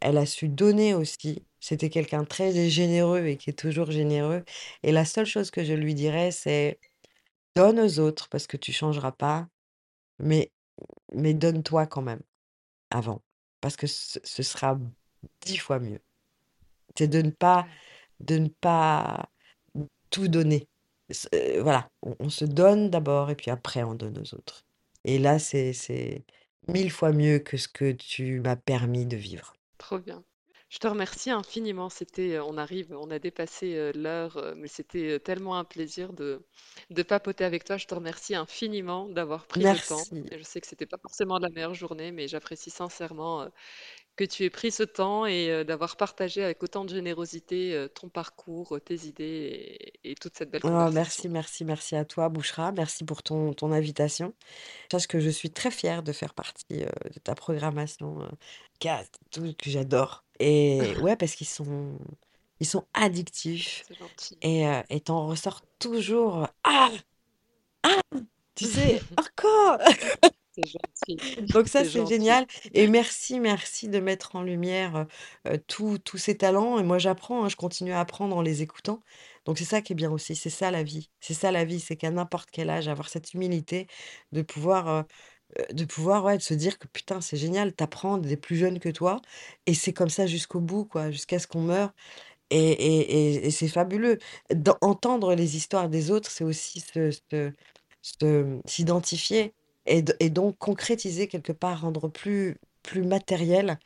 [0.02, 1.46] elle a su donner aussi.
[1.62, 4.44] C'était quelqu'un très généreux et qui est toujours généreux
[4.84, 6.80] et la seule chose que je lui dirais, c'est:
[7.56, 9.48] «Donne aux autres parce que tu changeras pas,
[10.20, 10.52] mais
[11.16, 12.22] mais donne-toi quand même,
[12.92, 13.24] avant,
[13.62, 14.80] parce que ce ce sera
[15.46, 16.02] 10 fois mieux».
[16.98, 17.80] C'est de ne pas Ouais.
[18.22, 19.30] de ne pas
[20.12, 20.68] tout donner.
[21.34, 24.66] Heu, voilà, on on se donne d'abord et puis après on donne aux autres
[25.06, 26.26] et là, c'est
[26.68, 29.54] 1000 fois mieux que ce que tu m'as permis de vivre.
[29.80, 30.24] Trop bien.
[30.72, 31.90] Je te remercie infiniment.
[31.90, 36.14] C'était, heu, on arrive on a dépassé, heu, l'heure, heu, mais c'était, tellement un plaisir
[36.14, 36.46] de
[36.92, 37.78] de papoter avec toi.
[37.78, 40.24] Je te remercie infiniment d'avoir pris le temps Merci.
[40.30, 43.50] et je sais que c'était pas forcément la meilleure journée, mais j'apprécie sincèrement,
[44.18, 48.80] que tu aies pris ce temps et d'avoir partagé avec autant de générosité, ton parcours,
[48.86, 50.90] tes idées et et toute cette belle Oh conversation.
[50.92, 52.74] merci, merci, merci à toi Bouchra.
[52.74, 54.34] Merci pour ton ton invitation.
[54.92, 58.30] Sache que je suis très fière de faire partie, de ta programmation,
[58.80, 61.98] cast, tout que j'adore et ouais, parce qu'ils sont
[62.60, 64.38] Ils sont addictifs C'est gentil.
[64.42, 66.92] et heu et tu ressors toujours, «Ah!
[67.84, 68.02] Ah!»
[68.56, 69.04] tu sais?
[69.18, 69.80] «Encore!»
[70.52, 71.22] C'est gentil,
[71.54, 75.08] Donc ça, c'est génial et merci, merci de mettre en lumière,
[75.48, 78.62] heu, tous tous ces talents et moi j'apprends, hein, je continue à apprendre en les
[78.62, 79.02] écoutant.
[79.46, 81.10] Donc c'est ça qui est bien aussi, c'est ça la vie.
[81.20, 83.88] C'est ça la vie, c'est qu'à n'importe quel âge, avoir cette humilité
[84.32, 85.04] de pouvoir, heu
[85.60, 88.56] heu, de pouvoir, ouais, de se dire que putain, c'est génial, tu apprends des plus
[88.58, 89.22] jeunes que toi
[89.66, 91.94] et c'est comme ça jusqu'au bout, quoi, jusqu'à ce qu'on meure
[92.52, 94.20] et et et et c'est fabuleux.
[94.54, 97.54] D'entendre les histoires des autres, c'est aussi se se
[98.02, 99.54] se s'identifier
[99.88, 103.80] et d et donc concrétiser quelque part, rendre plus plus matériel,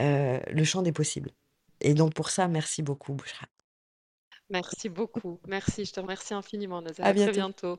[0.00, 1.30] heu, le champ des possibles
[1.82, 3.46] et donc pour ça, merci beaucoup Bouchra.
[4.50, 5.40] Merci beaucoup.
[5.46, 7.06] Merci, je te remercie infiniment Naza.
[7.06, 7.32] À À très bientôt.
[7.32, 7.78] bientôt.